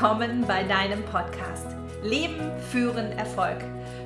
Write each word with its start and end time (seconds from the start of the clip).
willkommen 0.00 0.46
bei 0.46 0.62
deinem 0.62 1.02
Podcast 1.02 1.76
Leben, 2.02 2.50
Führen, 2.70 3.12
Erfolg. 3.18 3.58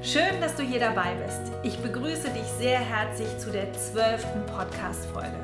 Schön, 0.03 0.41
dass 0.41 0.57
du 0.57 0.65
hier 0.65 0.81
dabei 0.81 1.15
bist. 1.25 1.53
Ich 1.63 1.79
begrüße 1.79 2.31
dich 2.31 2.47
sehr 2.59 2.81
herzlich 2.81 3.29
zu 3.39 3.53
der 3.53 3.73
zwölften 3.75 4.45
Podcast-Folge. 4.47 5.39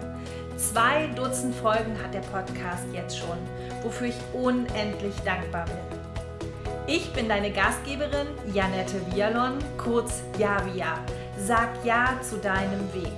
Zwei 0.57 1.07
Dutzend 1.15 1.55
Folgen 1.55 1.97
hat 2.03 2.15
der 2.15 2.23
Podcast 2.33 2.83
jetzt 2.93 3.17
schon, 3.17 3.39
wofür 3.85 4.09
ich 4.09 4.17
unendlich 4.33 5.15
dankbar 5.25 5.67
bin. 5.67 6.43
Ich 6.89 7.13
bin 7.13 7.29
deine 7.29 7.53
Gastgeberin 7.53 8.27
Janette 8.53 9.01
Vialon, 9.15 9.57
kurz 9.79 10.25
Javia. 10.37 10.99
Sag 11.39 11.69
Ja 11.85 12.19
zu 12.29 12.39
deinem 12.39 12.93
Weg. 12.93 13.13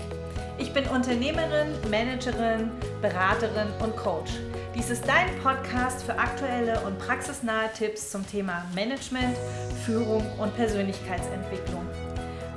Ich 0.58 0.74
bin 0.74 0.84
Unternehmerin, 0.84 1.68
Managerin, 1.90 2.70
Beraterin 3.00 3.68
und 3.82 3.96
Coach. 3.96 4.32
Dies 4.74 4.88
ist 4.88 5.06
dein 5.06 5.38
Podcast 5.42 6.02
für 6.02 6.18
aktuelle 6.18 6.80
und 6.80 6.98
praxisnahe 6.98 7.70
Tipps 7.76 8.10
zum 8.10 8.26
Thema 8.26 8.64
Management, 8.74 9.36
Führung 9.84 10.26
und 10.38 10.56
Persönlichkeitsentwicklung. 10.56 11.86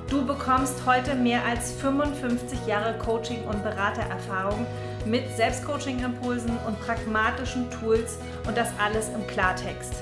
Du 0.10 0.26
bekommst 0.26 0.86
heute 0.86 1.14
mehr 1.16 1.44
als 1.44 1.74
55 1.74 2.66
Jahre 2.68 2.98
Coaching- 3.00 3.44
und 3.44 3.62
Beratererfahrung 3.64 4.66
mit 5.06 5.36
Selbstcoaching-Impulsen 5.36 6.58
und 6.66 6.80
pragmatischen 6.80 7.70
Tools 7.70 8.18
und 8.48 8.56
das 8.56 8.70
alles 8.80 9.10
im 9.10 9.28
Klartext. 9.28 9.96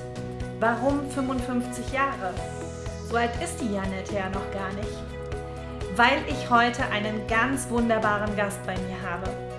Warum 0.60 1.10
55 1.10 1.92
Jahre? 1.92 2.32
So 3.10 3.16
alt 3.16 3.32
ist 3.42 3.60
die 3.60 3.74
Janette 3.74 4.14
ja 4.14 4.28
noch 4.28 4.52
gar 4.52 4.72
nicht. 4.74 5.02
Weil 5.96 6.18
ich 6.28 6.48
heute 6.48 6.84
einen 6.92 7.26
ganz 7.26 7.68
wunderbaren 7.70 8.36
Gast 8.36 8.64
bei 8.64 8.74
mir 8.74 9.02
habe. 9.10 9.53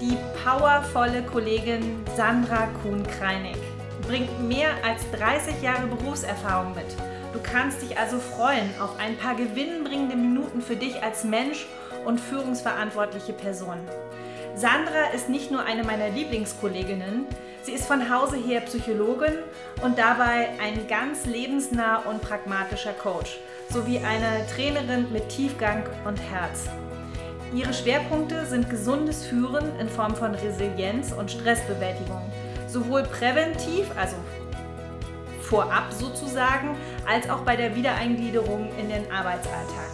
Die 0.00 0.16
powervolle 0.42 1.22
Kollegin 1.22 2.02
Sandra 2.16 2.68
Kuhn-Kreinig 2.82 3.58
bringt 4.06 4.48
mehr 4.48 4.70
als 4.82 5.02
30 5.10 5.60
Jahre 5.60 5.88
Berufserfahrung 5.88 6.74
mit. 6.74 6.86
Du 7.34 7.38
kannst 7.42 7.82
dich 7.82 7.98
also 7.98 8.18
freuen 8.18 8.70
auf 8.80 8.98
ein 8.98 9.18
paar 9.18 9.34
gewinnbringende 9.34 10.16
Minuten 10.16 10.62
für 10.62 10.76
dich 10.76 11.02
als 11.02 11.24
Mensch 11.24 11.66
und 12.06 12.18
führungsverantwortliche 12.18 13.34
Person. 13.34 13.76
Sandra 14.54 15.10
ist 15.14 15.28
nicht 15.28 15.50
nur 15.50 15.64
eine 15.64 15.84
meiner 15.84 16.08
Lieblingskolleginnen, 16.08 17.26
sie 17.62 17.72
ist 17.72 17.86
von 17.86 18.08
Hause 18.08 18.38
her 18.38 18.62
Psychologin 18.62 19.34
und 19.82 19.98
dabei 19.98 20.48
ein 20.62 20.88
ganz 20.88 21.26
lebensnah 21.26 21.98
und 22.06 22.22
pragmatischer 22.22 22.94
Coach 22.94 23.38
sowie 23.68 23.98
eine 23.98 24.46
Trainerin 24.46 25.12
mit 25.12 25.28
Tiefgang 25.28 25.84
und 26.06 26.16
Herz. 26.16 26.70
Ihre 27.52 27.74
Schwerpunkte 27.74 28.46
sind 28.46 28.70
gesundes 28.70 29.26
Führen 29.26 29.76
in 29.80 29.88
Form 29.88 30.14
von 30.14 30.36
Resilienz 30.36 31.10
und 31.12 31.32
Stressbewältigung, 31.32 32.22
sowohl 32.68 33.02
präventiv, 33.02 33.90
also 33.96 34.14
vorab 35.42 35.92
sozusagen, 35.92 36.76
als 37.08 37.28
auch 37.28 37.40
bei 37.40 37.56
der 37.56 37.74
Wiedereingliederung 37.74 38.70
in 38.78 38.88
den 38.88 39.10
Arbeitsalltag. 39.10 39.90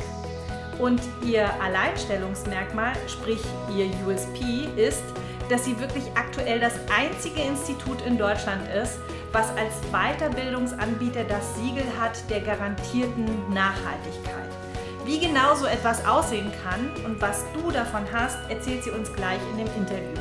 Und 0.79 1.01
ihr 1.25 1.49
Alleinstellungsmerkmal, 1.63 2.93
sprich 3.07 3.41
ihr 3.75 3.89
USP, 4.07 4.69
ist, 4.77 5.03
dass 5.49 5.65
sie 5.65 5.81
wirklich 5.81 6.05
aktuell 6.15 6.61
das 6.61 6.75
einzige 6.95 7.41
Institut 7.41 8.03
in 8.03 8.19
Deutschland 8.19 8.69
ist, 8.69 8.99
was 9.33 9.49
als 9.57 9.81
Weiterbildungsanbieter 9.91 11.25
das 11.25 11.57
Siegel 11.57 11.85
hat 11.99 12.19
der 12.29 12.41
garantierten 12.41 13.25
Nachhaltigkeit. 13.55 14.66
Wie 15.07 15.21
genau 15.21 15.55
so 15.55 15.67
etwas 15.67 16.05
aussehen 16.05 16.51
kann 16.65 16.91
und 17.05 17.23
was 17.23 17.45
du 17.55 17.71
davon 17.71 18.03
hast, 18.13 18.39
erzählt 18.51 18.83
sie 18.83 18.91
uns 18.91 19.13
gleich 19.13 19.39
in 19.53 19.59
dem 19.59 19.69
Interview. 19.77 20.21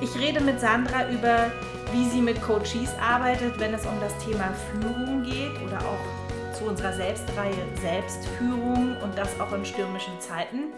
Ich 0.00 0.14
rede 0.16 0.40
mit 0.40 0.60
Sandra 0.60 1.10
über, 1.10 1.50
wie 1.92 2.08
sie 2.08 2.20
mit 2.20 2.40
Coaches 2.42 2.94
arbeitet, 3.00 3.58
wenn 3.58 3.74
es 3.74 3.84
um 3.84 3.98
das 4.00 4.16
Thema 4.24 4.54
Führung 4.70 5.24
geht 5.24 5.60
oder 5.66 5.78
auch 5.78 6.56
zu 6.56 6.66
unserer 6.66 6.92
Selbstreihe 6.92 7.56
Selbstführung 7.80 8.96
und 9.02 9.18
das 9.18 9.28
auch 9.40 9.52
in 9.52 9.64
stürmischen 9.64 10.20
Zeiten. 10.20 10.72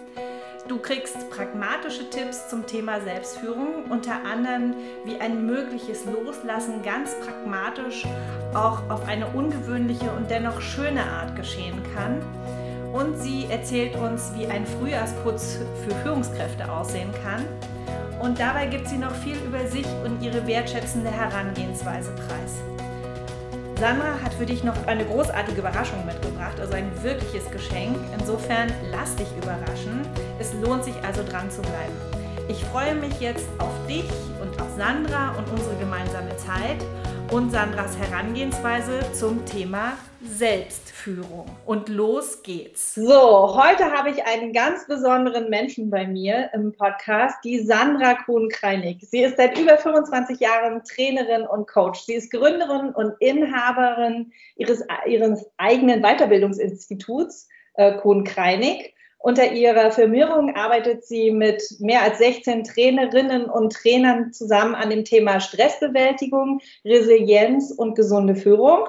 Du 0.67 0.79
kriegst 0.79 1.29
pragmatische 1.29 2.09
Tipps 2.09 2.49
zum 2.49 2.67
Thema 2.67 3.03
Selbstführung, 3.03 3.85
unter 3.91 4.25
anderem 4.25 4.77
wie 5.05 5.21
ein 5.21 5.45
mögliches 5.45 6.07
Loslassen 6.07 6.83
ganz 6.83 7.15
pragmatisch 7.21 8.07
auch 8.55 8.89
auf 8.89 9.07
eine 9.07 9.27
ungewöhnliche 9.27 10.11
und 10.11 10.31
dennoch 10.31 10.63
schöne 10.63 11.05
Art 11.05 11.37
geschehen 11.37 11.83
kann 11.95 12.23
und 12.95 13.21
sie 13.21 13.47
erzählt 13.51 13.97
uns, 13.97 14.33
wie 14.37 14.47
ein 14.47 14.65
Frühjahrsputz 14.65 15.59
für 15.83 15.95
Führungskräfte 15.97 16.71
aussehen 16.71 17.11
kann. 17.25 17.45
Und 18.23 18.39
dabei 18.39 18.67
gibt 18.67 18.89
sie 18.89 18.97
noch 18.97 19.15
viel 19.17 19.37
über 19.45 19.67
sich 19.67 19.87
und 20.05 20.23
ihre 20.23 20.47
wertschätzende 20.47 21.11
Herangehensweise 21.11 22.13
preis. 22.13 22.63
Sandra 23.81 24.21
hat 24.23 24.33
für 24.35 24.47
dich 24.47 24.63
noch 24.63 24.87
eine 24.87 25.05
großartige 25.05 25.59
Überraschung 25.59 26.07
mitgebracht, 26.07 26.59
also 26.61 26.75
ein 26.75 26.91
wirkliches 27.03 27.51
Geschenk. 27.51 27.97
Insofern 28.17 28.73
lass 28.93 29.17
dich 29.17 29.29
überraschen. 29.37 30.03
Es 30.39 30.55
lohnt 30.55 30.85
sich 30.85 30.95
also 31.05 31.25
dran 31.25 31.51
zu 31.51 31.63
bleiben. 31.63 31.93
Ich 32.49 32.65
freue 32.67 32.95
mich 32.95 33.19
jetzt 33.21 33.47
auf 33.59 33.73
dich 33.89 34.09
und 34.41 34.61
auf 34.63 34.69
Sandra 34.77 35.31
und 35.37 35.51
unsere 35.51 35.75
gemeinsame 35.81 36.37
Zeit 36.37 36.79
und 37.33 37.51
Sandras 37.51 37.97
Herangehensweise 37.99 39.01
zum 39.13 39.45
Thema 39.45 39.95
Selbstführung. 41.05 41.45
Und 41.67 41.89
los 41.89 42.43
geht's. 42.43 42.95
So, 42.95 43.57
heute 43.57 43.93
habe 43.93 44.11
ich 44.11 44.25
einen 44.25 44.53
ganz 44.53 44.87
besonderen 44.87 45.51
Menschen 45.51 45.91
bei 45.91 46.07
mir 46.07 46.51
im 46.55 46.73
Podcast, 46.73 47.37
die 47.45 47.61
Sandra 47.61 48.15
Kuhn-Kreinig. 48.15 49.07
Sie 49.09 49.23
ist 49.23 49.37
seit 49.37 49.59
über 49.59 49.77
25 49.77 50.41
Jahren 50.41 50.83
Trainerin 50.85 51.47
und 51.47 51.69
Coach. 51.69 52.01
Sie 52.01 52.15
ist 52.15 52.31
Gründerin 52.31 52.91
und 52.91 53.15
Inhaberin 53.21 54.33
ihres, 54.57 54.83
ihres 55.07 55.47
eigenen 55.59 56.03
Weiterbildungsinstituts 56.03 57.49
äh, 57.75 57.97
Kuhn-Kreinig. 57.99 58.95
Unter 59.19 59.53
ihrer 59.53 59.91
Firmierung 59.91 60.55
arbeitet 60.55 61.05
sie 61.05 61.31
mit 61.31 61.63
mehr 61.81 62.03
als 62.03 62.19
16 62.19 62.65
Trainerinnen 62.65 63.47
und 63.47 63.73
Trainern 63.73 64.35
zusammen 64.35 64.75
an 64.75 64.91
dem 64.91 65.05
Thema 65.07 65.41
Stressbewältigung, 65.41 66.61
Resilienz 66.85 67.71
und 67.71 67.95
gesunde 67.95 68.37
Führung. 68.37 68.87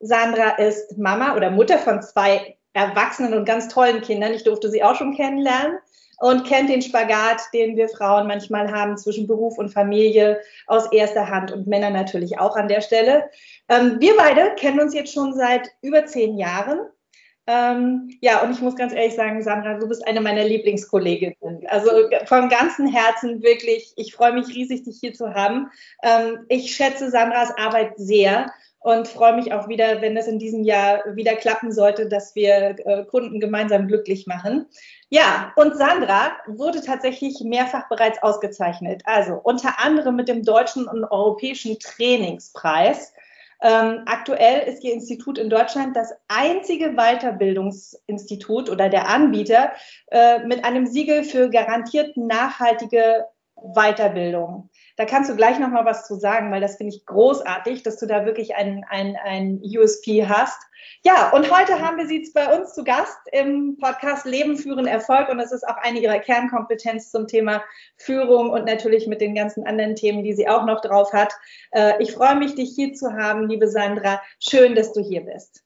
Sandra 0.00 0.50
ist 0.50 0.98
Mama 0.98 1.36
oder 1.36 1.50
Mutter 1.50 1.78
von 1.78 2.02
zwei 2.02 2.56
erwachsenen 2.72 3.34
und 3.34 3.44
ganz 3.44 3.68
tollen 3.68 4.02
Kindern. 4.02 4.34
Ich 4.34 4.44
durfte 4.44 4.70
sie 4.70 4.82
auch 4.82 4.94
schon 4.94 5.16
kennenlernen 5.16 5.78
und 6.18 6.46
kennt 6.46 6.68
den 6.68 6.82
Spagat, 6.82 7.40
den 7.52 7.76
wir 7.76 7.88
Frauen 7.88 8.26
manchmal 8.26 8.70
haben 8.70 8.96
zwischen 8.96 9.26
Beruf 9.26 9.58
und 9.58 9.70
Familie 9.70 10.40
aus 10.66 10.90
erster 10.92 11.28
Hand 11.28 11.52
und 11.52 11.66
Männer 11.66 11.90
natürlich 11.90 12.38
auch 12.38 12.56
an 12.56 12.68
der 12.68 12.80
Stelle. 12.80 13.30
Ähm, 13.68 13.96
wir 14.00 14.16
beide 14.16 14.54
kennen 14.56 14.80
uns 14.80 14.94
jetzt 14.94 15.12
schon 15.12 15.34
seit 15.34 15.68
über 15.82 16.06
zehn 16.06 16.36
Jahren 16.38 16.80
ähm, 17.48 18.10
ja, 18.20 18.42
und 18.42 18.50
ich 18.50 18.60
muss 18.60 18.74
ganz 18.74 18.92
ehrlich 18.92 19.14
sagen, 19.14 19.40
Sandra, 19.40 19.78
du 19.78 19.86
bist 19.86 20.06
eine 20.06 20.20
meiner 20.20 20.42
Lieblingskolleginnen. 20.42 21.64
Also 21.68 21.90
vom 22.24 22.48
ganzen 22.48 22.88
Herzen 22.88 23.42
wirklich, 23.42 23.92
ich 23.96 24.14
freue 24.14 24.32
mich 24.32 24.48
riesig, 24.48 24.82
dich 24.82 24.98
hier 25.00 25.14
zu 25.14 25.32
haben. 25.32 25.70
Ähm, 26.02 26.44
ich 26.48 26.74
schätze 26.74 27.08
Sandras 27.08 27.56
Arbeit 27.56 27.92
sehr 27.96 28.50
und 28.86 29.08
freue 29.08 29.34
mich 29.34 29.52
auch 29.52 29.66
wieder, 29.66 30.00
wenn 30.00 30.16
es 30.16 30.28
in 30.28 30.38
diesem 30.38 30.62
Jahr 30.62 31.02
wieder 31.16 31.34
klappen 31.34 31.72
sollte, 31.72 32.08
dass 32.08 32.36
wir 32.36 32.76
äh, 32.86 33.04
Kunden 33.04 33.40
gemeinsam 33.40 33.88
glücklich 33.88 34.28
machen. 34.28 34.66
Ja, 35.08 35.52
und 35.56 35.76
Sandra 35.76 36.36
wurde 36.46 36.80
tatsächlich 36.82 37.40
mehrfach 37.40 37.88
bereits 37.88 38.22
ausgezeichnet. 38.22 39.02
Also 39.04 39.40
unter 39.42 39.80
anderem 39.82 40.14
mit 40.14 40.28
dem 40.28 40.44
deutschen 40.44 40.86
und 40.86 41.02
europäischen 41.02 41.80
Trainingspreis 41.80 43.12
ähm, 43.60 44.02
aktuell 44.06 44.68
ist 44.68 44.84
Ihr 44.84 44.92
Institut 44.92 45.38
in 45.38 45.50
Deutschland 45.50 45.96
das 45.96 46.12
einzige 46.28 46.92
Weiterbildungsinstitut 46.92 48.70
oder 48.70 48.88
der 48.88 49.08
Anbieter 49.08 49.72
äh, 50.12 50.46
mit 50.46 50.64
einem 50.64 50.86
Siegel 50.86 51.24
für 51.24 51.50
garantiert 51.50 52.16
nachhaltige 52.16 53.26
Weiterbildung. 53.56 54.70
Da 54.96 55.04
kannst 55.04 55.28
du 55.28 55.36
gleich 55.36 55.58
noch 55.58 55.68
mal 55.68 55.84
was 55.84 56.06
zu 56.06 56.14
sagen, 56.14 56.50
weil 56.50 56.62
das 56.62 56.76
finde 56.76 56.94
ich 56.94 57.04
großartig, 57.04 57.82
dass 57.82 57.98
du 57.98 58.06
da 58.06 58.24
wirklich 58.24 58.56
ein, 58.56 58.84
ein, 58.88 59.16
ein 59.22 59.60
USP 59.62 60.26
hast. 60.26 60.58
Ja, 61.02 61.30
und 61.30 61.50
heute 61.50 61.80
haben 61.80 61.98
wir 61.98 62.06
sie 62.06 62.26
bei 62.34 62.56
uns 62.56 62.72
zu 62.72 62.82
Gast 62.82 63.18
im 63.32 63.76
Podcast 63.78 64.24
Leben, 64.24 64.56
Führen, 64.56 64.86
Erfolg. 64.86 65.28
Und 65.28 65.36
das 65.36 65.52
ist 65.52 65.68
auch 65.68 65.76
eine 65.76 65.98
ihrer 65.98 66.18
Kernkompetenzen 66.18 67.10
zum 67.10 67.28
Thema 67.28 67.62
Führung 67.96 68.50
und 68.50 68.64
natürlich 68.64 69.06
mit 69.06 69.20
den 69.20 69.34
ganzen 69.34 69.66
anderen 69.66 69.96
Themen, 69.96 70.24
die 70.24 70.32
sie 70.32 70.48
auch 70.48 70.64
noch 70.64 70.80
drauf 70.80 71.12
hat. 71.12 71.34
Äh, 71.72 72.02
ich 72.02 72.12
freue 72.12 72.36
mich, 72.36 72.54
dich 72.54 72.72
hier 72.74 72.94
zu 72.94 73.12
haben, 73.12 73.48
liebe 73.48 73.68
Sandra. 73.68 74.22
Schön, 74.40 74.74
dass 74.74 74.94
du 74.94 75.02
hier 75.02 75.20
bist. 75.20 75.62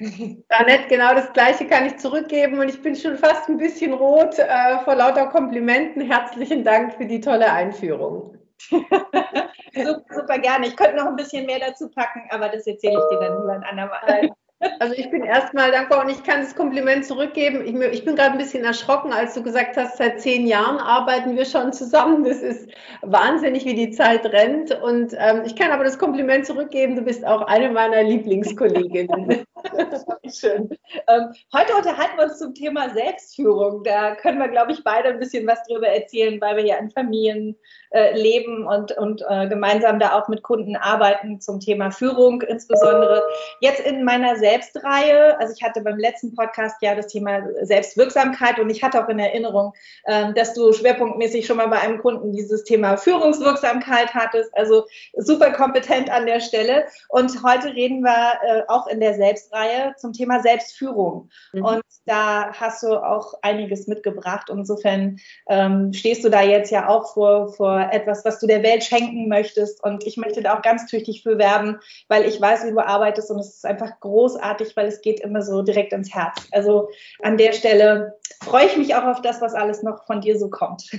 Annette, 0.48 0.88
genau 0.88 1.14
das 1.14 1.32
Gleiche 1.32 1.68
kann 1.68 1.86
ich 1.86 1.98
zurückgeben 1.98 2.58
und 2.58 2.68
ich 2.68 2.82
bin 2.82 2.96
schon 2.96 3.16
fast 3.16 3.48
ein 3.48 3.58
bisschen 3.58 3.92
rot 3.92 4.36
äh, 4.40 4.80
vor 4.82 4.96
lauter 4.96 5.28
Komplimenten. 5.28 6.02
Herzlichen 6.02 6.64
Dank 6.64 6.94
für 6.94 7.06
die 7.06 7.20
tolle 7.20 7.52
Einführung. 7.52 8.36
super, 8.70 10.04
super, 10.14 10.38
gerne. 10.38 10.66
Ich 10.66 10.76
könnte 10.76 10.96
noch 10.96 11.06
ein 11.06 11.16
bisschen 11.16 11.46
mehr 11.46 11.60
dazu 11.60 11.88
packen, 11.90 12.22
aber 12.30 12.48
das 12.48 12.66
erzähle 12.66 12.98
ich 12.98 13.08
dir 13.10 13.20
dann 13.20 13.40
lieber 13.40 13.52
ein 13.52 13.64
andermal. 13.64 14.30
Also 14.80 14.94
ich 14.94 15.10
bin 15.10 15.24
erstmal 15.24 15.70
dankbar 15.70 16.04
und 16.04 16.10
ich 16.10 16.22
kann 16.22 16.40
das 16.40 16.54
Kompliment 16.54 17.04
zurückgeben. 17.04 17.62
Ich, 17.66 17.74
ich 17.92 18.04
bin 18.04 18.16
gerade 18.16 18.32
ein 18.32 18.38
bisschen 18.38 18.64
erschrocken, 18.64 19.12
als 19.12 19.34
du 19.34 19.42
gesagt 19.42 19.76
hast, 19.76 19.98
seit 19.98 20.20
zehn 20.20 20.46
Jahren 20.46 20.78
arbeiten 20.78 21.36
wir 21.36 21.44
schon 21.44 21.72
zusammen. 21.72 22.24
Das 22.24 22.38
ist 22.38 22.70
wahnsinnig, 23.02 23.64
wie 23.64 23.74
die 23.74 23.90
Zeit 23.90 24.24
rennt. 24.24 24.70
Und 24.82 25.14
ähm, 25.18 25.42
ich 25.44 25.56
kann 25.56 25.70
aber 25.70 25.84
das 25.84 25.98
Kompliment 25.98 26.46
zurückgeben, 26.46 26.96
du 26.96 27.02
bist 27.02 27.26
auch 27.26 27.42
eine 27.42 27.70
meiner 27.70 28.02
Lieblingskolleginnen. 28.02 29.44
Schön. 30.32 30.70
Ähm, 31.08 31.32
heute 31.54 31.74
unterhalten 31.76 32.16
wir 32.16 32.24
uns 32.24 32.38
zum 32.38 32.54
Thema 32.54 32.90
Selbstführung. 32.90 33.82
Da 33.84 34.14
können 34.14 34.38
wir, 34.38 34.48
glaube 34.48 34.72
ich, 34.72 34.82
beide 34.82 35.08
ein 35.08 35.18
bisschen 35.18 35.46
was 35.46 35.62
drüber 35.64 35.88
erzählen, 35.88 36.40
weil 36.40 36.56
wir 36.56 36.64
ja 36.64 36.76
in 36.76 36.90
Familien 36.90 37.56
äh, 37.94 38.12
leben 38.16 38.66
und, 38.66 38.90
und 38.92 39.24
äh, 39.28 39.46
gemeinsam 39.46 40.00
da 40.00 40.18
auch 40.18 40.26
mit 40.26 40.42
Kunden 40.42 40.74
arbeiten 40.74 41.40
zum 41.40 41.60
Thema 41.60 41.92
Führung 41.92 42.42
insbesondere. 42.42 43.22
Jetzt 43.60 43.80
in 43.80 44.02
meiner 44.02 44.36
Selbstreihe, 44.36 45.38
also 45.38 45.54
ich 45.56 45.62
hatte 45.62 45.80
beim 45.80 45.96
letzten 45.96 46.34
Podcast 46.34 46.82
ja 46.82 46.96
das 46.96 47.06
Thema 47.06 47.42
Selbstwirksamkeit 47.62 48.58
und 48.58 48.68
ich 48.68 48.82
hatte 48.82 49.02
auch 49.02 49.08
in 49.08 49.20
Erinnerung, 49.20 49.74
äh, 50.06 50.32
dass 50.34 50.54
du 50.54 50.72
schwerpunktmäßig 50.72 51.46
schon 51.46 51.56
mal 51.56 51.68
bei 51.68 51.78
einem 51.78 51.98
Kunden 51.98 52.32
dieses 52.32 52.64
Thema 52.64 52.96
Führungswirksamkeit 52.96 54.12
hattest. 54.12 54.50
Also 54.56 54.86
super 55.16 55.52
kompetent 55.52 56.10
an 56.10 56.26
der 56.26 56.40
Stelle. 56.40 56.86
Und 57.08 57.44
heute 57.44 57.68
reden 57.74 58.02
wir 58.02 58.32
äh, 58.42 58.62
auch 58.66 58.88
in 58.88 58.98
der 58.98 59.14
Selbstreihe 59.14 59.94
zum 59.98 60.12
Thema 60.12 60.40
Selbstführung. 60.40 61.30
Mhm. 61.52 61.64
Und 61.64 61.82
da 62.06 62.52
hast 62.52 62.82
du 62.82 62.96
auch 62.96 63.34
einiges 63.42 63.86
mitgebracht. 63.86 64.50
Insofern 64.50 65.18
ähm, 65.48 65.92
stehst 65.92 66.24
du 66.24 66.28
da 66.28 66.42
jetzt 66.42 66.72
ja 66.72 66.88
auch 66.88 67.14
vor, 67.14 67.52
vor 67.52 67.83
etwas, 67.92 68.24
was 68.24 68.40
du 68.40 68.46
der 68.46 68.62
Welt 68.62 68.84
schenken 68.84 69.28
möchtest. 69.28 69.82
Und 69.82 70.06
ich 70.06 70.16
möchte 70.16 70.42
da 70.42 70.56
auch 70.56 70.62
ganz 70.62 70.86
tüchtig 70.86 71.22
für 71.22 71.38
werben, 71.38 71.78
weil 72.08 72.24
ich 72.24 72.40
weiß, 72.40 72.66
wie 72.66 72.70
du 72.70 72.80
arbeitest 72.80 73.30
und 73.30 73.38
es 73.38 73.56
ist 73.56 73.66
einfach 73.66 74.00
großartig, 74.00 74.76
weil 74.76 74.86
es 74.86 75.00
geht 75.00 75.20
immer 75.20 75.42
so 75.42 75.62
direkt 75.62 75.92
ins 75.92 76.14
Herz. 76.14 76.46
Also 76.52 76.88
an 77.22 77.36
der 77.36 77.52
Stelle 77.52 78.18
freue 78.42 78.66
ich 78.66 78.76
mich 78.76 78.94
auch 78.94 79.04
auf 79.04 79.22
das, 79.22 79.40
was 79.40 79.54
alles 79.54 79.82
noch 79.82 80.04
von 80.06 80.20
dir 80.20 80.38
so 80.38 80.50
kommt. 80.50 80.90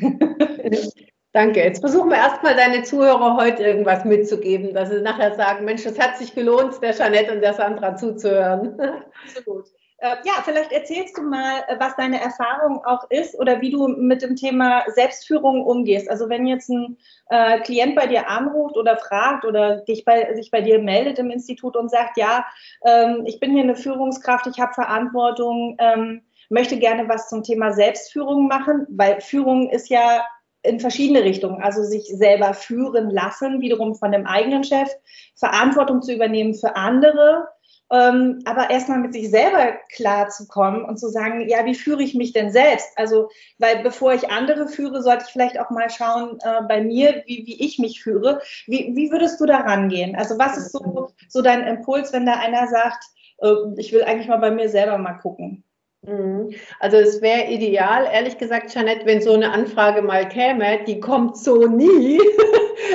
Danke. 1.35 1.61
Jetzt 1.61 1.81
versuchen 1.81 2.09
wir 2.09 2.15
erstmal 2.15 2.55
deine 2.55 2.83
Zuhörer 2.83 3.35
heute 3.35 3.61
irgendwas 3.61 4.05
mitzugeben, 4.05 4.73
dass 4.73 4.89
sie 4.89 5.01
nachher 5.01 5.35
sagen, 5.35 5.65
Mensch, 5.65 5.85
es 5.85 5.99
hat 5.99 6.17
sich 6.17 6.33
gelohnt, 6.33 6.81
der 6.81 6.93
Jeanette 6.93 7.33
und 7.33 7.41
der 7.41 7.53
Sandra 7.53 7.97
zuzuhören. 7.97 8.79
Absolut. 9.25 9.65
Äh, 9.99 10.17
ja, 10.25 10.33
vielleicht 10.43 10.73
erzählst 10.73 11.17
du 11.17 11.21
mal, 11.21 11.63
äh, 11.67 11.79
was 11.79 11.95
deine 11.95 12.19
Erfahrung 12.19 12.83
auch 12.83 13.09
ist 13.09 13.39
oder 13.39 13.61
wie 13.61 13.71
du 13.71 13.87
mit 13.87 14.21
dem 14.21 14.35
Thema 14.35 14.83
Selbstführung 14.87 15.63
umgehst. 15.65 16.09
Also 16.09 16.27
wenn 16.27 16.47
jetzt 16.47 16.69
ein 16.69 16.97
äh, 17.29 17.61
Klient 17.61 17.95
bei 17.95 18.05
dir 18.05 18.27
anruft 18.29 18.75
oder 18.75 18.97
fragt 18.97 19.45
oder 19.45 19.77
dich 19.77 20.03
bei, 20.03 20.33
sich 20.35 20.51
bei 20.51 20.59
dir 20.59 20.79
meldet 20.79 21.17
im 21.19 21.31
Institut 21.31 21.77
und 21.77 21.89
sagt, 21.89 22.17
ja, 22.17 22.45
ähm, 22.85 23.23
ich 23.25 23.39
bin 23.39 23.51
hier 23.53 23.63
eine 23.63 23.77
Führungskraft, 23.77 24.47
ich 24.47 24.59
habe 24.59 24.73
Verantwortung, 24.73 25.77
ähm, 25.79 26.23
möchte 26.49 26.77
gerne 26.77 27.07
was 27.07 27.29
zum 27.29 27.43
Thema 27.43 27.71
Selbstführung 27.71 28.47
machen, 28.47 28.85
weil 28.89 29.21
Führung 29.21 29.69
ist 29.69 29.89
ja 29.89 30.25
in 30.61 30.79
verschiedene 30.81 31.23
Richtungen, 31.23 31.61
also 31.61 31.83
sich 31.83 32.05
selber 32.07 32.53
führen 32.53 33.09
lassen, 33.09 33.61
wiederum 33.61 33.95
von 33.95 34.11
dem 34.11 34.25
eigenen 34.25 34.63
Chef, 34.63 34.89
Verantwortung 35.35 36.01
zu 36.01 36.13
übernehmen 36.13 36.53
für 36.53 36.75
andere 36.75 37.47
ähm, 37.91 38.39
aber 38.45 38.69
erstmal 38.71 38.99
mit 38.99 39.13
sich 39.13 39.29
selber 39.29 39.77
klar 39.93 40.29
zu 40.29 40.47
kommen 40.47 40.83
und 40.83 40.97
zu 40.97 41.09
sagen, 41.09 41.47
ja, 41.47 41.65
wie 41.65 41.75
führe 41.75 42.01
ich 42.01 42.15
mich 42.15 42.33
denn 42.33 42.51
selbst? 42.51 42.87
Also, 42.95 43.29
weil 43.59 43.83
bevor 43.83 44.13
ich 44.13 44.31
andere 44.31 44.67
führe, 44.67 45.03
sollte 45.03 45.25
ich 45.27 45.31
vielleicht 45.31 45.59
auch 45.59 45.69
mal 45.69 45.89
schauen 45.89 46.39
äh, 46.41 46.61
bei 46.67 46.81
mir, 46.81 47.23
wie, 47.27 47.45
wie 47.45 47.63
ich 47.63 47.77
mich 47.77 48.01
führe. 48.01 48.41
Wie, 48.65 48.91
wie 48.95 49.11
würdest 49.11 49.39
du 49.39 49.45
da 49.45 49.57
rangehen? 49.57 50.15
Also, 50.15 50.39
was 50.39 50.57
ist 50.57 50.71
so, 50.71 51.09
so 51.29 51.41
dein 51.41 51.67
Impuls, 51.67 52.11
wenn 52.11 52.25
da 52.25 52.33
einer 52.33 52.67
sagt, 52.67 53.03
äh, 53.39 53.53
ich 53.77 53.93
will 53.93 54.03
eigentlich 54.03 54.27
mal 54.27 54.37
bei 54.37 54.51
mir 54.51 54.69
selber 54.69 54.97
mal 54.97 55.13
gucken? 55.13 55.63
Mhm. 56.07 56.53
Also 56.79 56.97
es 56.97 57.21
wäre 57.21 57.49
ideal, 57.49 58.07
ehrlich 58.11 58.37
gesagt, 58.37 58.73
Janette, 58.73 59.05
wenn 59.05 59.21
so 59.21 59.33
eine 59.33 59.51
Anfrage 59.51 60.01
mal 60.01 60.27
käme, 60.27 60.83
die 60.85 60.99
kommt 60.99 61.37
so 61.37 61.65
nie. 61.67 62.19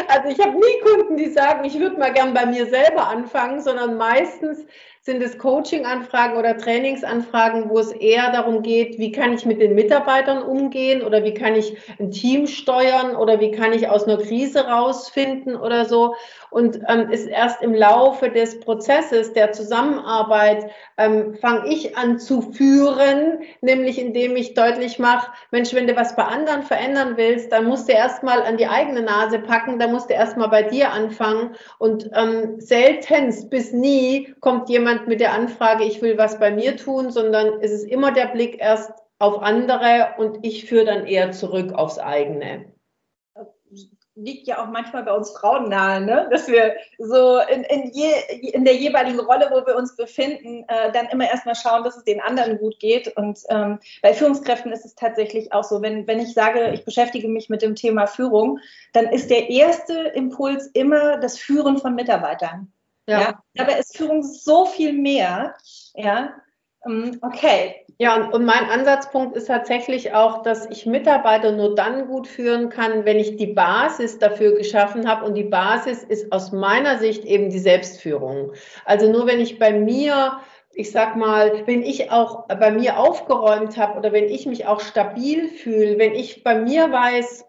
Also 0.08 0.28
ich 0.28 0.38
habe 0.38 0.56
nie 0.56 0.80
Kunden, 0.82 1.16
die 1.16 1.30
sagen, 1.30 1.64
ich 1.64 1.78
würde 1.78 1.96
mal 1.98 2.12
gern 2.12 2.34
bei 2.34 2.44
mir 2.44 2.66
selber 2.66 3.08
anfangen, 3.08 3.60
sondern 3.60 3.96
meistens 3.96 4.64
sind 5.02 5.22
es 5.22 5.38
Coaching-Anfragen 5.38 6.36
oder 6.36 6.58
Trainingsanfragen, 6.58 7.70
wo 7.70 7.78
es 7.78 7.90
eher 7.90 8.32
darum 8.32 8.62
geht, 8.62 8.98
wie 8.98 9.12
kann 9.12 9.32
ich 9.32 9.46
mit 9.46 9.60
den 9.60 9.74
Mitarbeitern 9.74 10.42
umgehen 10.42 11.02
oder 11.02 11.24
wie 11.24 11.32
kann 11.32 11.54
ich 11.54 11.74
ein 11.98 12.10
Team 12.10 12.46
steuern 12.46 13.16
oder 13.16 13.40
wie 13.40 13.50
kann 13.50 13.72
ich 13.72 13.88
aus 13.88 14.04
einer 14.04 14.18
Krise 14.18 14.66
rausfinden 14.66 15.56
oder 15.56 15.86
so. 15.86 16.14
Und 16.50 16.80
ähm, 16.88 17.08
ist 17.10 17.26
erst 17.26 17.62
im 17.62 17.74
Laufe 17.74 18.28
des 18.28 18.60
Prozesses 18.60 19.32
der 19.32 19.52
Zusammenarbeit 19.52 20.70
ähm, 20.98 21.34
fange 21.34 21.68
ich 21.68 21.96
an 21.96 22.18
zu 22.18 22.42
führen, 22.52 23.38
nämlich 23.62 23.98
indem 23.98 24.36
ich 24.36 24.52
deutlich 24.52 24.98
mache, 24.98 25.30
Mensch, 25.50 25.72
wenn 25.72 25.86
du 25.86 25.96
was 25.96 26.14
bei 26.14 26.24
anderen 26.24 26.62
verändern 26.62 27.14
willst, 27.16 27.52
dann 27.52 27.64
musst 27.64 27.88
du 27.88 27.92
erstmal 27.92 28.42
an 28.42 28.58
die 28.58 28.66
eigene 28.66 29.00
Nase 29.00 29.38
packen, 29.38 29.78
dann 29.78 29.92
musst 29.92 30.10
du 30.10 30.14
erstmal 30.14 30.48
bei 30.48 30.62
dir 30.62 30.92
anfangen. 30.92 31.54
Und 31.78 32.10
ähm, 32.14 32.60
seltenst 32.60 33.48
bis 33.48 33.72
nie 33.72 34.34
kommt 34.40 34.68
jemand 34.68 34.99
jemand 35.00 35.08
mit 35.08 35.20
der 35.20 35.32
Anfrage, 35.32 35.84
ich 35.84 36.02
will 36.02 36.18
was 36.18 36.38
bei 36.38 36.50
mir 36.50 36.76
tun, 36.76 37.10
sondern 37.10 37.60
es 37.62 37.72
ist 37.72 37.84
immer 37.84 38.12
der 38.12 38.26
Blick 38.26 38.60
erst 38.60 38.92
auf 39.18 39.42
andere 39.42 40.14
und 40.18 40.38
ich 40.42 40.66
führe 40.66 40.84
dann 40.84 41.06
eher 41.06 41.32
zurück 41.32 41.72
aufs 41.72 41.98
eigene. 41.98 42.72
Liegt 44.16 44.48
ja 44.48 44.62
auch 44.62 44.68
manchmal 44.68 45.04
bei 45.04 45.12
uns 45.12 45.30
Frauen 45.30 45.70
nahe, 45.70 46.00
ne? 46.00 46.28
dass 46.30 46.46
wir 46.46 46.74
so 46.98 47.38
in, 47.38 47.62
in, 47.62 47.90
je, 47.92 48.12
in 48.52 48.64
der 48.64 48.74
jeweiligen 48.74 49.20
Rolle, 49.20 49.48
wo 49.50 49.64
wir 49.66 49.76
uns 49.76 49.96
befinden, 49.96 50.64
äh, 50.68 50.92
dann 50.92 51.06
immer 51.06 51.30
erstmal 51.30 51.54
schauen, 51.54 51.84
dass 51.84 51.96
es 51.96 52.04
den 52.04 52.20
anderen 52.20 52.58
gut 52.58 52.78
geht. 52.80 53.16
Und 53.16 53.38
ähm, 53.48 53.78
bei 54.02 54.12
Führungskräften 54.12 54.72
ist 54.72 54.84
es 54.84 54.94
tatsächlich 54.94 55.52
auch 55.54 55.64
so, 55.64 55.80
wenn, 55.80 56.06
wenn 56.06 56.18
ich 56.18 56.34
sage, 56.34 56.70
ich 56.74 56.84
beschäftige 56.84 57.28
mich 57.28 57.48
mit 57.48 57.62
dem 57.62 57.76
Thema 57.76 58.06
Führung, 58.06 58.58
dann 58.92 59.06
ist 59.06 59.30
der 59.30 59.48
erste 59.48 59.94
Impuls 60.14 60.66
immer 60.74 61.16
das 61.18 61.38
Führen 61.38 61.78
von 61.78 61.94
Mitarbeitern. 61.94 62.70
Ja. 63.10 63.20
ja. 63.20 63.42
Dabei 63.54 63.78
ist 63.78 63.96
Führung 63.96 64.22
so 64.22 64.66
viel 64.66 64.92
mehr. 64.92 65.56
Ja. 65.94 66.34
Ähm, 66.86 67.18
okay. 67.22 67.84
Ja, 67.98 68.16
und, 68.16 68.32
und 68.32 68.44
mein 68.46 68.70
Ansatzpunkt 68.70 69.36
ist 69.36 69.48
tatsächlich 69.48 70.14
auch, 70.14 70.42
dass 70.42 70.64
ich 70.70 70.86
Mitarbeiter 70.86 71.52
nur 71.52 71.74
dann 71.74 72.06
gut 72.06 72.26
führen 72.26 72.70
kann, 72.70 73.04
wenn 73.04 73.18
ich 73.18 73.36
die 73.36 73.48
Basis 73.48 74.18
dafür 74.18 74.56
geschaffen 74.56 75.06
habe. 75.06 75.26
Und 75.26 75.34
die 75.34 75.44
Basis 75.44 76.02
ist 76.02 76.32
aus 76.32 76.52
meiner 76.52 76.98
Sicht 76.98 77.24
eben 77.24 77.50
die 77.50 77.58
Selbstführung. 77.58 78.52
Also 78.86 79.10
nur 79.10 79.26
wenn 79.26 79.40
ich 79.40 79.58
bei 79.58 79.72
mir 79.72 80.40
ich 80.72 80.92
sag 80.92 81.16
mal, 81.16 81.66
wenn 81.66 81.82
ich 81.82 82.12
auch 82.12 82.46
bei 82.46 82.70
mir 82.70 82.96
aufgeräumt 82.96 83.76
habe 83.76 83.98
oder 83.98 84.12
wenn 84.12 84.26
ich 84.26 84.46
mich 84.46 84.66
auch 84.66 84.80
stabil 84.80 85.48
fühle, 85.48 85.98
wenn 85.98 86.14
ich 86.14 86.44
bei 86.44 86.54
mir 86.54 86.92
weiß, 86.92 87.44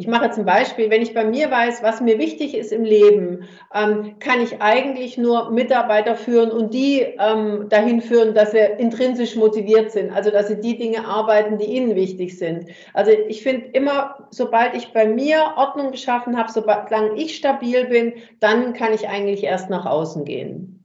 ich 0.00 0.06
mache 0.06 0.30
ein 0.30 0.44
Beispiel, 0.46 0.88
wenn 0.88 1.02
ich 1.02 1.12
bei 1.12 1.26
mir 1.26 1.50
weiß, 1.50 1.82
was 1.82 2.00
mir 2.00 2.18
wichtig 2.18 2.56
ist 2.56 2.72
im 2.72 2.84
Leben, 2.84 3.46
ähm, 3.74 4.18
kann 4.18 4.40
ich 4.40 4.62
eigentlich 4.62 5.18
nur 5.18 5.50
Mitarbeiter 5.50 6.16
führen 6.16 6.50
und 6.50 6.72
die 6.72 7.00
ähm, 7.00 7.68
dahin 7.68 8.00
führen, 8.00 8.32
dass 8.32 8.52
sie 8.52 8.60
intrinsisch 8.78 9.36
motiviert 9.36 9.90
sind, 9.90 10.10
also 10.10 10.30
dass 10.30 10.48
sie 10.48 10.58
die 10.58 10.78
Dinge 10.78 11.04
arbeiten, 11.06 11.58
die 11.58 11.66
ihnen 11.66 11.96
wichtig 11.96 12.38
sind. 12.38 12.70
Also 12.94 13.10
ich 13.10 13.42
finde 13.42 13.66
immer, 13.72 14.26
sobald 14.30 14.74
ich 14.74 14.94
bei 14.94 15.06
mir 15.06 15.52
Ordnung 15.58 15.90
geschaffen 15.90 16.38
habe, 16.38 16.50
solange 16.50 17.16
ich 17.16 17.36
stabil 17.36 17.84
bin, 17.84 18.14
dann 18.40 18.72
kann 18.72 18.94
ich 18.94 19.06
eigentlich 19.06 19.44
erst 19.44 19.68
nach 19.68 19.84
außen 19.84 20.24
gehen. 20.24 20.82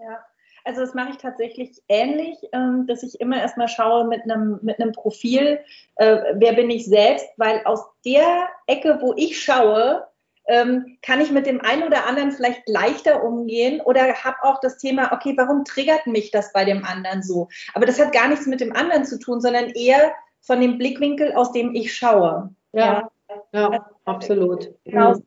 Ja. 0.00 0.24
Also 0.64 0.80
das 0.80 0.94
mache 0.94 1.10
ich 1.10 1.16
tatsächlich 1.16 1.82
ähnlich, 1.88 2.36
ähm, 2.52 2.86
dass 2.86 3.02
ich 3.02 3.20
immer 3.20 3.40
erstmal 3.40 3.68
schaue 3.68 4.06
mit 4.06 4.22
einem, 4.22 4.58
mit 4.62 4.80
einem 4.80 4.92
Profil, 4.92 5.60
äh, 5.96 6.18
wer 6.34 6.52
bin 6.52 6.70
ich 6.70 6.86
selbst, 6.86 7.26
weil 7.36 7.62
aus 7.64 7.84
der 8.04 8.48
Ecke, 8.66 8.98
wo 9.00 9.14
ich 9.16 9.40
schaue, 9.42 10.06
ähm, 10.48 10.98
kann 11.02 11.20
ich 11.20 11.30
mit 11.30 11.46
dem 11.46 11.60
einen 11.60 11.82
oder 11.82 12.06
anderen 12.06 12.32
vielleicht 12.32 12.68
leichter 12.68 13.22
umgehen 13.22 13.80
oder 13.82 14.14
habe 14.14 14.36
auch 14.42 14.60
das 14.60 14.78
Thema, 14.78 15.12
okay, 15.12 15.34
warum 15.36 15.64
triggert 15.64 16.06
mich 16.06 16.30
das 16.30 16.52
bei 16.52 16.64
dem 16.64 16.84
anderen 16.84 17.22
so? 17.22 17.48
Aber 17.74 17.84
das 17.86 18.00
hat 18.00 18.12
gar 18.12 18.28
nichts 18.28 18.46
mit 18.46 18.60
dem 18.60 18.74
anderen 18.74 19.04
zu 19.04 19.18
tun, 19.18 19.40
sondern 19.40 19.68
eher 19.70 20.12
von 20.40 20.60
dem 20.60 20.78
Blickwinkel, 20.78 21.34
aus 21.34 21.52
dem 21.52 21.74
ich 21.74 21.94
schaue. 21.94 22.50
Ja, 22.72 23.10
ja, 23.52 23.70
ja 23.70 23.90
absolut. 24.06 24.70
Genau. 24.84 25.14
Mhm. 25.14 25.24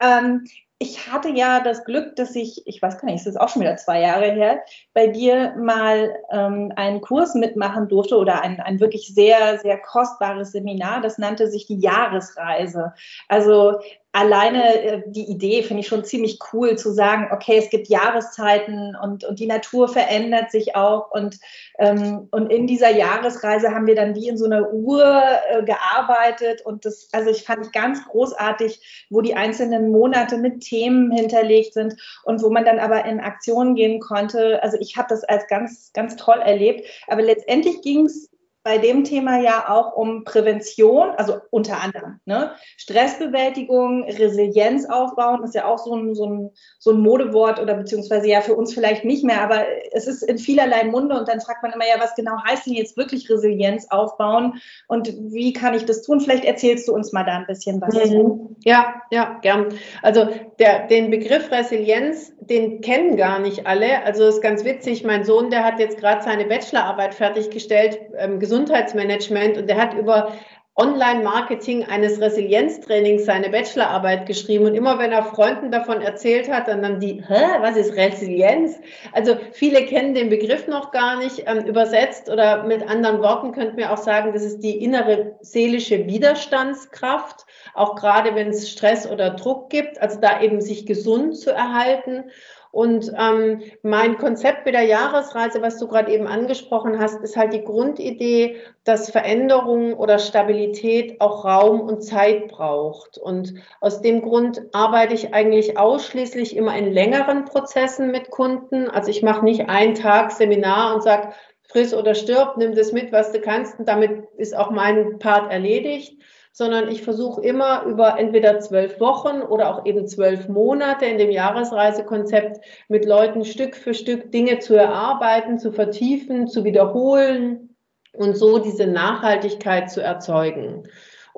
Ähm, 0.00 0.44
ich 0.80 1.10
hatte 1.10 1.30
ja 1.30 1.60
das 1.60 1.84
Glück, 1.84 2.14
dass 2.14 2.36
ich, 2.36 2.64
ich 2.66 2.80
weiß 2.80 2.98
gar 2.98 3.06
nicht, 3.06 3.20
es 3.20 3.26
ist 3.26 3.40
auch 3.40 3.48
schon 3.48 3.62
wieder 3.62 3.76
zwei 3.76 4.00
Jahre 4.00 4.30
her, 4.30 4.62
bei 4.94 5.08
dir 5.08 5.54
mal 5.58 6.14
ähm, 6.30 6.72
einen 6.76 7.00
Kurs 7.00 7.34
mitmachen 7.34 7.88
durfte 7.88 8.16
oder 8.16 8.42
ein, 8.42 8.60
ein 8.60 8.78
wirklich 8.78 9.12
sehr, 9.12 9.58
sehr 9.58 9.78
kostbares 9.78 10.52
Seminar. 10.52 11.00
Das 11.00 11.18
nannte 11.18 11.48
sich 11.48 11.66
die 11.66 11.80
Jahresreise. 11.80 12.92
Also 13.26 13.80
alleine 14.12 14.82
äh, 14.82 15.02
die 15.06 15.30
Idee 15.30 15.62
finde 15.62 15.82
ich 15.82 15.88
schon 15.88 16.04
ziemlich 16.04 16.38
cool 16.52 16.76
zu 16.76 16.92
sagen, 16.92 17.28
okay, 17.30 17.58
es 17.58 17.70
gibt 17.70 17.88
Jahreszeiten 17.88 18.96
und, 19.00 19.24
und 19.24 19.38
die 19.38 19.46
Natur 19.46 19.88
verändert 19.88 20.50
sich 20.50 20.74
auch. 20.76 21.10
Und, 21.10 21.38
ähm, 21.78 22.28
und 22.30 22.50
in 22.50 22.66
dieser 22.66 22.90
Jahresreise 22.90 23.74
haben 23.74 23.86
wir 23.86 23.94
dann 23.94 24.14
wie 24.14 24.28
in 24.28 24.38
so 24.38 24.46
einer 24.46 24.72
Uhr 24.72 25.22
äh, 25.50 25.62
gearbeitet. 25.62 26.62
Und 26.64 26.84
das, 26.84 27.08
also 27.12 27.30
ich 27.30 27.44
fand 27.44 27.66
ich 27.66 27.72
ganz 27.72 28.04
großartig, 28.06 29.06
wo 29.10 29.20
die 29.20 29.36
einzelnen 29.36 29.92
Monate 29.92 30.38
mit 30.38 30.64
Themen 30.68 31.10
hinterlegt 31.10 31.74
sind 31.74 31.96
und 32.24 32.42
wo 32.42 32.50
man 32.50 32.64
dann 32.64 32.78
aber 32.78 33.04
in 33.04 33.20
Aktionen 33.20 33.74
gehen 33.74 34.00
konnte. 34.00 34.62
Also 34.62 34.76
ich 34.80 34.96
habe 34.96 35.08
das 35.08 35.24
als 35.24 35.46
ganz, 35.48 35.90
ganz 35.92 36.16
toll 36.16 36.38
erlebt. 36.38 36.86
Aber 37.06 37.22
letztendlich 37.22 37.80
ging 37.82 38.06
es 38.06 38.28
bei 38.68 38.76
dem 38.76 39.02
Thema 39.02 39.40
ja 39.40 39.70
auch 39.70 39.96
um 39.96 40.24
Prävention, 40.24 41.08
also 41.16 41.36
unter 41.48 41.82
anderem. 41.82 42.20
Ne? 42.26 42.50
Stressbewältigung, 42.76 44.04
Resilienz 44.04 44.84
aufbauen, 44.84 45.42
ist 45.42 45.54
ja 45.54 45.64
auch 45.64 45.78
so 45.78 45.94
ein, 45.94 46.14
so, 46.14 46.26
ein, 46.26 46.50
so 46.78 46.90
ein 46.90 47.00
Modewort 47.00 47.60
oder 47.60 47.72
beziehungsweise 47.72 48.28
ja 48.28 48.42
für 48.42 48.54
uns 48.54 48.74
vielleicht 48.74 49.06
nicht 49.06 49.24
mehr, 49.24 49.40
aber 49.40 49.64
es 49.92 50.06
ist 50.06 50.22
in 50.22 50.36
vielerlei 50.36 50.84
Munde 50.84 51.18
und 51.18 51.28
dann 51.28 51.40
fragt 51.40 51.62
man 51.62 51.72
immer 51.72 51.86
ja, 51.86 51.98
was 51.98 52.14
genau 52.14 52.36
heißt 52.46 52.66
denn 52.66 52.74
jetzt 52.74 52.98
wirklich 52.98 53.30
Resilienz 53.30 53.86
aufbauen 53.88 54.60
und 54.86 55.14
wie 55.16 55.54
kann 55.54 55.72
ich 55.72 55.86
das 55.86 56.02
tun? 56.02 56.20
Vielleicht 56.20 56.44
erzählst 56.44 56.88
du 56.88 56.92
uns 56.92 57.10
mal 57.14 57.24
da 57.24 57.38
ein 57.38 57.46
bisschen 57.46 57.80
was. 57.80 57.94
Mhm. 57.94 58.56
Ja, 58.64 59.00
ja, 59.10 59.38
gern. 59.40 59.68
Also 60.02 60.28
der, 60.58 60.88
den 60.88 61.10
Begriff 61.10 61.50
Resilienz, 61.50 62.34
den 62.40 62.82
kennen 62.82 63.16
gar 63.16 63.38
nicht 63.38 63.66
alle. 63.66 64.02
Also 64.04 64.26
ist 64.26 64.42
ganz 64.42 64.64
witzig, 64.64 65.04
mein 65.04 65.24
Sohn, 65.24 65.48
der 65.48 65.64
hat 65.64 65.78
jetzt 65.78 65.96
gerade 65.98 66.22
seine 66.22 66.44
Bachelorarbeit 66.44 67.14
fertiggestellt, 67.14 67.98
ähm, 68.18 68.38
Gesundheitsmanagement 68.58 69.56
und 69.56 69.68
der 69.68 69.76
hat 69.76 69.94
über 69.94 70.32
Online-Marketing 70.74 71.86
eines 71.86 72.20
Resilienztrainings 72.20 73.24
seine 73.24 73.50
Bachelorarbeit 73.50 74.26
geschrieben 74.26 74.66
und 74.66 74.74
immer 74.76 74.96
wenn 75.00 75.10
er 75.10 75.24
Freunden 75.24 75.72
davon 75.72 76.00
erzählt 76.02 76.48
hat, 76.48 76.68
dann 76.68 76.84
haben 76.84 77.00
die, 77.00 77.20
hä, 77.26 77.44
was 77.60 77.76
ist 77.76 77.96
Resilienz? 77.96 78.78
Also 79.12 79.36
viele 79.50 79.86
kennen 79.86 80.14
den 80.14 80.28
Begriff 80.28 80.68
noch 80.68 80.92
gar 80.92 81.16
nicht 81.18 81.44
ähm, 81.46 81.64
übersetzt 81.64 82.30
oder 82.30 82.62
mit 82.62 82.88
anderen 82.88 83.20
Worten 83.20 83.50
könnten 83.50 83.76
wir 83.76 83.92
auch 83.92 83.98
sagen, 83.98 84.32
das 84.32 84.44
ist 84.44 84.60
die 84.60 84.80
innere 84.80 85.36
seelische 85.40 86.06
Widerstandskraft, 86.06 87.44
auch 87.74 87.96
gerade 87.96 88.36
wenn 88.36 88.50
es 88.50 88.70
Stress 88.70 89.10
oder 89.10 89.30
Druck 89.30 89.70
gibt, 89.70 90.00
also 90.00 90.20
da 90.20 90.40
eben 90.40 90.60
sich 90.60 90.86
gesund 90.86 91.36
zu 91.36 91.50
erhalten. 91.50 92.30
Und 92.70 93.12
ähm, 93.18 93.62
mein 93.82 94.18
Konzept 94.18 94.66
mit 94.66 94.74
der 94.74 94.82
Jahresreise, 94.82 95.62
was 95.62 95.78
du 95.78 95.88
gerade 95.88 96.12
eben 96.12 96.26
angesprochen 96.26 96.98
hast, 96.98 97.22
ist 97.22 97.36
halt 97.36 97.52
die 97.52 97.64
Grundidee, 97.64 98.56
dass 98.84 99.10
Veränderung 99.10 99.94
oder 99.94 100.18
Stabilität 100.18 101.20
auch 101.20 101.44
Raum 101.44 101.80
und 101.80 102.02
Zeit 102.02 102.48
braucht. 102.48 103.18
Und 103.18 103.54
aus 103.80 104.02
dem 104.02 104.22
Grund 104.22 104.62
arbeite 104.72 105.14
ich 105.14 105.32
eigentlich 105.32 105.78
ausschließlich 105.78 106.56
immer 106.56 106.76
in 106.76 106.92
längeren 106.92 107.46
Prozessen 107.46 108.10
mit 108.10 108.30
Kunden. 108.30 108.88
Also 108.88 109.10
ich 109.10 109.22
mache 109.22 109.44
nicht 109.44 109.68
einen 109.68 109.94
Tag 109.94 110.30
Seminar 110.32 110.94
und 110.94 111.02
sage, 111.02 111.30
friss 111.64 111.94
oder 111.94 112.14
stirb, 112.14 112.56
nimm 112.56 112.74
das 112.74 112.92
mit, 112.92 113.12
was 113.12 113.32
du 113.32 113.40
kannst. 113.40 113.78
Und 113.78 113.88
damit 113.88 114.28
ist 114.36 114.56
auch 114.56 114.70
mein 114.70 115.18
Part 115.18 115.50
erledigt 115.50 116.14
sondern 116.58 116.88
ich 116.88 117.02
versuche 117.02 117.40
immer 117.40 117.84
über 117.84 118.18
entweder 118.18 118.58
zwölf 118.58 118.98
Wochen 118.98 119.42
oder 119.42 119.72
auch 119.72 119.86
eben 119.86 120.08
zwölf 120.08 120.48
Monate 120.48 121.06
in 121.06 121.16
dem 121.16 121.30
Jahresreisekonzept 121.30 122.60
mit 122.88 123.04
Leuten 123.04 123.44
Stück 123.44 123.76
für 123.76 123.94
Stück 123.94 124.32
Dinge 124.32 124.58
zu 124.58 124.74
erarbeiten, 124.74 125.60
zu 125.60 125.70
vertiefen, 125.70 126.48
zu 126.48 126.64
wiederholen 126.64 127.76
und 128.12 128.36
so 128.36 128.58
diese 128.58 128.88
Nachhaltigkeit 128.88 129.88
zu 129.88 130.02
erzeugen. 130.02 130.82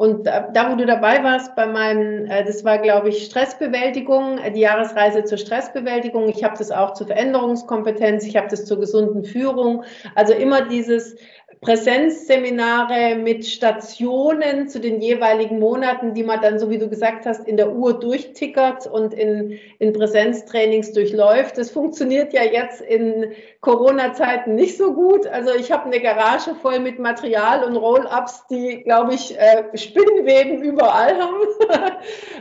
Und 0.01 0.27
da, 0.27 0.71
wo 0.73 0.77
du 0.77 0.87
dabei 0.87 1.23
warst, 1.23 1.55
bei 1.57 1.67
meinem, 1.67 2.25
äh, 2.25 2.43
das 2.43 2.65
war, 2.65 2.79
glaube 2.79 3.11
ich, 3.11 3.23
Stressbewältigung, 3.27 4.39
äh, 4.39 4.51
die 4.51 4.61
Jahresreise 4.61 5.25
zur 5.25 5.37
Stressbewältigung. 5.37 6.31
Ich 6.31 6.43
habe 6.43 6.57
das 6.57 6.71
auch 6.71 6.95
zur 6.95 7.09
Veränderungskompetenz, 7.09 8.25
ich 8.25 8.35
habe 8.39 8.49
das 8.49 8.65
zur 8.65 8.81
gesunden 8.81 9.25
Führung. 9.25 9.85
Also 10.15 10.33
immer 10.33 10.63
dieses 10.63 11.17
Präsenzseminare 11.63 13.17
mit 13.17 13.45
Stationen 13.45 14.69
zu 14.69 14.81
den 14.81 15.03
jeweiligen 15.03 15.59
Monaten, 15.59 16.15
die 16.15 16.23
man 16.23 16.41
dann, 16.41 16.59
so 16.59 16.71
wie 16.71 16.79
du 16.79 16.89
gesagt 16.89 17.27
hast, 17.27 17.47
in 17.47 17.59
der 17.59 17.71
Uhr 17.73 18.01
durchtickert 18.01 18.87
und 18.87 19.13
in, 19.13 19.59
in 19.79 19.93
Präsenztrainings 19.93 20.93
durchläuft. 20.93 21.59
Das 21.59 21.71
funktioniert 21.71 22.33
ja 22.33 22.45
jetzt 22.45 22.81
in 22.81 23.33
Corona-Zeiten 23.61 24.55
nicht 24.55 24.79
so 24.79 24.95
gut. 24.95 25.27
Also 25.27 25.55
ich 25.55 25.71
habe 25.71 25.85
eine 25.85 26.01
Garage 26.01 26.55
voll 26.55 26.79
mit 26.79 26.99
Material 26.99 27.63
und 27.65 27.77
Roll-ups, 27.77 28.47
die, 28.47 28.83
glaube 28.85 29.13
ich, 29.13 29.39
äh, 29.39 29.65
Spinnenweben 29.77 30.63
überall 30.63 31.21
haben. 31.21 31.91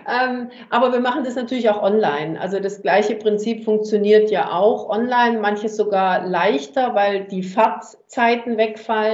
ähm, 0.40 0.50
aber 0.70 0.94
wir 0.94 1.02
machen 1.02 1.26
das 1.26 1.36
natürlich 1.36 1.70
auch 1.70 1.84
online. 1.84 2.40
Also 2.40 2.62
das 2.62 2.82
gleiche 2.82 3.16
Prinzip 3.16 3.66
funktioniert 3.66 4.32
ja 4.32 4.54
auch 4.54 4.88
online, 4.88 5.40
manches 5.40 5.76
sogar 5.76 6.26
leichter, 6.26 6.96
weil 6.96 7.26
die 7.26 7.44
Fahrtzeiten 7.44 8.56
wegfallen. 8.56 9.09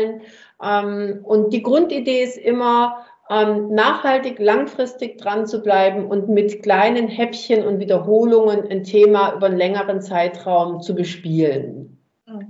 Ähm, 0.63 1.19
und 1.23 1.53
die 1.53 1.63
Grundidee 1.63 2.23
ist 2.23 2.37
immer, 2.37 3.05
ähm, 3.29 3.73
nachhaltig, 3.73 4.37
langfristig 4.39 5.17
dran 5.17 5.47
zu 5.47 5.61
bleiben 5.61 6.07
und 6.07 6.29
mit 6.29 6.61
kleinen 6.61 7.07
Häppchen 7.07 7.65
und 7.65 7.79
Wiederholungen 7.79 8.69
ein 8.69 8.83
Thema 8.83 9.33
über 9.33 9.47
einen 9.47 9.57
längeren 9.57 10.01
Zeitraum 10.01 10.81
zu 10.81 10.93
bespielen. 10.93 11.97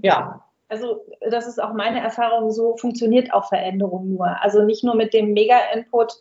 Ja. 0.01 0.41
Also 0.67 1.05
das 1.29 1.47
ist 1.47 1.61
auch 1.61 1.73
meine 1.73 2.01
Erfahrung, 2.01 2.51
so 2.51 2.75
funktioniert 2.75 3.31
auch 3.33 3.47
Veränderung 3.47 4.09
nur. 4.09 4.27
Also 4.41 4.63
nicht 4.63 4.83
nur 4.83 4.95
mit 4.95 5.13
dem 5.13 5.33
Mega-Input, 5.33 6.13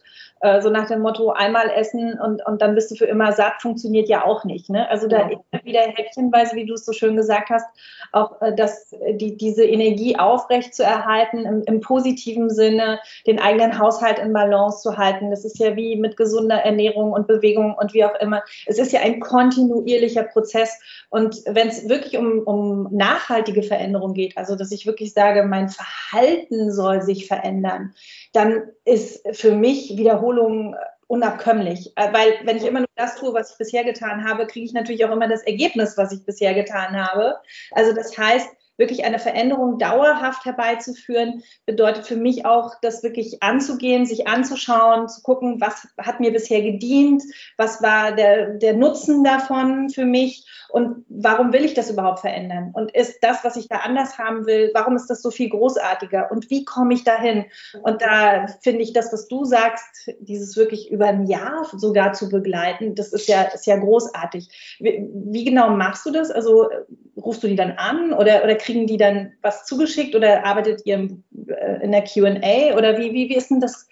äh, 0.45 0.61
so 0.61 0.69
nach 0.69 0.89
dem 0.89 1.01
Motto 1.01 1.31
einmal 1.31 1.71
essen 1.71 2.21
und, 2.21 2.45
und 2.45 2.61
dann 2.61 2.75
bist 2.75 2.91
du 2.91 2.97
für 2.97 3.07
immer 3.07 3.33
satt, 3.33 3.63
funktioniert 3.63 4.11
ja 4.11 4.27
auch 4.27 4.45
nicht. 4.45 4.69
Ne? 4.69 4.87
Also 4.91 5.09
da 5.09 5.21
ja. 5.21 5.29
immer 5.31 5.65
wieder 5.65 5.81
häppchenweise, 5.81 6.55
wie 6.55 6.67
du 6.67 6.75
es 6.75 6.85
so 6.85 6.93
schön 6.93 7.17
gesagt 7.17 7.49
hast, 7.49 7.65
auch 8.13 8.43
äh, 8.43 8.55
das, 8.55 8.95
die, 9.13 9.39
diese 9.39 9.65
Energie 9.65 10.19
aufrecht 10.19 10.75
zu 10.75 10.83
erhalten, 10.83 11.47
im, 11.47 11.63
im 11.63 11.81
positiven 11.81 12.51
Sinne, 12.51 13.01
den 13.27 13.41
eigenen 13.41 13.79
Haushalt 13.79 14.19
in 14.19 14.35
Balance 14.35 14.83
zu 14.83 14.99
halten. 14.99 15.31
Das 15.31 15.47
ist 15.47 15.59
ja 15.59 15.77
wie 15.77 15.97
mit 15.97 16.19
gesunder 16.19 16.57
Ernährung 16.57 17.13
und 17.13 17.27
Bewegung 17.27 17.75
und 17.75 17.95
wie 17.95 18.05
auch 18.05 18.15
immer. 18.21 18.43
Es 18.67 18.79
ist 18.79 18.93
ja 18.93 19.01
ein 19.01 19.21
kontinuierlicher 19.21 20.25
Prozess. 20.25 20.79
Und 21.09 21.43
wenn 21.47 21.69
es 21.69 21.89
wirklich 21.89 22.19
um, 22.19 22.41
um 22.41 22.89
nachhaltige 22.91 23.63
Veränderung 23.63 24.13
geht, 24.13 24.37
also 24.37 24.57
dass 24.57 24.73
ich 24.73 24.85
wirklich 24.85 25.15
sage, 25.15 25.45
mein 25.45 25.71
Verhalten 25.71 26.71
soll 26.71 27.01
sich 27.01 27.27
verändern, 27.27 27.95
dann 28.35 28.71
ist 28.85 29.27
für 29.37 29.53
mich 29.53 29.97
Wiederholung 29.97 30.77
unabkömmlich. 31.07 31.93
Äh, 31.97 32.13
weil 32.13 32.35
wenn 32.45 32.57
ich 32.57 32.65
immer 32.65 32.81
nur 32.81 32.89
das 32.97 33.17
tue, 33.17 33.33
was 33.33 33.53
ich 33.53 33.59
bisher 33.59 33.85
getan 33.85 34.25
habe, 34.25 34.47
kriege 34.47 34.67
ich 34.67 34.73
natürlich 34.73 35.05
auch 35.05 35.13
immer 35.13 35.29
das 35.29 35.43
Ergebnis, 35.43 35.97
was 35.97 36.13
ich 36.13 36.25
bisher 36.25 36.55
getan 36.55 36.97
habe. 36.97 37.37
Also 37.71 37.95
das 37.95 38.17
heißt, 38.17 38.49
wirklich 38.77 39.05
eine 39.05 39.19
Veränderung 39.19 39.79
dauerhaft 39.79 40.45
herbeizuführen, 40.45 41.43
bedeutet 41.67 42.07
für 42.07 42.17
mich 42.17 42.45
auch, 42.45 42.75
das 42.83 43.03
wirklich 43.03 43.43
anzugehen, 43.43 44.07
sich 44.07 44.27
anzuschauen, 44.27 45.09
zu 45.09 45.23
gucken, 45.23 45.61
was 45.61 45.87
hat 45.99 46.21
mir 46.21 46.33
bisher 46.33 46.63
gedient, 46.63 47.23
was 47.57 47.83
war 47.83 48.13
der, 48.13 48.55
der 48.55 48.75
Nutzen 48.75 49.25
davon 49.25 49.91
für 49.91 50.05
mich 50.05 50.47
und 50.75 51.05
warum 51.09 51.53
will 51.53 51.65
ich 51.65 51.75
das 51.75 51.89
überhaupt 51.89 52.19
verändern? 52.19 52.73
Und 52.75 52.93
ist 52.93 53.19
das, 53.23 53.45
was 53.45 53.55
ich 53.55 53.69
da 53.69 53.77
anders 53.77 54.19
haben 54.19 54.45
will, 54.45 54.73
warum 54.75 54.97
ist 54.97 55.07
das 55.07 55.23
so 55.23 55.31
viel 55.31 55.49
großartiger? 55.49 56.33
Und 56.33 56.51
wie 56.51 56.65
komme 56.65 56.95
ich 56.95 57.05
dahin? 57.05 57.45
Und 57.83 58.03
da 58.03 58.49
finde 58.61 58.83
ich 58.83 58.93
das, 58.93 59.13
was 59.13 59.29
du 59.29 59.45
sagst, 59.45 60.11
dieses 60.19 60.57
wirklich 60.57 60.91
über 60.91 61.07
ein 61.07 61.27
Jahr 61.27 61.65
sogar 61.77 62.13
zu 62.13 62.29
begleiten, 62.29 62.97
das 62.97 63.13
ist 63.13 63.29
ja, 63.29 63.43
ist 63.43 63.67
ja 63.67 63.77
großartig. 63.77 64.77
Wie, 64.81 65.09
wie 65.13 65.45
genau 65.45 65.71
machst 65.71 66.07
du 66.07 66.11
das? 66.11 66.33
Also 66.33 66.69
rufst 67.17 67.43
du 67.43 67.49
die 67.49 67.57
dann 67.57 67.73
an 67.73 68.13
oder, 68.13 68.43
oder 68.45 68.55
kriegen 68.57 68.87
die 68.87 68.97
dann 68.97 69.33
was 69.43 69.65
zugeschickt 69.65 70.15
oder 70.15 70.45
arbeitet 70.45 70.83
ihr 70.85 70.97
in 70.97 71.93
der 71.93 72.03
QA? 72.03 72.77
Oder 72.77 72.99
wie, 72.99 73.13
wie, 73.13 73.29
wie 73.29 73.37
ist 73.37 73.51
denn 73.51 73.61
das? 73.61 73.89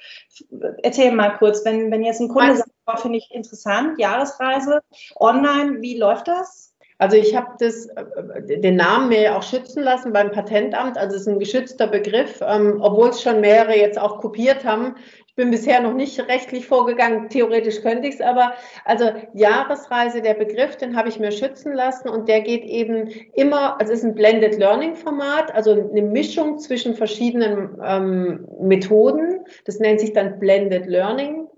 Erzähl 0.82 1.12
mal 1.12 1.36
kurz, 1.38 1.64
wenn, 1.64 1.90
wenn 1.90 2.02
jetzt 2.02 2.20
ein 2.20 2.28
Kunde 2.28 2.56
sagt, 2.56 2.70
oh, 2.86 2.96
finde 2.96 3.18
ich 3.18 3.30
interessant, 3.30 3.98
Jahresreise, 3.98 4.80
online, 5.16 5.80
wie 5.80 5.96
läuft 5.96 6.28
das? 6.28 6.71
Also 7.02 7.16
ich 7.16 7.34
habe 7.34 7.48
das, 7.58 7.86
äh, 7.86 8.60
den 8.60 8.76
Namen 8.76 9.08
mir 9.08 9.36
auch 9.36 9.42
schützen 9.42 9.82
lassen 9.82 10.12
beim 10.12 10.30
Patentamt. 10.30 10.96
Also 10.96 11.16
es 11.16 11.22
ist 11.22 11.28
ein 11.28 11.40
geschützter 11.40 11.88
Begriff, 11.88 12.40
ähm, 12.46 12.78
obwohl 12.80 13.08
es 13.08 13.20
schon 13.20 13.40
mehrere 13.40 13.76
jetzt 13.76 14.00
auch 14.00 14.20
kopiert 14.20 14.64
haben. 14.64 14.94
Ich 15.26 15.34
bin 15.34 15.50
bisher 15.50 15.80
noch 15.80 15.94
nicht 15.94 16.20
rechtlich 16.28 16.68
vorgegangen. 16.68 17.28
Theoretisch 17.28 17.82
könnte 17.82 18.06
ich 18.06 18.14
es, 18.14 18.20
aber 18.20 18.52
also 18.84 19.10
Jahresreise, 19.34 20.22
der 20.22 20.34
Begriff, 20.34 20.76
den 20.76 20.94
habe 20.96 21.08
ich 21.08 21.18
mir 21.18 21.32
schützen 21.32 21.72
lassen 21.72 22.08
und 22.08 22.28
der 22.28 22.42
geht 22.42 22.62
eben 22.62 23.08
immer, 23.34 23.80
also 23.80 23.92
es 23.92 23.98
ist 23.98 24.04
ein 24.04 24.14
Blended 24.14 24.56
Learning 24.60 24.94
Format, 24.94 25.52
also 25.52 25.72
eine 25.72 26.02
Mischung 26.02 26.60
zwischen 26.60 26.94
verschiedenen 26.94 27.80
ähm, 27.84 28.46
Methoden. 28.60 29.40
Das 29.64 29.80
nennt 29.80 29.98
sich 29.98 30.12
dann 30.12 30.38
Blended 30.38 30.86
Learning. 30.86 31.48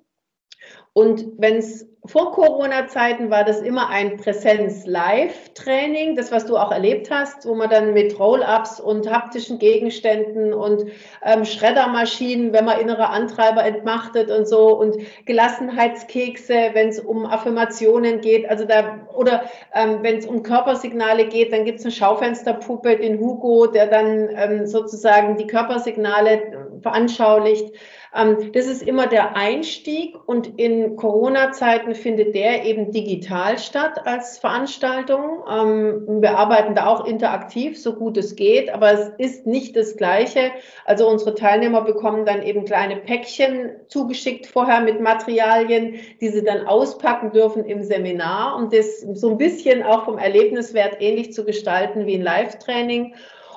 Und 0.94 1.26
wenn 1.36 1.56
es 1.56 1.93
vor 2.06 2.32
Corona-Zeiten 2.32 3.30
war 3.30 3.44
das 3.44 3.62
immer 3.62 3.88
ein 3.88 4.18
Präsenz-Live-Training, 4.18 6.16
das, 6.16 6.30
was 6.30 6.44
du 6.44 6.58
auch 6.58 6.70
erlebt 6.70 7.10
hast, 7.10 7.46
wo 7.46 7.54
man 7.54 7.70
dann 7.70 7.94
mit 7.94 8.18
Roll-ups 8.18 8.78
und 8.78 9.10
haptischen 9.10 9.58
Gegenständen 9.58 10.52
und 10.52 10.84
ähm, 11.24 11.46
Schreddermaschinen, 11.46 12.52
wenn 12.52 12.66
man 12.66 12.78
innere 12.78 13.08
Antreiber 13.08 13.64
entmachtet 13.64 14.30
und 14.30 14.46
so 14.46 14.78
und 14.78 14.96
Gelassenheitskekse, 15.24 16.72
wenn 16.74 16.90
es 16.90 17.00
um 17.00 17.24
Affirmationen 17.24 18.20
geht, 18.20 18.50
also 18.50 18.66
da 18.66 19.08
oder 19.14 19.44
ähm, 19.74 20.00
wenn 20.02 20.18
es 20.18 20.26
um 20.26 20.42
Körpersignale 20.42 21.28
geht, 21.28 21.54
dann 21.54 21.64
gibt 21.64 21.78
es 21.78 21.86
eine 21.86 21.92
Schaufensterpuppe, 21.92 22.98
den 22.98 23.18
Hugo, 23.18 23.66
der 23.66 23.86
dann 23.86 24.28
ähm, 24.36 24.66
sozusagen 24.66 25.38
die 25.38 25.46
Körpersignale 25.46 26.68
veranschaulicht. 26.82 27.74
Ähm, 28.14 28.52
das 28.52 28.66
ist 28.66 28.82
immer 28.82 29.06
der 29.06 29.36
Einstieg 29.36 30.16
und 30.26 30.58
in 30.58 30.96
Corona-Zeiten 30.96 31.94
findet 31.94 32.34
der 32.34 32.64
eben 32.64 32.92
digital 32.92 33.58
statt 33.58 34.06
als 34.06 34.38
Veranstaltung. 34.38 35.42
Ähm, 35.50 36.22
wir 36.22 36.38
arbeiten 36.38 36.74
da 36.74 36.86
auch 36.86 37.06
interaktiv, 37.06 37.80
so 37.80 37.94
gut 37.94 38.16
es 38.16 38.36
geht, 38.36 38.72
aber 38.72 38.92
es 38.92 39.08
ist 39.18 39.46
nicht 39.46 39.74
das 39.76 39.96
Gleiche. 39.96 40.52
Also 40.84 41.08
unsere 41.08 41.34
Teilnehmer 41.34 41.82
bekommen 41.82 42.24
dann 42.24 42.42
eben 42.42 42.64
kleine 42.64 42.96
Päckchen 42.96 43.72
zugeschickt 43.88 44.46
vorher 44.46 44.80
mit 44.80 45.00
Materialien, 45.00 45.96
die 46.20 46.28
sie 46.28 46.44
dann 46.44 46.66
auspacken 46.66 47.32
dürfen 47.32 47.64
im 47.64 47.82
Seminar, 47.82 48.56
um 48.56 48.70
das 48.70 49.00
so 49.00 49.30
ein 49.30 49.38
bisschen 49.38 49.82
auch 49.82 50.04
vom 50.04 50.18
Erlebniswert 50.18 50.96
ähnlich 51.00 51.32
zu 51.32 51.44
gestalten 51.44 52.06
wie 52.06 52.14
ein 52.14 52.22
Live-Training. 52.22 53.14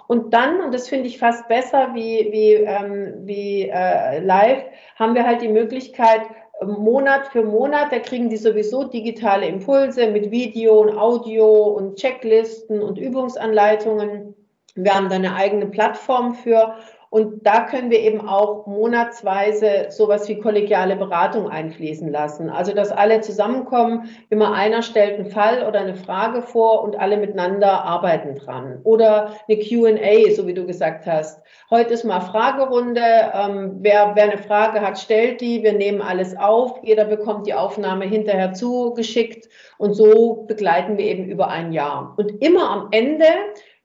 Und 0.08 0.34
dann, 0.34 0.62
und 0.62 0.74
das 0.74 0.88
finde 0.88 1.08
ich 1.08 1.20
fast 1.20 1.48
besser 1.48 1.90
wie, 1.94 2.30
wie, 2.32 2.54
ähm, 2.54 3.14
wie 3.26 3.70
äh, 3.70 4.20
live, 4.20 4.64
haben 4.96 5.16
wir 5.16 5.26
halt 5.26 5.42
die 5.42 5.50
Möglichkeit, 5.50 6.22
Monat 6.66 7.28
für 7.28 7.44
Monat, 7.44 7.92
da 7.92 8.00
kriegen 8.00 8.30
die 8.30 8.38
sowieso 8.38 8.86
digitale 8.86 9.48
Impulse 9.48 10.08
mit 10.08 10.32
Video 10.32 10.80
und 10.82 10.98
Audio 10.98 11.46
und 11.46 11.98
Checklisten 11.98 12.82
und 12.82 12.98
Übungsanleitungen. 12.98 14.34
Wir 14.76 14.96
haben 14.96 15.10
da 15.10 15.16
eine 15.16 15.36
eigene 15.36 15.68
Plattform 15.68 16.34
für 16.34 16.76
und 17.10 17.46
da 17.46 17.62
können 17.62 17.90
wir 17.90 18.00
eben 18.00 18.28
auch 18.28 18.68
monatsweise 18.68 19.88
sowas 19.90 20.28
wie 20.28 20.40
kollegiale 20.40 20.96
Beratung 20.96 21.50
einfließen 21.50 22.12
lassen. 22.12 22.50
Also, 22.50 22.74
dass 22.74 22.92
alle 22.92 23.22
zusammenkommen, 23.22 24.10
immer 24.30 24.54
einer 24.54 24.82
stellt 24.82 25.18
einen 25.20 25.30
Fall 25.30 25.66
oder 25.66 25.80
eine 25.80 25.96
Frage 25.96 26.42
vor 26.42 26.84
und 26.84 27.00
alle 27.00 27.18
miteinander 27.18 27.84
arbeiten 27.84 28.36
dran. 28.36 28.82
Oder 28.84 29.34
eine 29.48 29.58
QA, 29.58 30.32
so 30.36 30.48
wie 30.48 30.54
du 30.54 30.66
gesagt 30.66 31.06
hast. 31.06 31.42
Heute 31.70 31.94
ist 31.94 32.04
mal 32.04 32.20
Fragerunde. 32.20 33.02
Ähm, 33.34 33.78
wer, 33.80 34.12
wer 34.16 34.24
eine 34.24 34.38
Frage 34.38 34.82
hat, 34.82 35.00
stellt 35.00 35.40
die. 35.40 35.64
Wir 35.64 35.74
nehmen 35.74 36.02
alles 36.02 36.36
auf. 36.38 36.80
Jeder 36.84 37.06
bekommt 37.06 37.48
die 37.48 37.54
Aufnahme 37.54 38.06
hinterher 38.06 38.54
zugeschickt. 38.54 39.48
Und 39.78 39.94
so 39.94 40.46
begleiten 40.48 40.98
wir 40.98 41.06
eben 41.06 41.26
über 41.26 41.48
ein 41.48 41.72
Jahr. 41.72 42.16
Und 42.18 42.42
immer 42.42 42.70
am 42.70 42.88
Ende 42.92 43.26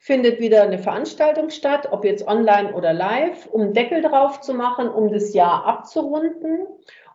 findet 0.02 0.40
wieder 0.40 0.64
eine 0.64 0.78
Veranstaltung 0.78 1.50
statt, 1.50 1.88
ob 1.92 2.04
jetzt 2.04 2.26
online 2.26 2.75
oder 2.75 2.92
live, 2.92 3.47
um 3.47 3.73
Deckel 3.73 4.02
drauf 4.02 4.40
zu 4.40 4.52
machen, 4.52 4.88
um 4.88 5.12
das 5.12 5.32
Jahr 5.32 5.64
abzurunden. 5.64 6.66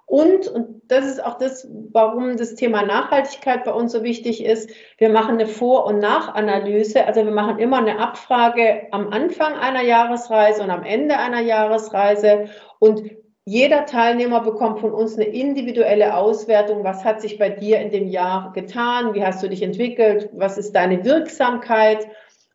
Und, 0.05 0.47
und 0.47 0.83
das 0.87 1.05
ist 1.05 1.21
auch 1.21 1.37
das, 1.37 1.67
warum 1.91 2.37
das 2.37 2.55
Thema 2.55 2.83
Nachhaltigkeit 2.83 3.65
bei 3.65 3.73
uns 3.73 3.91
so 3.91 4.03
wichtig 4.03 4.41
ist, 4.41 4.69
wir 4.99 5.09
machen 5.09 5.33
eine 5.33 5.47
Vor- 5.47 5.85
und 5.85 5.99
Nachanalyse. 5.99 7.05
Also 7.05 7.25
wir 7.25 7.33
machen 7.33 7.59
immer 7.59 7.79
eine 7.79 7.99
Abfrage 7.99 8.87
am 8.91 9.09
Anfang 9.09 9.55
einer 9.55 9.83
Jahresreise 9.83 10.63
und 10.63 10.69
am 10.69 10.83
Ende 10.83 11.17
einer 11.17 11.41
Jahresreise. 11.41 12.45
Und 12.79 13.03
jeder 13.43 13.85
Teilnehmer 13.85 14.39
bekommt 14.39 14.79
von 14.79 14.93
uns 14.93 15.15
eine 15.15 15.25
individuelle 15.25 16.15
Auswertung. 16.15 16.85
Was 16.85 17.03
hat 17.03 17.19
sich 17.19 17.37
bei 17.37 17.49
dir 17.49 17.81
in 17.81 17.91
dem 17.91 18.07
Jahr 18.07 18.53
getan? 18.53 19.13
Wie 19.13 19.25
hast 19.25 19.43
du 19.43 19.49
dich 19.49 19.61
entwickelt? 19.61 20.29
Was 20.31 20.57
ist 20.57 20.71
deine 20.71 21.03
Wirksamkeit? 21.03 22.07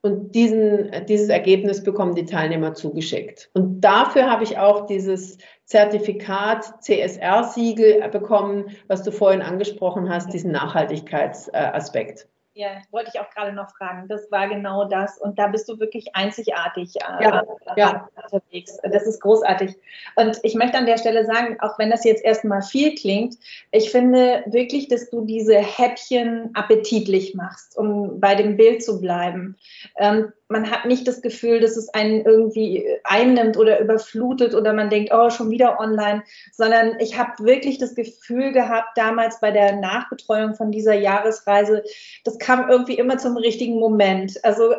Und 0.05 0.35
diesen, 0.35 0.91
dieses 1.09 1.29
Ergebnis 1.29 1.85
bekommen 1.85 2.17
die 2.17 2.25
Teilnehmer 2.25 2.75
zugeschickt. 2.75 3.51
Und 3.55 3.81
dafür 3.83 4.29
habe 4.29 4.43
ich 4.43 4.59
auch 4.59 4.87
dieses 4.87 5.39
Zertifikat 5.65 6.83
CSR-Siegel 6.83 8.09
bekommen, 8.09 8.77
was 8.89 9.05
du 9.05 9.13
vorhin 9.13 9.43
angesprochen 9.43 10.09
hast, 10.11 10.33
diesen 10.33 10.51
Nachhaltigkeitsaspekt. 10.51 12.27
Ja, 12.55 12.83
wollte 12.91 13.11
ich 13.15 13.21
auch 13.21 13.31
gerade 13.31 13.53
noch 13.55 13.71
fragen. 13.75 14.09
Das 14.09 14.31
war 14.31 14.47
genau 14.47 14.85
das. 14.85 15.17
Und 15.17 15.39
da 15.39 15.47
bist 15.47 15.69
du 15.71 15.81
wirklich 15.81 16.15
einzigartig 16.15 16.97
äh, 16.97 17.25
ja, 17.25 17.43
ja. 17.77 18.09
unterwegs. 18.15 18.79
Das 18.83 19.07
ist 19.07 19.21
großartig. 19.21 19.75
Und 20.17 20.39
ich 20.43 20.55
möchte 20.55 20.77
an 20.77 20.85
der 20.85 20.99
Stelle 20.99 21.25
sagen, 21.25 21.57
auch 21.61 21.79
wenn 21.79 21.91
das 21.91 22.05
jetzt 22.05 22.23
erstmal 22.23 22.61
viel 22.61 22.95
klingt, 22.95 23.39
ich 23.71 23.91
finde 23.91 24.43
wirklich, 24.47 24.89
dass 24.89 25.09
du 25.09 25.25
diese 25.25 25.57
Häppchen 25.57 26.51
appetitlich 26.55 27.35
machst, 27.35 27.79
um 27.79 28.21
bei 28.21 28.35
dem 28.35 28.59
Bild 28.59 28.85
zu 28.85 29.01
bleiben. 29.01 29.57
Ähm, 29.97 30.33
man 30.53 30.71
hat 30.71 30.85
nicht 30.85 31.09
das 31.09 31.23
Gefühl, 31.23 31.61
dass 31.61 31.77
es 31.77 31.89
einen 31.89 32.25
irgendwie 32.25 32.87
einnimmt 33.03 33.57
oder 33.57 33.81
überflutet 33.81 34.55
oder 34.55 34.73
man 34.73 34.91
denkt, 34.91 35.11
oh, 35.13 35.31
schon 35.31 35.51
wieder 35.51 35.81
online, 35.81 36.23
sondern 36.53 37.01
ich 37.01 37.19
habe 37.19 37.45
wirklich 37.45 37.79
das 37.79 37.95
Gefühl 37.95 38.53
gehabt, 38.53 38.97
damals 38.97 39.41
bei 39.41 39.51
der 39.51 39.77
Nachbetreuung 39.77 40.55
von 40.55 40.71
dieser 40.71 40.95
Jahresreise, 40.95 41.83
das 42.25 42.39
kam 42.43 42.69
irgendwie 42.69 42.99
immer 42.99 43.17
zum 43.19 43.37
richtigen 43.37 43.79
Moment. 43.79 44.39
Also 44.45 44.75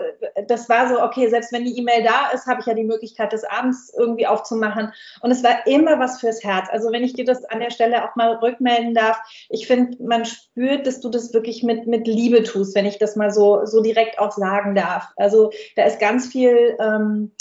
das 0.47 0.69
war 0.69 0.89
so, 0.89 1.01
okay, 1.01 1.29
selbst 1.29 1.51
wenn 1.51 1.65
die 1.65 1.77
E-Mail 1.77 2.03
da 2.03 2.31
ist, 2.31 2.45
habe 2.45 2.59
ich 2.59 2.65
ja 2.65 2.73
die 2.73 2.83
Möglichkeit, 2.83 3.33
das 3.33 3.43
abends 3.43 3.93
irgendwie 3.97 4.27
aufzumachen. 4.27 4.91
Und 5.21 5.31
es 5.31 5.43
war 5.43 5.65
immer 5.65 5.97
was 5.99 6.19
fürs 6.19 6.43
Herz. 6.43 6.67
Also 6.71 6.91
wenn 6.91 7.03
ich 7.03 7.13
dir 7.13 7.25
das 7.25 7.43
an 7.45 7.59
der 7.59 7.71
Stelle 7.71 8.03
auch 8.03 8.15
mal 8.15 8.35
rückmelden 8.35 8.93
darf, 8.93 9.17
ich 9.49 9.65
finde, 9.65 10.01
man 10.03 10.25
spürt, 10.25 10.85
dass 10.85 10.99
du 10.99 11.09
das 11.09 11.33
wirklich 11.33 11.63
mit, 11.63 11.87
mit 11.87 12.05
Liebe 12.05 12.43
tust, 12.43 12.75
wenn 12.75 12.85
ich 12.85 12.99
das 12.99 13.15
mal 13.15 13.31
so, 13.31 13.65
so 13.65 13.81
direkt 13.81 14.19
auch 14.19 14.31
sagen 14.31 14.75
darf. 14.75 15.07
Also 15.15 15.51
da 15.75 15.85
ist 15.85 15.99
ganz 15.99 16.27
viel, 16.27 16.77
ähm, 16.79 17.31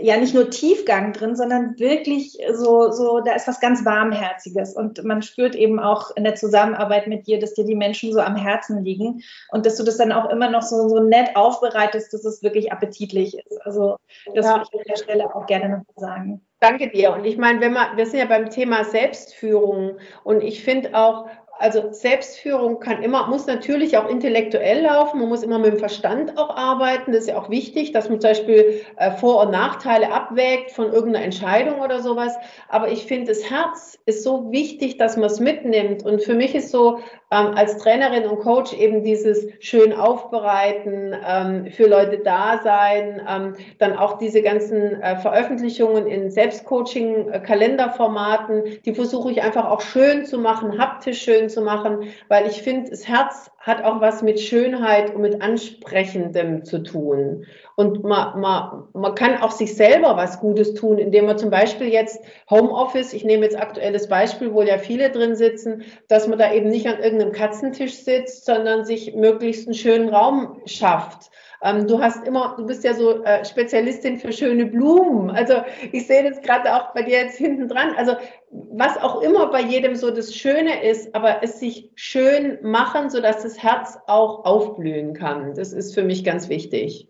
ja, 0.00 0.16
nicht 0.16 0.34
nur 0.34 0.48
Tiefgang 0.48 1.12
drin, 1.12 1.36
sondern 1.36 1.78
wirklich 1.78 2.38
so, 2.52 2.90
so, 2.90 3.20
da 3.20 3.34
ist 3.34 3.46
was 3.46 3.60
ganz 3.60 3.84
Warmherziges. 3.84 4.74
Und 4.74 5.04
man 5.04 5.22
spürt 5.22 5.54
eben 5.54 5.78
auch 5.78 6.16
in 6.16 6.24
der 6.24 6.34
Zusammenarbeit 6.34 7.06
mit 7.08 7.26
dir, 7.26 7.38
dass 7.38 7.54
dir 7.54 7.64
die 7.64 7.74
Menschen 7.74 8.12
so 8.12 8.20
am 8.20 8.36
Herzen 8.36 8.82
liegen 8.84 9.22
und 9.50 9.66
dass 9.66 9.76
du 9.76 9.84
das 9.84 9.98
dann 9.98 10.12
auch 10.12 10.30
immer 10.30 10.50
noch 10.50 10.62
so, 10.62 10.88
so 10.88 11.00
nett 11.00 11.36
aufbereitest, 11.36 12.12
dass 12.12 12.24
es 12.24 12.42
wirklich 12.42 12.72
appetitlich 12.72 13.36
ist. 13.36 13.60
Also, 13.66 13.96
das 14.34 14.46
ja. 14.46 14.52
würde 14.52 14.66
ich 14.72 14.78
an 14.78 14.84
der 14.88 14.96
Stelle 14.96 15.34
auch 15.34 15.46
gerne 15.46 15.68
noch 15.68 15.84
sagen. 15.96 16.40
Danke 16.60 16.88
dir. 16.88 17.12
Und 17.12 17.24
ich 17.24 17.36
meine, 17.36 17.60
wenn 17.60 17.72
man, 17.72 17.96
wir 17.96 18.06
sind 18.06 18.20
ja 18.20 18.26
beim 18.26 18.48
Thema 18.48 18.84
Selbstführung 18.84 19.98
und 20.24 20.42
ich 20.42 20.62
finde 20.64 20.94
auch, 20.94 21.26
also 21.62 21.92
Selbstführung 21.92 22.80
kann 22.80 23.04
immer, 23.04 23.28
muss 23.28 23.46
natürlich 23.46 23.96
auch 23.96 24.08
intellektuell 24.08 24.82
laufen, 24.82 25.20
man 25.20 25.28
muss 25.28 25.44
immer 25.44 25.60
mit 25.60 25.74
dem 25.74 25.78
Verstand 25.78 26.36
auch 26.36 26.56
arbeiten. 26.56 27.12
Das 27.12 27.20
ist 27.22 27.28
ja 27.28 27.38
auch 27.38 27.50
wichtig, 27.50 27.92
dass 27.92 28.08
man 28.08 28.20
zum 28.20 28.30
Beispiel 28.30 28.80
äh, 28.96 29.12
Vor- 29.12 29.42
und 29.42 29.52
Nachteile 29.52 30.12
abwägt 30.12 30.72
von 30.72 30.92
irgendeiner 30.92 31.24
Entscheidung 31.24 31.80
oder 31.80 32.02
sowas. 32.02 32.34
Aber 32.68 32.90
ich 32.90 33.06
finde, 33.06 33.28
das 33.28 33.48
Herz 33.48 33.96
ist 34.06 34.24
so 34.24 34.50
wichtig, 34.50 34.98
dass 34.98 35.16
man 35.16 35.26
es 35.26 35.38
mitnimmt. 35.38 36.04
Und 36.04 36.24
für 36.24 36.34
mich 36.34 36.56
ist 36.56 36.72
so 36.72 36.98
ähm, 37.30 37.52
als 37.54 37.78
Trainerin 37.78 38.26
und 38.26 38.40
Coach 38.40 38.72
eben 38.74 39.04
dieses 39.04 39.46
schön 39.60 39.92
aufbereiten, 39.92 41.14
ähm, 41.26 41.70
für 41.70 41.86
Leute 41.86 42.18
da 42.18 42.60
sein, 42.62 43.22
ähm, 43.28 43.54
dann 43.78 43.96
auch 43.96 44.18
diese 44.18 44.42
ganzen 44.42 45.00
äh, 45.00 45.16
Veröffentlichungen 45.16 46.06
in 46.06 46.30
Selbstcoaching-Kalenderformaten, 46.30 48.66
äh, 48.66 48.78
die 48.84 48.94
versuche 48.94 49.30
ich 49.30 49.40
einfach 49.42 49.70
auch 49.70 49.80
schön 49.80 50.26
zu 50.26 50.38
machen, 50.38 50.78
haptisch 50.78 51.22
schön 51.22 51.48
zu 51.52 51.62
machen, 51.62 52.08
weil 52.28 52.46
ich 52.46 52.62
finde, 52.62 52.90
das 52.90 53.06
Herz 53.06 53.50
hat 53.58 53.84
auch 53.84 54.00
was 54.00 54.22
mit 54.22 54.40
Schönheit 54.40 55.14
und 55.14 55.22
mit 55.22 55.40
Ansprechendem 55.40 56.64
zu 56.64 56.82
tun. 56.82 57.46
Und 57.76 58.02
man, 58.02 58.40
man, 58.40 58.88
man 58.92 59.14
kann 59.14 59.40
auch 59.40 59.52
sich 59.52 59.76
selber 59.76 60.16
was 60.16 60.40
Gutes 60.40 60.74
tun, 60.74 60.98
indem 60.98 61.26
man 61.26 61.38
zum 61.38 61.50
Beispiel 61.50 61.88
jetzt 61.88 62.20
Homeoffice, 62.50 63.12
ich 63.12 63.24
nehme 63.24 63.44
jetzt 63.44 63.58
aktuelles 63.58 64.08
Beispiel, 64.08 64.52
wo 64.52 64.62
ja 64.62 64.78
viele 64.78 65.10
drin 65.10 65.36
sitzen, 65.36 65.84
dass 66.08 66.26
man 66.26 66.38
da 66.38 66.52
eben 66.52 66.70
nicht 66.70 66.88
an 66.88 66.98
irgendeinem 66.98 67.32
Katzentisch 67.32 67.94
sitzt, 67.94 68.46
sondern 68.46 68.84
sich 68.84 69.14
möglichst 69.14 69.68
einen 69.68 69.74
schönen 69.74 70.08
Raum 70.08 70.60
schafft 70.66 71.30
ähm, 71.64 71.86
du 71.86 72.00
hast 72.00 72.26
immer, 72.26 72.54
du 72.58 72.66
bist 72.66 72.82
ja 72.82 72.92
so 72.92 73.22
äh, 73.22 73.44
Spezialistin 73.44 74.18
für 74.18 74.32
schöne 74.32 74.66
Blumen. 74.66 75.30
Also 75.30 75.62
ich 75.92 76.06
sehe 76.06 76.28
das 76.28 76.42
gerade 76.42 76.74
auch 76.74 76.92
bei 76.92 77.02
dir 77.02 77.18
jetzt 77.18 77.38
hinten 77.38 77.68
dran. 77.68 77.94
Also 77.96 78.16
was 78.52 78.98
auch 78.98 79.22
immer 79.22 79.50
bei 79.50 79.62
jedem 79.62 79.96
so 79.96 80.10
das 80.10 80.34
Schöne 80.34 80.84
ist, 80.84 81.14
aber 81.14 81.42
es 81.42 81.58
sich 81.58 81.90
schön 81.94 82.58
machen, 82.62 83.08
sodass 83.08 83.42
das 83.42 83.62
Herz 83.62 83.98
auch 84.06 84.44
aufblühen 84.44 85.14
kann. 85.14 85.54
Das 85.54 85.72
ist 85.72 85.94
für 85.94 86.02
mich 86.02 86.22
ganz 86.22 86.48
wichtig. 86.48 87.08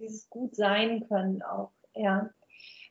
Dieses 0.00 0.28
gut 0.28 0.56
sein 0.56 1.06
können 1.08 1.42
auch, 1.42 1.70
ja. 1.94 2.30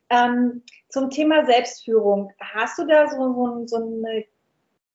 Ähm, 0.09 0.63
zum 0.89 1.09
Thema 1.09 1.45
Selbstführung, 1.45 2.31
hast 2.39 2.77
du 2.77 2.85
da 2.85 3.07
so, 3.09 3.33
so, 3.33 3.67
so 3.67 3.75
eine 3.77 4.25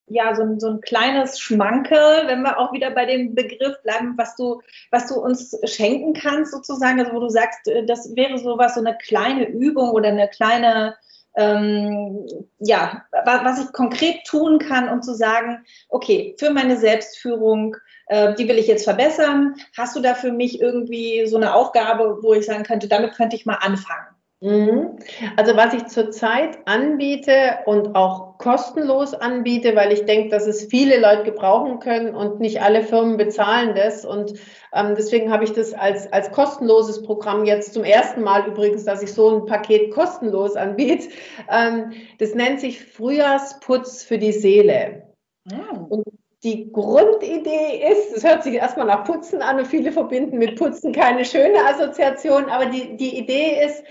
ja, 0.08 0.34
so 0.34 0.42
ein, 0.42 0.60
so 0.60 0.68
ein 0.68 0.80
kleines 0.80 1.40
Schmankerl, 1.40 2.28
wenn 2.28 2.42
wir 2.42 2.58
auch 2.58 2.72
wieder 2.72 2.90
bei 2.90 3.06
dem 3.06 3.34
Begriff 3.34 3.82
bleiben, 3.82 4.14
was 4.16 4.36
du, 4.36 4.60
was 4.90 5.08
du 5.08 5.16
uns 5.16 5.58
schenken 5.64 6.12
kannst, 6.12 6.52
sozusagen, 6.52 7.00
also 7.00 7.12
wo 7.12 7.20
du 7.20 7.28
sagst, 7.28 7.66
äh, 7.66 7.84
das 7.84 8.14
wäre 8.14 8.38
sowas, 8.38 8.74
so 8.74 8.80
eine 8.80 8.96
kleine 8.96 9.48
Übung 9.48 9.90
oder 9.90 10.08
eine 10.08 10.28
kleine, 10.28 10.94
ähm, 11.36 12.26
ja, 12.58 13.04
was 13.24 13.62
ich 13.62 13.72
konkret 13.72 14.24
tun 14.24 14.58
kann, 14.58 14.88
um 14.88 15.02
zu 15.02 15.14
sagen, 15.14 15.64
okay, 15.88 16.34
für 16.38 16.50
meine 16.50 16.78
Selbstführung, 16.78 17.76
äh, 18.06 18.34
die 18.34 18.48
will 18.48 18.58
ich 18.58 18.66
jetzt 18.66 18.84
verbessern. 18.84 19.54
Hast 19.76 19.94
du 19.94 20.00
da 20.00 20.14
für 20.14 20.32
mich 20.32 20.60
irgendwie 20.60 21.26
so 21.26 21.36
eine 21.36 21.54
Aufgabe, 21.54 22.18
wo 22.22 22.32
ich 22.32 22.46
sagen 22.46 22.64
könnte, 22.64 22.88
damit 22.88 23.14
könnte 23.14 23.36
ich 23.36 23.46
mal 23.46 23.58
anfangen? 23.60 24.15
Mhm. 24.42 24.98
Also 25.36 25.56
was 25.56 25.72
ich 25.72 25.86
zurzeit 25.86 26.58
anbiete 26.66 27.60
und 27.64 27.94
auch 27.94 28.36
kostenlos 28.36 29.14
anbiete, 29.14 29.74
weil 29.74 29.92
ich 29.92 30.04
denke, 30.04 30.28
dass 30.28 30.46
es 30.46 30.66
viele 30.66 31.00
Leute 31.00 31.24
gebrauchen 31.24 31.78
können 31.78 32.14
und 32.14 32.38
nicht 32.38 32.60
alle 32.60 32.82
Firmen 32.82 33.16
bezahlen 33.16 33.74
das. 33.74 34.04
Und 34.04 34.34
ähm, 34.74 34.94
deswegen 34.94 35.32
habe 35.32 35.44
ich 35.44 35.52
das 35.52 35.72
als, 35.72 36.12
als 36.12 36.30
kostenloses 36.32 37.02
Programm 37.02 37.46
jetzt 37.46 37.72
zum 37.72 37.82
ersten 37.82 38.22
Mal 38.22 38.46
übrigens, 38.46 38.84
dass 38.84 39.02
ich 39.02 39.14
so 39.14 39.34
ein 39.34 39.46
Paket 39.46 39.90
kostenlos 39.90 40.54
anbiete. 40.54 41.08
Ähm, 41.50 41.92
das 42.18 42.34
nennt 42.34 42.60
sich 42.60 42.84
Frühjahrsputz 42.84 44.02
für 44.02 44.18
die 44.18 44.32
Seele. 44.32 45.14
Ja. 45.50 45.86
Und 45.88 46.04
die 46.44 46.70
Grundidee 46.70 47.82
ist, 47.90 48.16
es 48.16 48.22
hört 48.22 48.44
sich 48.44 48.54
erstmal 48.54 48.86
nach 48.86 49.04
Putzen 49.04 49.42
an 49.42 49.58
und 49.58 49.66
viele 49.66 49.90
verbinden 49.90 50.38
mit 50.38 50.56
Putzen 50.56 50.92
keine 50.92 51.24
schöne 51.24 51.64
Assoziation, 51.66 52.50
aber 52.50 52.66
die, 52.66 52.96
die 52.96 53.18
Idee 53.18 53.64
ist, 53.64 53.82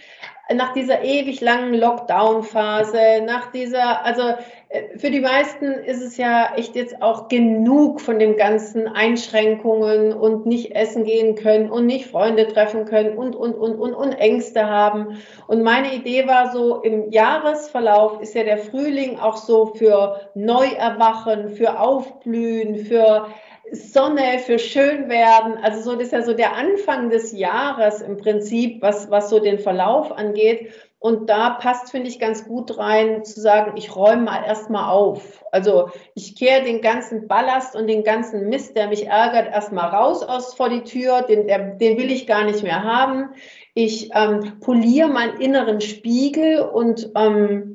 nach 0.54 0.74
dieser 0.74 1.04
ewig 1.04 1.42
langen 1.42 1.74
Lockdown-Phase, 1.74 3.24
nach 3.26 3.52
dieser, 3.52 4.06
also 4.06 4.22
äh, 4.70 4.98
für 4.98 5.10
die 5.10 5.20
meisten 5.20 5.66
ist 5.66 6.04
es 6.04 6.18
ja 6.18 6.54
echt 6.56 6.76
jetzt 6.76 7.02
auch 7.02 7.30
genug 7.30 8.00
von 8.00 8.20
den 8.20 8.38
ganzen 8.38 8.88
Einschränkungen 8.88 10.14
und 10.14 10.46
nicht 10.46 10.76
essen 10.76 11.04
gehen 11.04 11.36
können 11.36 11.72
und 11.72 11.88
nicht 11.88 12.06
Freunde 12.06 12.48
treffen 12.48 12.86
können 12.86 13.18
und, 13.18 13.36
und, 13.36 13.56
und, 13.56 13.76
und, 13.76 13.96
und 13.96 14.14
Ängste 14.14 14.70
haben. 14.70 15.18
Und 15.48 15.64
meine 15.64 15.96
Idee 15.96 16.28
war 16.28 16.52
so, 16.52 16.82
im 16.82 17.10
Jahresverlauf 17.10 18.22
ist 18.22 18.36
ja 18.36 18.44
der 18.44 18.60
Frühling 18.60 19.18
auch 19.18 19.38
so 19.38 19.74
für 19.74 20.30
Neuerwachen, 20.36 21.50
für 21.50 21.80
Aufblühen, 21.80 22.86
für 22.86 23.28
Sonne, 23.72 24.40
für 24.40 24.60
Schönwerden. 24.60 25.58
Also 25.58 25.82
so, 25.82 25.96
das 25.96 26.08
ist 26.08 26.14
ja 26.14 26.22
so 26.22 26.34
der 26.34 26.56
Anfang 26.56 27.10
des 27.10 27.32
Jahres 27.32 28.02
im 28.02 28.18
Prinzip, 28.18 28.82
was, 28.82 29.10
was 29.10 29.30
so 29.30 29.40
den 29.40 29.60
Verlauf 29.60 30.12
angeht. 30.12 30.72
Und 31.00 31.30
da 31.30 31.52
passt, 31.52 31.92
finde 31.92 32.08
ich, 32.08 32.20
ganz 32.20 32.48
gut 32.48 32.80
rein 32.80 33.24
zu 33.24 33.40
sagen, 33.40 33.74
ich 33.76 33.96
räume 33.96 34.24
mal 34.24 34.44
erstmal 34.44 34.90
auf. 34.90 35.44
Also 35.52 35.90
ich 36.16 36.36
kehre 36.36 36.64
den 36.64 36.82
ganzen 36.82 37.28
Ballast 37.28 37.76
und 37.76 37.88
den 37.88 38.04
ganzen 38.04 38.50
Mist, 38.50 38.76
der 38.76 38.88
mich 38.88 39.06
ärgert, 39.06 39.54
erstmal 39.54 39.90
raus 39.90 40.24
aus 40.24 40.56
vor 40.56 40.70
die 40.70 40.84
Tür. 40.84 41.22
Den, 41.22 41.46
der, 41.46 41.76
den 41.76 42.00
will 42.00 42.12
ich 42.12 42.26
gar 42.26 42.44
nicht 42.44 42.64
mehr 42.64 42.84
haben. 42.84 43.30
Ich 43.76 44.10
ähm, 44.16 44.60
poliere 44.62 45.10
meinen 45.10 45.40
inneren 45.40 45.80
Spiegel 45.80 46.62
und 46.62 47.12
ähm, 47.16 47.75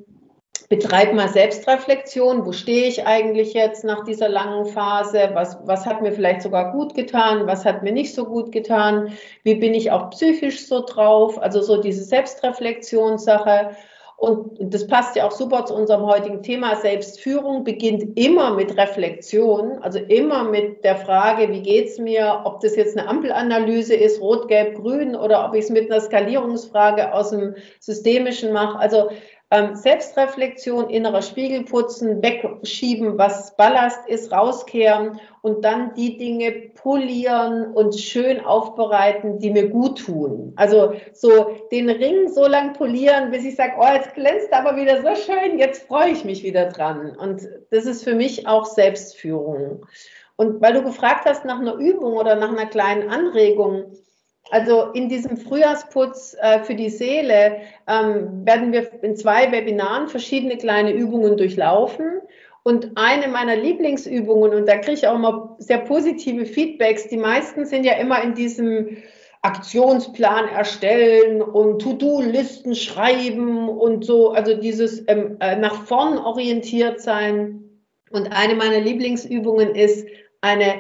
betreib 0.71 1.13
mal 1.15 1.29
Selbstreflexion. 1.29 2.47
Wo 2.47 2.53
stehe 2.53 2.87
ich 2.87 3.05
eigentlich 3.05 3.55
jetzt 3.55 3.85
nach 3.85 4.05
dieser 4.05 4.29
langen 4.29 4.67
Phase? 4.67 5.31
Was, 5.35 5.59
was 5.65 5.85
hat 5.85 6.01
mir 6.01 6.13
vielleicht 6.13 6.43
sogar 6.43 6.73
gut 6.73 6.95
getan? 6.95 7.47
Was 7.47 7.65
hat 7.65 7.83
mir 7.83 7.93
nicht 7.93 8.15
so 8.15 8.25
gut 8.25 8.53
getan? 8.53 9.13
Wie 9.43 9.57
bin 9.57 9.75
ich 9.75 9.91
auch 9.91 10.11
psychisch 10.11 10.67
so 10.67 10.83
drauf? 10.87 11.43
Also 11.43 11.61
so 11.61 11.83
diese 11.83 12.05
Selbstreflexionssache. 12.05 13.73
Und 14.17 14.59
das 14.61 14.87
passt 14.87 15.17
ja 15.17 15.27
auch 15.27 15.33
super 15.33 15.65
zu 15.65 15.75
unserem 15.75 16.07
heutigen 16.07 16.43
Thema. 16.43 16.77
Selbstführung 16.77 17.65
beginnt 17.65 18.19
immer 18.19 18.55
mit 18.55 18.77
Reflexion, 18.77 19.79
also 19.81 19.99
immer 19.99 20.45
mit 20.45 20.85
der 20.85 20.97
Frage, 20.97 21.51
wie 21.51 21.63
geht's 21.63 21.99
mir, 21.99 22.43
ob 22.45 22.61
das 22.61 22.77
jetzt 22.77 22.99
eine 22.99 23.09
Ampelanalyse 23.09 23.95
ist, 23.95 24.21
rot, 24.21 24.47
gelb, 24.49 24.77
grün, 24.77 25.17
oder 25.17 25.47
ob 25.49 25.55
ich 25.55 25.65
es 25.65 25.71
mit 25.71 25.91
einer 25.91 26.03
Skalierungsfrage 26.03 27.15
aus 27.15 27.31
dem 27.31 27.55
Systemischen 27.81 28.53
mache. 28.53 28.79
Also 28.79 29.09
ähm, 29.51 29.75
Selbstreflexion, 29.75 30.89
innerer 30.91 31.23
Spiegel 31.23 31.65
putzen, 31.65 32.23
wegschieben, 32.23 33.19
was 33.19 33.57
Ballast 33.57 34.09
ist, 34.09 34.31
rauskehren 34.31 35.21
und 35.43 35.65
dann 35.65 35.93
die 35.95 36.17
Dinge 36.17 36.53
polieren 36.75 37.73
und 37.73 37.99
schön 37.99 38.41
aufbereiten, 38.45 39.41
die 39.41 39.51
mir 39.51 39.69
gut 39.69 40.05
tun. 40.05 40.53
Also 40.55 40.95
so 41.13 41.57
den 41.73 41.91
Ring 41.91 42.29
so 42.29 42.47
lang 42.47 42.75
polieren, 42.75 43.33
bis 43.33 43.45
ich 43.45 43.57
sage, 43.57 43.73
oh, 43.79 43.93
jetzt 43.93 44.15
glänzt 44.15 44.53
aber 44.53 44.77
wieder 44.77 45.03
so 45.03 45.21
schön, 45.21 45.59
jetzt 45.59 45.89
freue 45.89 46.11
ich 46.11 46.25
mich 46.25 46.45
wieder 46.45 46.67
dran. 46.67 47.17
Und 47.17 47.49
das 47.71 47.87
ist 47.87 48.05
für 48.05 48.15
mich 48.15 48.47
auch 48.47 48.67
Selbstführung. 48.67 49.85
Und 50.37 50.61
weil 50.63 50.75
du 50.75 50.83
gefragt 50.83 51.25
hast 51.27 51.45
nach 51.45 51.59
einer 51.59 51.75
Übung 51.75 52.15
oder 52.15 52.37
nach 52.37 52.51
einer 52.51 52.67
kleinen 52.67 53.11
Anregung, 53.11 53.93
also 54.51 54.91
in 54.93 55.09
diesem 55.09 55.37
Frühjahrsputz 55.37 56.37
äh, 56.41 56.63
für 56.65 56.75
die 56.75 56.91
Seele 56.91 57.59
ähm, 57.87 58.45
werden 58.45 58.73
wir 58.73 58.91
in 59.03 59.17
zwei 59.17 59.51
Webinaren 59.53 60.09
verschiedene 60.09 60.57
kleine 60.57 60.93
Übungen 60.93 61.37
durchlaufen. 61.37 62.21
Und 62.63 62.93
eine 62.97 63.29
meiner 63.29 63.57
Lieblingsübungen, 63.57 64.53
und 64.53 64.69
da 64.69 64.77
kriege 64.77 64.93
ich 64.93 65.09
auch 65.09 65.15
immer 65.15 65.57
sehr 65.59 65.79
positive 65.79 66.45
Feedbacks, 66.45 67.09
die 67.09 67.17
meisten 67.17 67.65
sind 67.65 67.85
ja 67.85 67.95
immer 67.95 68.23
in 68.23 68.35
diesem 68.35 68.99
Aktionsplan 69.43 70.49
erstellen 70.49 71.41
und 71.41 71.81
To-Do-Listen 71.81 72.75
schreiben 72.75 73.69
und 73.69 74.05
so, 74.05 74.33
also 74.33 74.55
dieses 74.55 75.03
ähm, 75.09 75.39
äh, 75.41 75.57
nach 75.57 75.87
vorn 75.87 76.19
orientiert 76.19 77.01
sein. 77.01 77.65
Und 78.11 78.33
eine 78.33 78.55
meiner 78.55 78.81
Lieblingsübungen 78.81 79.75
ist 79.75 80.07
eine 80.43 80.75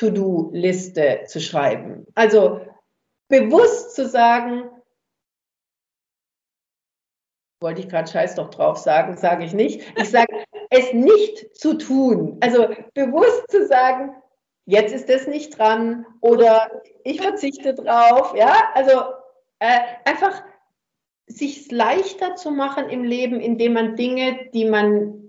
Not-to-Do-Liste 0.00 1.24
zu 1.26 1.40
schreiben. 1.40 2.06
Also 2.14 2.60
bewusst 3.28 3.94
zu 3.94 4.08
sagen, 4.08 4.68
wollte 7.60 7.80
ich 7.80 7.88
gerade 7.88 8.10
Scheiß 8.10 8.34
doch 8.34 8.50
drauf 8.50 8.76
sagen, 8.76 9.16
sage 9.16 9.44
ich 9.44 9.54
nicht. 9.54 9.80
Ich 9.96 10.10
sage, 10.10 10.44
es 10.70 10.92
nicht 10.92 11.56
zu 11.56 11.74
tun. 11.74 12.38
Also 12.40 12.68
bewusst 12.94 13.50
zu 13.50 13.66
sagen, 13.66 14.14
jetzt 14.66 14.92
ist 14.92 15.08
es 15.08 15.26
nicht 15.26 15.58
dran 15.58 16.04
oder 16.20 16.82
ich 17.04 17.20
verzichte 17.20 17.74
drauf. 17.74 18.34
Ja, 18.36 18.70
also 18.74 19.04
äh, 19.60 19.80
einfach 20.04 20.42
sich 21.26 21.70
leichter 21.70 22.36
zu 22.36 22.50
machen 22.50 22.90
im 22.90 23.04
Leben, 23.04 23.40
indem 23.40 23.72
man 23.72 23.96
Dinge, 23.96 24.50
die 24.52 24.66
man 24.66 25.23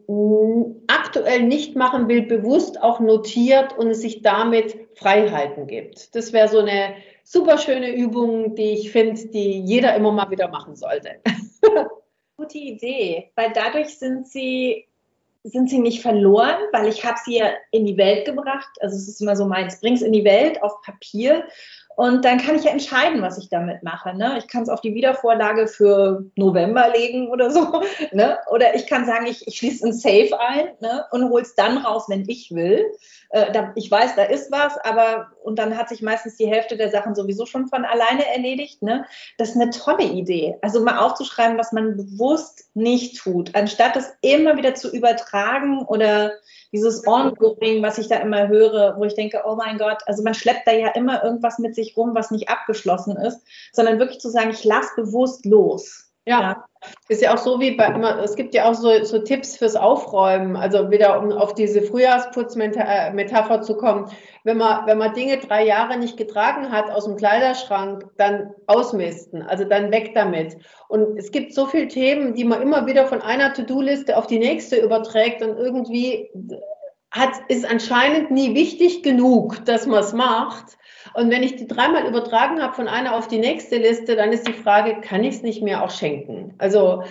aktuell 0.87 1.43
nicht 1.43 1.75
machen 1.75 2.07
will, 2.07 2.23
bewusst 2.23 2.81
auch 2.81 2.99
notiert 2.99 3.77
und 3.77 3.89
es 3.89 4.01
sich 4.01 4.21
damit 4.21 4.75
Freiheiten 4.95 5.67
gibt. 5.67 6.15
Das 6.15 6.33
wäre 6.33 6.47
so 6.47 6.59
eine 6.59 6.95
super 7.23 7.57
schöne 7.57 7.95
Übung, 7.95 8.55
die 8.55 8.73
ich 8.73 8.91
finde, 8.91 9.27
die 9.27 9.61
jeder 9.61 9.95
immer 9.95 10.11
mal 10.11 10.29
wieder 10.29 10.47
machen 10.47 10.75
sollte. 10.75 11.21
Gute 12.37 12.57
Idee, 12.57 13.31
weil 13.35 13.51
dadurch 13.53 13.97
sind 13.97 14.27
sie 14.27 14.85
sind 15.47 15.69
sie 15.69 15.77
nicht 15.77 16.01
verloren, 16.01 16.57
weil 16.71 16.87
ich 16.87 17.05
habe 17.05 17.19
sie 17.23 17.37
ja 17.37 17.51
in 17.69 17.85
die 17.85 17.97
Welt 17.97 18.25
gebracht. 18.25 18.69
Also 18.79 18.95
es 18.95 19.07
ist 19.07 19.21
immer 19.21 19.35
so 19.35 19.45
meins, 19.45 19.79
bring 19.79 19.93
es 19.93 20.01
in 20.01 20.11
die 20.11 20.23
Welt 20.23 20.61
auf 20.63 20.81
Papier 20.81 21.45
und 21.95 22.25
dann 22.25 22.39
kann 22.39 22.55
ich 22.55 22.63
ja 22.65 22.71
entscheiden, 22.71 23.21
was 23.21 23.37
ich 23.37 23.49
damit 23.49 23.81
mache. 23.81 24.15
Ne? 24.15 24.37
Ich 24.37 24.47
kann 24.47 24.63
es 24.63 24.69
auf 24.69 24.81
die 24.81 24.93
Wiedervorlage 24.93 25.67
für 25.67 26.25
November 26.35 26.89
legen 26.89 27.29
oder 27.29 27.51
so. 27.51 27.81
Ne? 28.11 28.37
Oder 28.49 28.75
ich 28.75 28.87
kann 28.87 29.05
sagen, 29.05 29.25
ich, 29.25 29.47
ich 29.47 29.57
schließe 29.57 29.85
ein 29.85 29.93
Safe 29.93 30.39
ein 30.39 30.69
ne? 30.79 31.05
und 31.11 31.29
hole 31.29 31.41
es 31.41 31.55
dann 31.55 31.77
raus, 31.77 32.05
wenn 32.07 32.27
ich 32.29 32.51
will. 32.51 32.85
Äh, 33.29 33.51
da, 33.51 33.71
ich 33.75 33.89
weiß, 33.89 34.15
da 34.15 34.23
ist 34.23 34.51
was, 34.51 34.77
aber 34.77 35.27
und 35.43 35.57
dann 35.59 35.77
hat 35.77 35.89
sich 35.89 36.01
meistens 36.01 36.37
die 36.37 36.47
Hälfte 36.47 36.77
der 36.77 36.89
Sachen 36.89 37.15
sowieso 37.15 37.45
schon 37.45 37.67
von 37.67 37.83
alleine 37.83 38.27
erledigt. 38.27 38.81
Ne? 38.81 39.05
Das 39.37 39.49
ist 39.49 39.55
eine 39.55 39.71
tolle 39.71 40.03
Idee. 40.03 40.55
Also 40.61 40.81
mal 40.81 40.99
aufzuschreiben, 40.99 41.57
was 41.57 41.71
man 41.71 41.97
bewusst 41.97 42.69
nicht 42.73 43.17
tut, 43.17 43.55
anstatt 43.55 43.95
es 43.95 44.13
immer 44.21 44.57
wieder 44.57 44.75
zu 44.75 44.91
übertragen 44.91 45.85
oder 45.85 46.31
dieses 46.71 47.05
Ongoing, 47.07 47.81
was 47.83 47.97
ich 47.97 48.07
da 48.07 48.17
immer 48.17 48.47
höre, 48.47 48.95
wo 48.97 49.03
ich 49.03 49.15
denke, 49.15 49.43
oh 49.45 49.55
mein 49.55 49.77
Gott, 49.77 49.99
also 50.05 50.23
man 50.23 50.33
schleppt 50.33 50.67
da 50.67 50.71
ja 50.71 50.89
immer 50.89 51.23
irgendwas 51.23 51.59
mit 51.59 51.75
sich 51.75 51.95
rum, 51.97 52.15
was 52.15 52.31
nicht 52.31 52.49
abgeschlossen 52.49 53.15
ist, 53.17 53.41
sondern 53.71 53.99
wirklich 53.99 54.19
zu 54.19 54.29
sagen, 54.29 54.51
ich 54.51 54.63
lasse 54.63 54.89
bewusst 54.95 55.45
los. 55.45 56.11
Ja. 56.25 56.65
Ist 57.07 57.21
ja 57.21 57.33
auch 57.33 57.37
so 57.37 57.59
wie 57.59 57.71
bei 57.71 57.87
es 58.23 58.35
gibt 58.35 58.53
ja 58.53 58.69
auch 58.69 58.73
so, 58.73 59.03
so 59.03 59.19
Tipps 59.19 59.57
fürs 59.57 59.75
Aufräumen, 59.75 60.55
also 60.55 60.91
wieder 60.91 61.19
um 61.19 61.31
auf 61.31 61.55
diese 61.55 61.81
Frühjahrsputzmetapher 61.81 63.61
zu 63.61 63.75
kommen. 63.75 64.11
Wenn 64.43 64.57
man, 64.57 64.85
wenn 64.85 64.99
man 64.99 65.13
Dinge 65.13 65.37
drei 65.37 65.65
Jahre 65.65 65.97
nicht 65.97 66.17
getragen 66.17 66.71
hat 66.71 66.91
aus 66.91 67.05
dem 67.05 67.15
Kleiderschrank, 67.15 68.05
dann 68.17 68.53
ausmisten, 68.67 69.41
also 69.41 69.63
dann 69.65 69.91
weg 69.91 70.11
damit. 70.13 70.57
Und 70.87 71.17
es 71.17 71.31
gibt 71.31 71.53
so 71.53 71.65
viele 71.65 71.87
Themen, 71.87 72.35
die 72.35 72.43
man 72.43 72.61
immer 72.61 72.85
wieder 72.85 73.07
von 73.07 73.21
einer 73.21 73.53
To-Do-Liste 73.53 74.15
auf 74.15 74.27
die 74.27 74.39
nächste 74.39 74.77
überträgt 74.77 75.41
und 75.41 75.57
irgendwie 75.57 76.29
hat, 77.11 77.31
ist 77.47 77.65
anscheinend 77.65 78.29
nie 78.29 78.53
wichtig 78.53 79.01
genug, 79.01 79.63
dass 79.65 79.87
man 79.87 80.01
es 80.01 80.13
macht. 80.13 80.77
Und 81.15 81.31
wenn 81.31 81.43
ich 81.43 81.55
die 81.55 81.67
dreimal 81.67 82.05
übertragen 82.05 82.61
habe 82.61 82.73
von 82.73 82.87
einer 82.87 83.15
auf 83.15 83.27
die 83.27 83.37
nächste 83.37 83.77
Liste, 83.77 84.15
dann 84.15 84.33
ist 84.33 84.47
die 84.47 84.53
Frage, 84.53 84.99
kann 85.01 85.23
ich 85.23 85.35
es 85.35 85.41
nicht 85.43 85.61
mehr 85.61 85.83
auch 85.83 85.89
schenken? 85.89 86.53
Also 86.57 87.03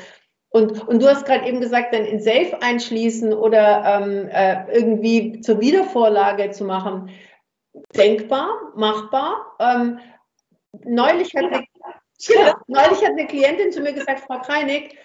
und, 0.54 0.86
und 0.86 1.02
du 1.02 1.08
hast 1.08 1.26
gerade 1.26 1.48
eben 1.48 1.60
gesagt, 1.60 1.92
dann 1.92 2.04
in 2.04 2.20
Safe 2.20 2.56
einschließen 2.60 3.32
oder 3.32 3.82
ähm, 3.84 4.28
äh, 4.28 4.72
irgendwie 4.72 5.40
zur 5.40 5.60
Wiedervorlage 5.60 6.50
zu 6.52 6.64
machen. 6.64 7.10
Denkbar, 7.96 8.50
machbar. 8.76 9.56
Ähm, 9.58 9.98
neulich, 10.84 11.34
hat 11.34 11.46
eine, 11.46 11.64
ja, 12.20 12.54
neulich 12.68 13.02
hat 13.02 13.10
eine 13.10 13.26
Klientin 13.26 13.72
zu 13.72 13.80
mir 13.80 13.94
gesagt, 13.94 14.20
Frau 14.20 14.38
Kreinig, 14.38 14.96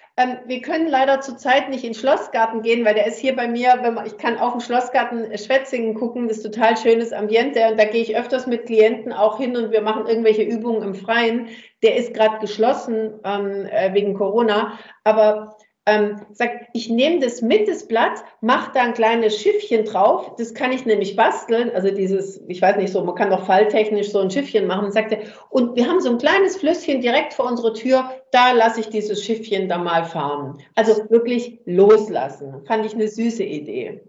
wir 0.45 0.61
können 0.61 0.87
leider 0.87 1.21
zurzeit 1.21 1.69
nicht 1.69 1.83
in 1.83 1.93
den 1.93 1.99
Schlossgarten 1.99 2.61
gehen, 2.61 2.83
weil 2.83 2.93
der 2.93 3.07
ist 3.07 3.19
hier 3.19 3.35
bei 3.35 3.47
mir, 3.47 3.79
wenn 3.81 3.93
man, 3.93 4.05
ich 4.05 4.17
kann 4.17 4.37
auf 4.37 4.51
dem 4.51 4.61
Schlossgarten 4.61 5.37
Schwetzingen 5.37 5.93
gucken, 5.93 6.27
das 6.27 6.37
ist 6.37 6.43
total 6.43 6.75
schönes 6.75 7.13
Ambiente 7.13 7.65
und 7.69 7.79
da 7.79 7.85
gehe 7.85 8.01
ich 8.01 8.17
öfters 8.17 8.45
mit 8.45 8.65
Klienten 8.65 9.13
auch 9.13 9.37
hin 9.37 9.55
und 9.55 9.71
wir 9.71 9.81
machen 9.81 10.07
irgendwelche 10.07 10.43
Übungen 10.43 10.83
im 10.83 10.95
Freien. 10.95 11.47
Der 11.83 11.95
ist 11.95 12.13
gerade 12.13 12.39
geschlossen 12.39 13.19
ähm, 13.23 13.65
äh, 13.71 13.93
wegen 13.93 14.13
Corona, 14.13 14.77
aber 15.03 15.55
ähm, 15.89 16.25
sagt, 16.31 16.67
ich 16.73 16.89
nehme 16.89 17.19
das 17.19 17.41
mit, 17.41 17.67
das 17.67 17.87
Blatt, 17.87 18.23
mache 18.41 18.71
da 18.73 18.81
ein 18.81 18.93
kleines 18.93 19.41
Schiffchen 19.41 19.85
drauf, 19.85 20.35
das 20.37 20.53
kann 20.53 20.71
ich 20.71 20.85
nämlich 20.85 21.15
basteln, 21.15 21.71
also 21.73 21.89
dieses, 21.89 22.41
ich 22.47 22.61
weiß 22.61 22.77
nicht 22.77 22.93
so, 22.93 23.03
man 23.03 23.15
kann 23.15 23.31
doch 23.31 23.45
falltechnisch 23.45 24.11
so 24.11 24.19
ein 24.19 24.29
Schiffchen 24.29 24.67
machen, 24.67 24.91
sagt 24.91 25.11
er, 25.11 25.19
und 25.49 25.75
wir 25.75 25.87
haben 25.87 25.99
so 25.99 26.09
ein 26.11 26.17
kleines 26.17 26.57
Flüsschen 26.57 27.01
direkt 27.01 27.33
vor 27.33 27.45
unserer 27.45 27.73
Tür, 27.73 28.09
da 28.31 28.51
lasse 28.51 28.81
ich 28.81 28.89
dieses 28.89 29.23
Schiffchen 29.23 29.67
da 29.67 29.77
mal 29.77 30.05
fahren. 30.05 30.61
Also 30.75 31.09
wirklich 31.09 31.59
loslassen, 31.65 32.63
fand 32.65 32.85
ich 32.85 32.93
eine 32.93 33.07
süße 33.07 33.43
Idee. 33.43 34.03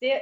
Sehr, 0.00 0.20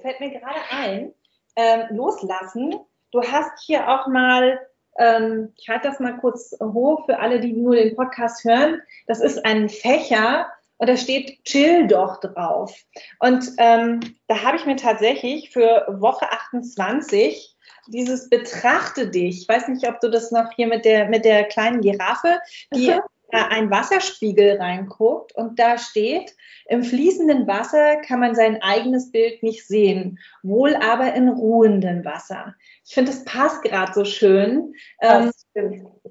fällt 0.00 0.20
mir 0.20 0.30
gerade 0.30 0.60
ein, 0.70 1.12
ähm, 1.56 1.96
loslassen, 1.96 2.76
du 3.10 3.22
hast 3.22 3.64
hier 3.64 3.88
auch 3.88 4.06
mal 4.06 4.60
ähm, 4.98 5.52
ich 5.56 5.68
halte 5.68 5.88
das 5.88 6.00
mal 6.00 6.18
kurz 6.18 6.56
hoch 6.60 7.06
für 7.06 7.18
alle, 7.18 7.40
die 7.40 7.52
nur 7.52 7.76
den 7.76 7.96
Podcast 7.96 8.44
hören. 8.44 8.80
Das 9.06 9.20
ist 9.20 9.44
ein 9.44 9.68
Fächer 9.68 10.48
und 10.78 10.88
da 10.88 10.96
steht 10.96 11.44
Chill 11.44 11.86
doch 11.86 12.20
drauf. 12.20 12.74
Und 13.20 13.50
ähm, 13.58 14.00
da 14.26 14.42
habe 14.42 14.56
ich 14.56 14.66
mir 14.66 14.76
tatsächlich 14.76 15.50
für 15.50 15.86
Woche 15.88 16.30
28 16.30 17.56
dieses 17.88 18.28
Betrachte 18.28 19.08
dich, 19.08 19.42
ich 19.42 19.48
weiß 19.48 19.68
nicht, 19.68 19.88
ob 19.88 20.00
du 20.00 20.10
das 20.10 20.30
noch 20.30 20.52
hier 20.54 20.66
mit 20.66 20.84
der, 20.84 21.08
mit 21.08 21.24
der 21.24 21.44
kleinen 21.44 21.80
Giraffe, 21.80 22.38
die 22.74 22.90
mhm. 22.90 23.00
Ein 23.30 23.70
Wasserspiegel 23.70 24.56
reinguckt 24.56 25.34
und 25.34 25.58
da 25.58 25.76
steht, 25.78 26.34
im 26.66 26.82
fließenden 26.82 27.46
Wasser 27.46 27.96
kann 27.96 28.20
man 28.20 28.34
sein 28.34 28.62
eigenes 28.62 29.10
Bild 29.10 29.42
nicht 29.42 29.66
sehen, 29.66 30.18
wohl 30.42 30.74
aber 30.76 31.14
in 31.14 31.28
ruhendem 31.28 32.04
Wasser. 32.04 32.54
Ich 32.86 32.94
finde, 32.94 33.10
das 33.10 33.24
passt 33.24 33.62
gerade 33.62 33.92
so 33.92 34.04
schön. 34.04 34.72
Ähm, 35.02 35.30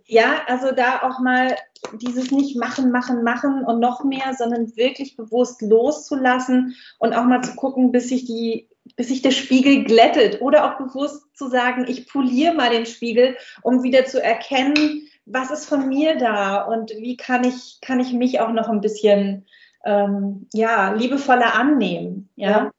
ja, 0.06 0.42
also 0.48 0.72
da 0.72 1.02
auch 1.02 1.20
mal 1.20 1.56
dieses 2.02 2.32
nicht 2.32 2.58
machen, 2.58 2.92
machen, 2.92 3.24
machen 3.24 3.64
und 3.64 3.80
noch 3.80 4.04
mehr, 4.04 4.36
sondern 4.38 4.76
wirklich 4.76 5.16
bewusst 5.16 5.62
loszulassen 5.62 6.76
und 7.00 7.14
auch 7.14 7.26
mal 7.26 7.42
zu 7.44 7.56
gucken, 7.56 7.92
bis 7.92 8.10
sich 8.10 8.26
die 8.26 8.70
bis 8.96 9.10
sich 9.10 9.22
der 9.22 9.32
Spiegel 9.32 9.84
glättet 9.84 10.42
oder 10.42 10.66
auch 10.66 10.78
bewusst 10.78 11.36
zu 11.36 11.50
sagen, 11.50 11.86
ich 11.90 12.08
poliere 12.08 12.54
mal 12.54 12.70
den 12.70 12.86
Spiegel, 12.86 13.36
um 13.62 13.84
wieder 13.84 14.06
zu 14.06 14.24
erkennen, 14.24 15.08
was 15.28 15.52
ist 15.52 15.68
von 15.68 15.88
mir 15.88 16.18
da 16.18 16.64
und 16.64 16.92
wie 16.92 17.18
kann 17.18 17.44
ich, 17.44 17.80
kann 17.82 18.00
ich 18.00 18.14
mich 18.14 18.40
auch 18.40 18.52
noch 18.52 18.70
ein 18.70 18.82
bisschen 18.82 19.46
ähm, 19.86 20.48
ja, 20.54 20.94
liebevoller 20.94 21.56
annehmen. 21.56 22.30
Ja. 22.36 22.50
ja. 22.50 22.72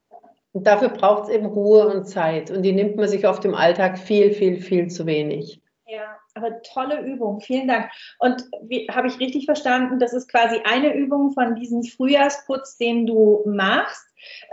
Und 0.53 0.67
dafür 0.67 0.89
braucht 0.89 1.25
es 1.25 1.35
eben 1.35 1.47
Ruhe 1.47 1.87
und 1.89 2.07
Zeit. 2.07 2.51
Und 2.51 2.63
die 2.63 2.73
nimmt 2.73 2.97
man 2.97 3.09
sich 3.09 3.27
auf 3.27 3.41
dem 3.41 3.55
Alltag 3.55 3.99
viel, 3.99 4.33
viel, 4.33 4.61
viel 4.61 4.89
zu 4.89 5.07
wenig. 5.07 5.61
Ja, 5.87 6.17
tolle 6.63 7.01
Übung. 7.01 7.41
Vielen 7.41 7.69
Dank. 7.69 7.91
Und 8.19 8.45
habe 8.91 9.09
ich 9.09 9.19
richtig 9.19 9.45
verstanden, 9.45 9.99
das 9.99 10.13
ist 10.13 10.31
quasi 10.31 10.61
eine 10.65 10.95
Übung 10.95 11.33
von 11.33 11.55
diesem 11.55 11.83
Frühjahrsputz, 11.83 12.77
den 12.79 13.07
du 13.07 13.43
machst. 13.47 14.05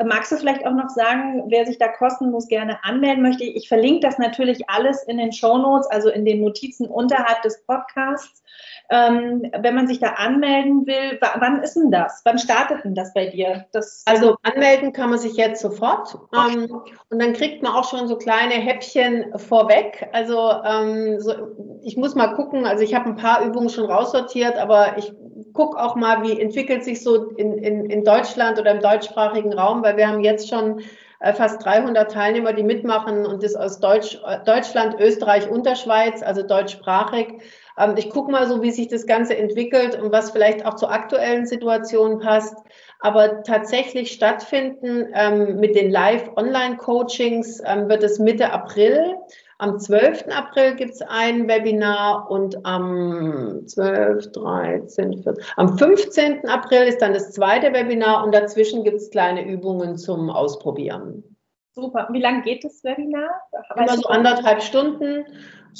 Magst 0.03 0.31
du 0.31 0.37
vielleicht 0.37 0.65
auch 0.65 0.73
noch 0.73 0.89
sagen, 0.89 1.43
wer 1.47 1.65
sich 1.65 1.77
da 1.77 1.87
kostenlos 1.87 2.47
gerne 2.47 2.83
anmelden 2.83 3.23
möchte? 3.23 3.43
Ich 3.43 3.67
verlinke 3.67 4.01
das 4.01 4.17
natürlich 4.17 4.69
alles 4.69 5.03
in 5.03 5.17
den 5.17 5.31
Show 5.31 5.57
Notes, 5.57 5.87
also 5.87 6.09
in 6.09 6.25
den 6.25 6.41
Notizen 6.41 6.87
unterhalb 6.87 7.41
des 7.41 7.63
Podcasts. 7.65 8.43
Ähm, 8.89 9.51
wenn 9.59 9.73
man 9.73 9.87
sich 9.87 9.99
da 9.99 10.09
anmelden 10.09 10.85
will, 10.85 11.19
wann 11.39 11.63
ist 11.63 11.75
denn 11.75 11.89
das? 11.89 12.21
Wann 12.23 12.37
startet 12.37 12.83
denn 12.83 12.93
das 12.93 13.13
bei 13.13 13.27
dir? 13.27 13.65
Das 13.71 14.03
also 14.05 14.35
anmelden 14.43 14.93
kann 14.93 15.09
man 15.09 15.17
sich 15.17 15.35
jetzt 15.37 15.61
sofort 15.61 16.15
ähm, 16.33 16.81
und 17.09 17.21
dann 17.21 17.33
kriegt 17.33 17.63
man 17.63 17.73
auch 17.73 17.89
schon 17.89 18.07
so 18.07 18.15
kleine 18.15 18.53
Häppchen 18.53 19.37
vorweg. 19.39 20.07
Also 20.13 20.51
ähm, 20.63 21.19
so, 21.19 21.33
ich 21.81 21.97
muss 21.97 22.13
mal 22.13 22.35
gucken, 22.35 22.65
also 22.67 22.83
ich 22.83 22.93
habe 22.93 23.09
ein 23.09 23.15
paar 23.15 23.43
Übungen 23.43 23.69
schon 23.69 23.89
raussortiert, 23.89 24.57
aber 24.57 24.97
ich 24.97 25.13
gucke 25.53 25.81
auch 25.81 25.95
mal, 25.95 26.21
wie 26.21 26.39
entwickelt 26.39 26.83
sich 26.83 27.01
so 27.01 27.29
in, 27.31 27.57
in, 27.57 27.89
in 27.89 28.03
Deutschland 28.03 28.59
oder 28.59 28.71
im 28.71 28.81
deutschsprachigen 28.81 29.53
Raum, 29.53 29.83
weil 29.83 29.97
wir 29.97 30.07
haben 30.07 30.23
jetzt 30.23 30.47
schon 30.49 30.81
äh, 31.19 31.33
fast 31.33 31.65
300 31.65 32.11
Teilnehmer, 32.11 32.53
die 32.53 32.63
mitmachen 32.63 33.25
und 33.25 33.41
das 33.41 33.55
aus 33.55 33.79
Deutsch, 33.79 34.19
Deutschland, 34.45 34.99
Österreich 34.99 35.49
und 35.49 35.65
der 35.65 35.75
Schweiz, 35.75 36.21
also 36.21 36.43
deutschsprachig. 36.43 37.41
Ähm, 37.77 37.95
ich 37.97 38.09
gucke 38.09 38.31
mal 38.31 38.47
so, 38.47 38.61
wie 38.61 38.71
sich 38.71 38.87
das 38.87 39.05
Ganze 39.05 39.37
entwickelt 39.37 39.99
und 40.01 40.11
was 40.11 40.31
vielleicht 40.31 40.65
auch 40.65 40.75
zur 40.75 40.91
aktuellen 40.91 41.45
Situation 41.45 42.19
passt. 42.19 42.57
Aber 42.99 43.43
tatsächlich 43.43 44.11
stattfinden 44.11 45.07
ähm, 45.13 45.59
mit 45.59 45.75
den 45.75 45.91
Live-Online-Coachings 45.91 47.61
ähm, 47.65 47.89
wird 47.89 48.03
es 48.03 48.19
Mitte 48.19 48.51
April. 48.51 49.15
Am 49.57 49.79
12. 49.79 50.25
April 50.35 50.75
gibt 50.75 50.95
es 50.95 51.01
ein 51.01 51.47
Webinar 51.47 52.29
und 52.29 52.65
am 52.65 53.61
12, 53.65 54.33
13, 54.33 55.23
14, 55.23 55.43
am 55.55 55.77
15. 55.77 56.49
April 56.49 56.83
ist 56.83 57.01
dann 57.01 57.13
das 57.13 57.31
zweite 57.31 57.71
Webinar 57.73 58.25
und 58.25 58.35
dazwischen 58.35 58.83
gibt 58.83 58.97
es 58.97 59.09
kleine 59.11 59.47
Übungen 59.47 59.97
zum 59.97 60.29
Ausprobieren. 60.29 61.34
Super. 61.75 62.07
Wie 62.11 62.21
lange 62.21 62.41
geht 62.41 62.63
das 62.63 62.83
Webinar? 62.85 63.29
Immer 63.75 63.97
so 63.97 64.07
anderthalb 64.07 64.61
Stunden. 64.61 65.25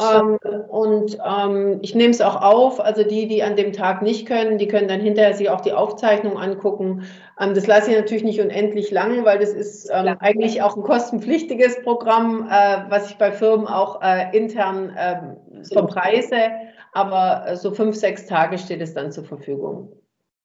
Ähm, 0.02 0.38
und 0.68 1.18
ähm, 1.26 1.80
ich 1.82 1.96
nehme 1.96 2.12
es 2.12 2.20
auch 2.20 2.42
auf. 2.42 2.82
Also 2.82 3.04
die, 3.04 3.28
die 3.28 3.44
an 3.44 3.56
dem 3.56 3.72
Tag 3.72 4.02
nicht 4.02 4.28
können, 4.28 4.58
die 4.58 4.68
können 4.68 4.90
dann 4.90 5.00
hinterher 5.00 5.34
sich 5.34 5.50
auch 5.50 5.62
die 5.62 5.72
Aufzeichnung 5.72 6.38
angucken. 6.38 7.06
Ähm, 7.40 7.54
das 7.54 7.66
lasse 7.66 7.92
ich 7.92 7.98
natürlich 7.98 8.26
nicht 8.26 8.42
unendlich 8.42 8.92
lang, 8.92 9.24
weil 9.24 9.40
das 9.40 9.52
ist 9.52 9.90
ähm, 9.90 10.18
eigentlich 10.20 10.62
auch 10.62 10.76
ein 10.76 10.84
kostenpflichtiges 10.84 11.82
Programm, 11.84 12.50
äh, 12.50 12.90
was 12.90 13.10
ich 13.10 13.18
bei 13.18 13.32
Firmen 13.32 13.68
auch 13.68 14.02
äh, 14.02 14.36
intern 14.36 14.90
äh, 14.90 15.22
verpreise. 15.72 16.52
Aber 16.92 17.56
so 17.56 17.72
fünf, 17.72 17.96
sechs 17.96 18.26
Tage 18.26 18.58
steht 18.58 18.82
es 18.82 18.94
dann 18.94 19.14
zur 19.14 19.24
Verfügung. 19.24 19.94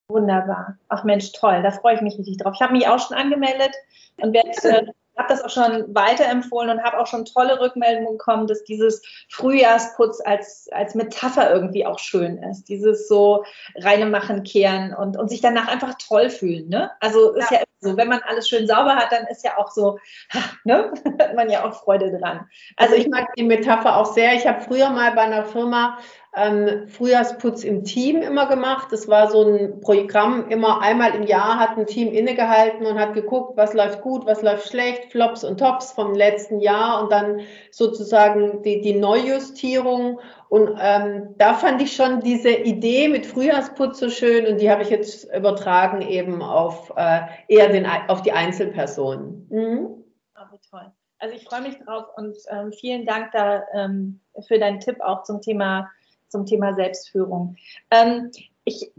Wunderbar. 0.09 0.79
Ach 0.89 1.03
Mensch, 1.05 1.33
toll. 1.33 1.63
Da 1.63 1.71
freue 1.71 1.95
ich 1.95 2.01
mich 2.01 2.19
richtig 2.19 2.39
drauf. 2.39 2.55
Ich 2.55 2.63
habe 2.63 2.73
mich 2.73 2.87
auch 2.87 2.99
schon 2.99 3.17
angemeldet 3.17 3.75
und 4.21 4.33
werde 4.33 4.93
habe 5.21 5.29
das 5.29 5.45
auch 5.45 5.51
schon 5.51 5.95
weiterempfohlen 5.95 6.71
und 6.71 6.83
habe 6.83 6.99
auch 6.99 7.07
schon 7.07 7.25
tolle 7.25 7.61
Rückmeldungen 7.61 8.17
bekommen, 8.17 8.47
dass 8.47 8.65
dieses 8.65 9.03
Frühjahrsputz 9.29 10.21
als, 10.25 10.69
als 10.73 10.95
Metapher 10.95 11.53
irgendwie 11.53 11.85
auch 11.85 11.99
schön 11.99 12.39
ist. 12.39 12.65
Dieses 12.65 13.07
so 13.07 13.45
reine 13.77 14.07
Machen, 14.07 14.43
kehren 14.43 14.95
und, 14.95 15.19
und 15.19 15.29
sich 15.29 15.41
danach 15.41 15.69
einfach 15.69 15.95
toll 15.95 16.31
fühlen. 16.31 16.69
Ne? 16.69 16.91
Also 17.01 17.35
ist 17.35 17.51
ja. 17.51 17.59
ja 17.59 17.65
so, 17.81 17.97
wenn 17.97 18.09
man 18.09 18.21
alles 18.27 18.49
schön 18.49 18.67
sauber 18.67 18.97
hat, 18.97 19.13
dann 19.13 19.27
ist 19.27 19.45
ja 19.45 19.57
auch 19.57 19.71
so, 19.71 19.99
ne? 20.65 20.93
hat 21.19 21.35
man 21.35 21.51
ja 21.51 21.65
auch 21.65 21.75
Freude 21.75 22.19
dran. 22.19 22.49
Also 22.77 22.95
ich 22.95 23.09
mag 23.09 23.33
die 23.37 23.43
Metapher 23.43 23.97
auch 23.97 24.13
sehr. 24.13 24.35
Ich 24.35 24.47
habe 24.47 24.63
früher 24.63 24.91
mal 24.91 25.13
bei 25.13 25.23
einer 25.23 25.45
Firma 25.45 25.99
ähm, 26.37 26.87
Frühjahrsputz 26.87 27.65
im 27.65 27.85
Team 27.85 28.23
immer 28.23 28.47
gemacht. 28.47 28.89
Das 28.93 29.09
war 29.09 29.31
so 29.31 29.43
ein 29.43 29.81
Programm, 29.81 30.49
immer 30.49 30.81
einmal 30.81 31.15
im 31.15 31.25
Jahr 31.25 31.59
hat 31.59 31.77
ein 31.77 31.87
Team 31.87 32.13
innegehalten 32.13 32.87
und 32.87 32.99
hat 33.01 33.15
geguckt, 33.15 33.57
was 33.57 33.75
läuft 33.75 34.01
gut, 34.01 34.27
was 34.27 34.43
läuft 34.43 34.69
schlecht, 34.69 35.11
Flops 35.11 35.43
und 35.43 35.59
Tops 35.59 35.93
vom 35.93 36.15
letzten 36.15 36.61
Jahr 36.61 37.03
und 37.03 37.11
dann 37.11 37.41
sozusagen 37.73 38.63
die, 38.63 38.81
die 38.81 38.95
Neujustierung. 38.95 40.21
Und 40.49 40.79
ähm, 40.81 41.35
da 41.37 41.55
fand 41.55 41.83
ich 41.83 41.95
schon 41.95 42.21
diese 42.21 42.51
Idee 42.51 43.09
mit 43.09 43.27
Frühjahrsputz 43.27 43.99
so 43.99 44.09
schön 44.09 44.47
und 44.47 44.61
die 44.61 44.71
habe 44.71 44.83
ich 44.83 44.91
jetzt 44.91 45.25
übertragen 45.35 46.01
eben 46.01 46.43
auf 46.43 46.93
äh, 46.97 47.23
eher 47.49 47.69
den, 47.69 47.87
auf 48.09 48.23
die 48.23 48.33
Einzelpersonen. 48.33 49.49
Mhm. 49.51 50.05
Oh, 50.37 50.57
toll. 50.71 50.93
Also 51.19 51.35
ich 51.35 51.45
freue 51.45 51.61
mich 51.61 51.79
drauf 51.79 52.07
und 52.17 52.37
ähm, 52.49 52.73
vielen 52.73 53.05
Dank 53.05 53.33
da 53.33 53.63
ähm, 53.75 54.21
für 54.47 54.59
deinen 54.59 54.81
Tipp 54.81 55.01
auch 55.01 55.25
zum 55.25 55.43
Thema 55.43 55.91
zum 56.31 56.47
Thema 56.47 56.75
Selbstführung. 56.75 57.57
Ähm, 57.91 58.31
ich, 58.65 58.91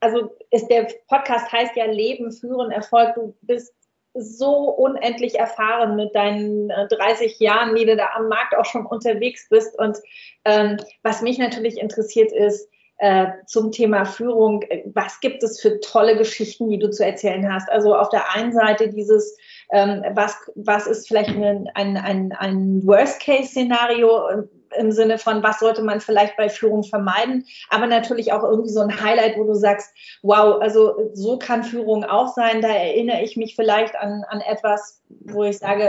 also 0.00 0.30
ist 0.50 0.68
der 0.68 0.88
Podcast 1.08 1.50
heißt 1.52 1.76
ja 1.76 1.86
Leben, 1.86 2.32
Führen, 2.32 2.70
Erfolg. 2.70 3.14
Du 3.14 3.34
bist 3.42 3.72
so 4.14 4.70
unendlich 4.70 5.38
erfahren 5.38 5.94
mit 5.96 6.14
deinen 6.14 6.68
30 6.68 7.40
äh, 7.40 7.44
Jahren, 7.44 7.74
wie 7.74 7.86
du 7.86 7.96
da 7.96 8.10
am 8.16 8.28
Markt 8.28 8.56
auch 8.56 8.64
schon 8.64 8.86
unterwegs 8.86 9.48
bist. 9.48 9.78
Und 9.78 9.98
ähm, 10.44 10.78
was 11.02 11.22
mich 11.22 11.38
natürlich 11.38 11.78
interessiert 11.78 12.32
ist, 12.32 12.68
äh, 12.98 13.28
zum 13.46 13.72
Thema 13.72 14.04
Führung, 14.04 14.62
was 14.92 15.20
gibt 15.20 15.42
es 15.42 15.60
für 15.60 15.80
tolle 15.80 16.18
Geschichten, 16.18 16.68
die 16.68 16.78
du 16.78 16.90
zu 16.90 17.04
erzählen 17.04 17.50
hast? 17.50 17.70
Also 17.70 17.94
auf 17.94 18.10
der 18.10 18.34
einen 18.34 18.52
Seite 18.52 18.90
dieses, 18.90 19.38
ähm, 19.72 20.04
was, 20.12 20.36
was 20.54 20.86
ist 20.86 21.08
vielleicht 21.08 21.30
ein, 21.30 21.70
ein, 21.74 21.96
ein, 21.96 22.32
ein 22.32 22.86
Worst-Case-Szenario, 22.86 24.44
im 24.76 24.92
Sinne 24.92 25.18
von, 25.18 25.42
was 25.42 25.60
sollte 25.60 25.82
man 25.82 26.00
vielleicht 26.00 26.36
bei 26.36 26.48
Führung 26.48 26.84
vermeiden, 26.84 27.46
aber 27.68 27.86
natürlich 27.86 28.32
auch 28.32 28.42
irgendwie 28.42 28.70
so 28.70 28.80
ein 28.80 29.00
Highlight, 29.00 29.36
wo 29.36 29.44
du 29.44 29.54
sagst, 29.54 29.94
wow, 30.22 30.60
also 30.60 31.10
so 31.12 31.38
kann 31.38 31.64
Führung 31.64 32.04
auch 32.04 32.34
sein. 32.34 32.62
Da 32.62 32.68
erinnere 32.68 33.22
ich 33.22 33.36
mich 33.36 33.56
vielleicht 33.56 33.96
an, 33.96 34.24
an 34.28 34.40
etwas, 34.40 35.02
wo 35.08 35.44
ich 35.44 35.58
sage, 35.58 35.84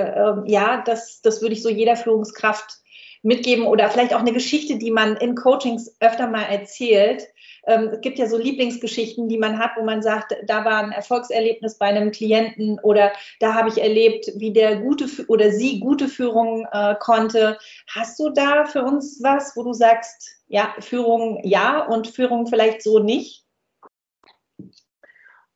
äh, 0.46 0.52
ja, 0.52 0.82
das, 0.86 1.22
das 1.22 1.41
würde 1.41 1.54
ich 1.54 1.63
so 1.63 1.70
jeder 1.70 1.96
Führungskraft 1.96 2.80
mitgeben 3.24 3.65
oder 3.67 3.89
vielleicht 3.89 4.13
auch 4.13 4.20
eine 4.20 4.34
Geschichte, 4.34 4.78
die 4.78 4.91
man 4.91 5.15
in 5.17 5.36
Coachings 5.36 5.96
öfter 6.00 6.28
mal 6.28 6.44
erzählt, 6.44 7.28
ähm, 7.67 7.89
es 7.93 8.02
gibt 8.02 8.17
ja 8.17 8.28
so 8.28 8.38
Lieblingsgeschichten, 8.38 9.28
die 9.30 9.38
man 9.38 9.60
hat, 9.60 9.71
wo 9.78 9.84
man 9.84 10.02
sagt, 10.02 10.36
da 10.45 10.65
war 10.65 10.84
ein 10.84 10.91
Erfolgserlebnis 10.91 11.78
bei 11.78 11.88
einem 11.88 12.12
Klienten 12.12 12.80
oder 12.80 13.12
da 13.39 13.54
habe 13.54 13.69
ich 13.69 13.82
erlebt, 13.82 14.32
wie 14.36 14.52
der 14.52 14.78
gute 14.78 15.06
oder 15.28 15.52
sie 15.52 15.80
gute 15.80 16.08
Führung 16.08 16.67
äh, 16.71 16.95
konnte. 17.00 17.58
Hast 17.93 18.19
du 18.19 18.30
da 18.30 18.65
für 18.65 18.84
uns 18.84 19.21
was, 19.21 19.56
wo 19.56 19.63
du 19.63 19.74
sagst, 19.74 20.41
ja, 20.47 20.74
Führung 20.80 21.41
ja 21.43 21.86
und 21.86 22.08
Führung 22.08 22.47
vielleicht 22.47 22.82
so 22.82 23.00
nicht? 23.00 23.45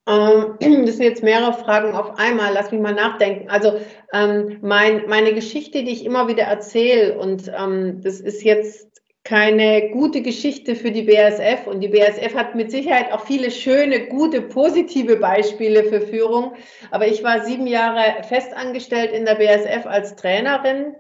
Ähm, 0.08 0.58
das 0.86 0.98
sind 0.98 1.06
jetzt 1.06 1.24
mehrere 1.24 1.54
Fragen 1.54 1.96
auf 1.96 2.18
einmal. 2.18 2.54
Lass 2.54 2.72
mich 2.72 2.82
mal 2.82 2.94
nachdenken. 2.94 3.50
Also 3.50 3.80
ähm, 4.14 4.60
mein, 4.62 5.08
meine 5.08 5.34
Geschichte, 5.34 5.84
die 5.84 5.92
ich 5.92 6.06
immer 6.06 6.28
wieder 6.28 6.44
erzähle, 6.44 7.18
und 7.18 7.52
ähm, 7.58 8.02
das 8.02 8.20
ist 8.20 8.44
jetzt 8.44 8.95
keine 9.26 9.90
gute 9.90 10.22
Geschichte 10.22 10.76
für 10.76 10.92
die 10.92 11.02
BASF. 11.02 11.66
Und 11.66 11.82
die 11.82 11.90
BASF 11.90 12.36
hat 12.36 12.56
mit 12.56 12.72
Sicherheit 12.72 13.12
auch 13.12 13.26
viele 13.26 13.52
schöne, 13.52 14.08
gute, 14.08 14.42
positive 14.42 15.18
Beispiele 15.18 15.84
für 15.84 16.00
Führung. 16.00 16.54
Aber 16.92 17.08
ich 17.08 17.24
war 17.24 17.44
sieben 17.44 17.68
Jahre 17.68 18.24
festangestellt 18.24 19.12
in 19.12 19.26
der 19.26 19.36
BASF 19.36 19.88
als 19.88 20.16
Trainerin 20.16 20.96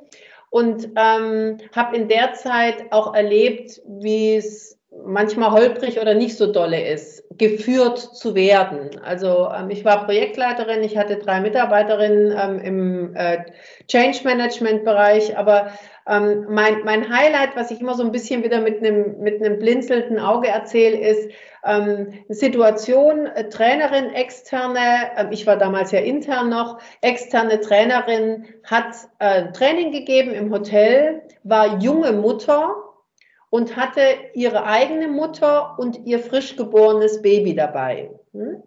und 0.49 0.89
ähm, 0.95 1.59
habe 1.75 1.95
in 1.95 2.07
der 2.07 2.33
Zeit 2.33 2.91
auch 2.91 3.13
erlebt, 3.13 3.81
wie 3.87 4.35
es 4.35 4.79
manchmal 5.03 5.51
holprig 5.51 5.99
oder 5.99 6.13
nicht 6.13 6.37
so 6.37 6.51
dolle 6.51 6.87
ist, 6.87 7.23
geführt 7.37 7.99
zu 7.99 8.35
werden. 8.35 8.89
Also 9.03 9.49
ähm, 9.55 9.69
ich 9.69 9.83
war 9.83 10.05
Projektleiterin, 10.05 10.83
ich 10.83 10.97
hatte 10.97 11.17
drei 11.17 11.41
Mitarbeiterinnen 11.41 12.33
ähm, 12.37 12.59
im 12.59 13.15
äh, 13.15 13.45
Change 13.87 14.19
Management 14.23 14.85
Bereich, 14.85 15.37
aber 15.37 15.71
ähm, 16.07 16.45
mein, 16.49 16.83
mein 16.85 17.09
Highlight, 17.09 17.55
was 17.55 17.71
ich 17.71 17.81
immer 17.81 17.95
so 17.95 18.03
ein 18.03 18.11
bisschen 18.11 18.43
wieder 18.43 18.61
mit 18.61 18.79
einem 18.79 19.19
mit 19.19 19.41
einem 19.41 19.59
blinzelnden 19.59 20.19
Auge 20.19 20.47
erzähle, 20.47 20.97
ist 20.97 21.29
ähm, 21.65 22.13
Situation, 22.29 23.25
äh, 23.25 23.49
Trainerin, 23.49 24.13
externe, 24.13 25.11
äh, 25.17 25.25
ich 25.31 25.47
war 25.47 25.57
damals 25.57 25.91
ja 25.91 25.99
intern 25.99 26.49
noch, 26.49 26.79
externe 27.01 27.59
Trainerin 27.59 28.45
hat 28.63 28.95
äh, 29.19 29.51
Training 29.51 29.91
gegeben 29.91 30.31
im 30.31 30.51
Hotel, 30.51 31.23
war 31.43 31.79
junge 31.79 32.11
Mutter, 32.11 32.75
und 33.55 33.77
hatte 33.77 34.01
ihre 34.33 34.65
eigene 34.65 35.07
Mutter 35.07 35.79
und 35.79 36.05
ihr 36.05 36.19
frisch 36.19 36.57
geborenes 36.57 37.21
Baby 37.21 37.55
dabei. 37.55 38.11
Hm? 38.33 38.61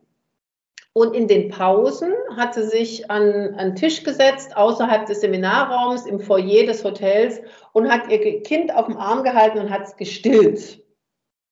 Und 0.94 1.14
in 1.14 1.28
den 1.28 1.50
Pausen 1.50 2.14
hat 2.38 2.54
sie 2.54 2.66
sich 2.66 3.10
an 3.10 3.54
einen 3.56 3.76
Tisch 3.76 4.02
gesetzt, 4.02 4.56
außerhalb 4.56 5.04
des 5.04 5.20
Seminarraums, 5.20 6.06
im 6.06 6.18
Foyer 6.18 6.64
des 6.64 6.82
Hotels 6.84 7.38
und 7.74 7.90
hat 7.90 8.10
ihr 8.10 8.42
Kind 8.42 8.74
auf 8.74 8.86
dem 8.86 8.96
Arm 8.96 9.24
gehalten 9.24 9.58
und 9.58 9.68
hat 9.68 9.82
es 9.82 9.96
gestillt. 9.98 10.82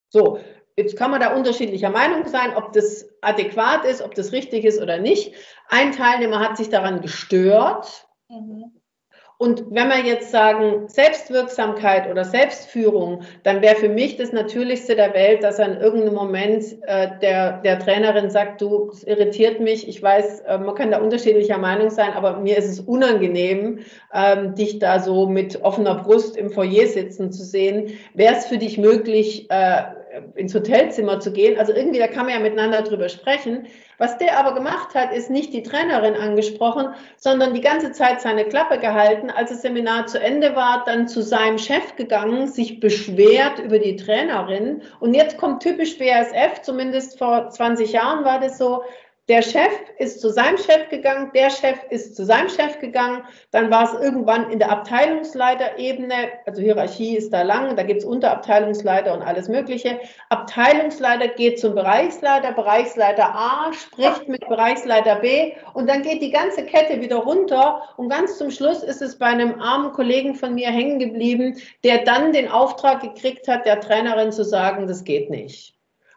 So, 0.08 0.38
jetzt 0.78 0.96
kann 0.96 1.10
man 1.10 1.20
da 1.20 1.36
unterschiedlicher 1.36 1.90
Meinung 1.90 2.26
sein, 2.26 2.56
ob 2.56 2.72
das 2.72 3.06
adäquat 3.20 3.84
ist, 3.84 4.00
ob 4.00 4.14
das 4.14 4.32
richtig 4.32 4.64
ist 4.64 4.80
oder 4.80 4.96
nicht. 4.96 5.34
Ein 5.68 5.92
Teilnehmer 5.92 6.40
hat 6.40 6.56
sich 6.56 6.70
daran 6.70 7.02
gestört. 7.02 8.08
Mhm. 8.30 8.75
Und 9.38 9.64
wenn 9.68 9.88
wir 9.88 9.98
jetzt 9.98 10.30
sagen 10.30 10.88
Selbstwirksamkeit 10.88 12.10
oder 12.10 12.24
Selbstführung, 12.24 13.20
dann 13.42 13.60
wäre 13.60 13.76
für 13.76 13.90
mich 13.90 14.16
das 14.16 14.32
Natürlichste 14.32 14.96
der 14.96 15.12
Welt, 15.12 15.42
dass 15.42 15.58
in 15.58 15.76
irgendeinem 15.78 16.14
Moment 16.14 16.64
äh, 16.86 17.08
der, 17.20 17.60
der 17.60 17.78
Trainerin 17.78 18.30
sagt, 18.30 18.62
du, 18.62 18.88
es 18.90 19.04
irritiert 19.04 19.60
mich, 19.60 19.88
ich 19.88 20.02
weiß, 20.02 20.40
äh, 20.40 20.56
man 20.56 20.74
kann 20.74 20.90
da 20.90 21.00
unterschiedlicher 21.00 21.58
Meinung 21.58 21.90
sein, 21.90 22.14
aber 22.14 22.38
mir 22.38 22.56
ist 22.56 22.70
es 22.70 22.80
unangenehm, 22.80 23.80
ähm, 24.14 24.54
dich 24.54 24.78
da 24.78 25.00
so 25.00 25.26
mit 25.26 25.62
offener 25.62 25.96
Brust 25.96 26.38
im 26.38 26.50
Foyer 26.50 26.86
sitzen 26.86 27.30
zu 27.30 27.44
sehen. 27.44 27.90
Wäre 28.14 28.36
es 28.36 28.46
für 28.46 28.56
dich 28.56 28.78
möglich, 28.78 29.50
äh, 29.50 29.82
ins 30.34 30.54
Hotelzimmer 30.54 31.20
zu 31.20 31.32
gehen? 31.32 31.58
Also 31.58 31.72
irgendwie, 31.72 31.98
da 31.98 32.06
kann 32.06 32.26
man 32.26 32.34
ja 32.34 32.40
miteinander 32.40 32.82
drüber 32.82 33.08
sprechen. 33.08 33.66
Was 33.98 34.18
der 34.18 34.38
aber 34.38 34.54
gemacht 34.54 34.94
hat, 34.94 35.12
ist 35.12 35.30
nicht 35.30 35.52
die 35.54 35.62
Trainerin 35.62 36.14
angesprochen, 36.14 36.88
sondern 37.16 37.54
die 37.54 37.60
ganze 37.60 37.92
Zeit 37.92 38.20
seine 38.20 38.44
Klappe 38.44 38.78
gehalten. 38.78 39.30
Als 39.30 39.50
das 39.50 39.62
Seminar 39.62 40.06
zu 40.06 40.20
Ende 40.20 40.54
war, 40.54 40.84
dann 40.84 41.08
zu 41.08 41.22
seinem 41.22 41.58
Chef 41.58 41.96
gegangen, 41.96 42.46
sich 42.46 42.80
beschwert 42.80 43.58
über 43.58 43.78
die 43.78 43.96
Trainerin. 43.96 44.82
Und 45.00 45.14
jetzt 45.14 45.38
kommt 45.38 45.62
typisch 45.62 45.98
BASF, 45.98 46.60
zumindest 46.62 47.18
vor 47.18 47.48
20 47.48 47.92
Jahren 47.92 48.24
war 48.24 48.38
das 48.38 48.58
so, 48.58 48.82
der 49.28 49.42
Chef 49.42 49.72
ist 49.98 50.20
zu 50.20 50.30
seinem 50.30 50.56
Chef 50.56 50.88
gegangen, 50.88 51.32
der 51.34 51.50
Chef 51.50 51.78
ist 51.90 52.14
zu 52.14 52.24
seinem 52.24 52.48
Chef 52.48 52.78
gegangen, 52.78 53.24
dann 53.50 53.70
war 53.72 53.84
es 53.92 54.00
irgendwann 54.00 54.50
in 54.50 54.60
der 54.60 54.70
Abteilungsleiterebene, 54.70 56.14
also 56.46 56.62
Hierarchie 56.62 57.16
ist 57.16 57.32
da 57.32 57.42
lang, 57.42 57.74
da 57.74 57.82
gibt 57.82 58.00
es 58.00 58.04
Unterabteilungsleiter 58.04 59.12
und 59.12 59.22
alles 59.22 59.48
Mögliche. 59.48 59.98
Abteilungsleiter 60.28 61.28
geht 61.28 61.58
zum 61.58 61.74
Bereichsleiter, 61.74 62.52
Bereichsleiter 62.52 63.34
A 63.34 63.72
spricht 63.72 64.28
mit 64.28 64.48
Bereichsleiter 64.48 65.16
B 65.16 65.54
und 65.74 65.88
dann 65.88 66.02
geht 66.02 66.22
die 66.22 66.30
ganze 66.30 66.64
Kette 66.64 67.00
wieder 67.00 67.16
runter 67.16 67.82
und 67.96 68.08
ganz 68.08 68.38
zum 68.38 68.52
Schluss 68.52 68.84
ist 68.84 69.02
es 69.02 69.18
bei 69.18 69.26
einem 69.26 69.60
armen 69.60 69.92
Kollegen 69.92 70.36
von 70.36 70.54
mir 70.54 70.68
hängen 70.68 71.00
geblieben, 71.00 71.56
der 71.82 72.04
dann 72.04 72.32
den 72.32 72.48
Auftrag 72.48 73.00
gekriegt 73.00 73.48
hat, 73.48 73.66
der 73.66 73.80
Trainerin 73.80 74.30
zu 74.30 74.44
sagen, 74.44 74.86
das 74.86 75.02
geht 75.02 75.30
nicht. 75.30 75.74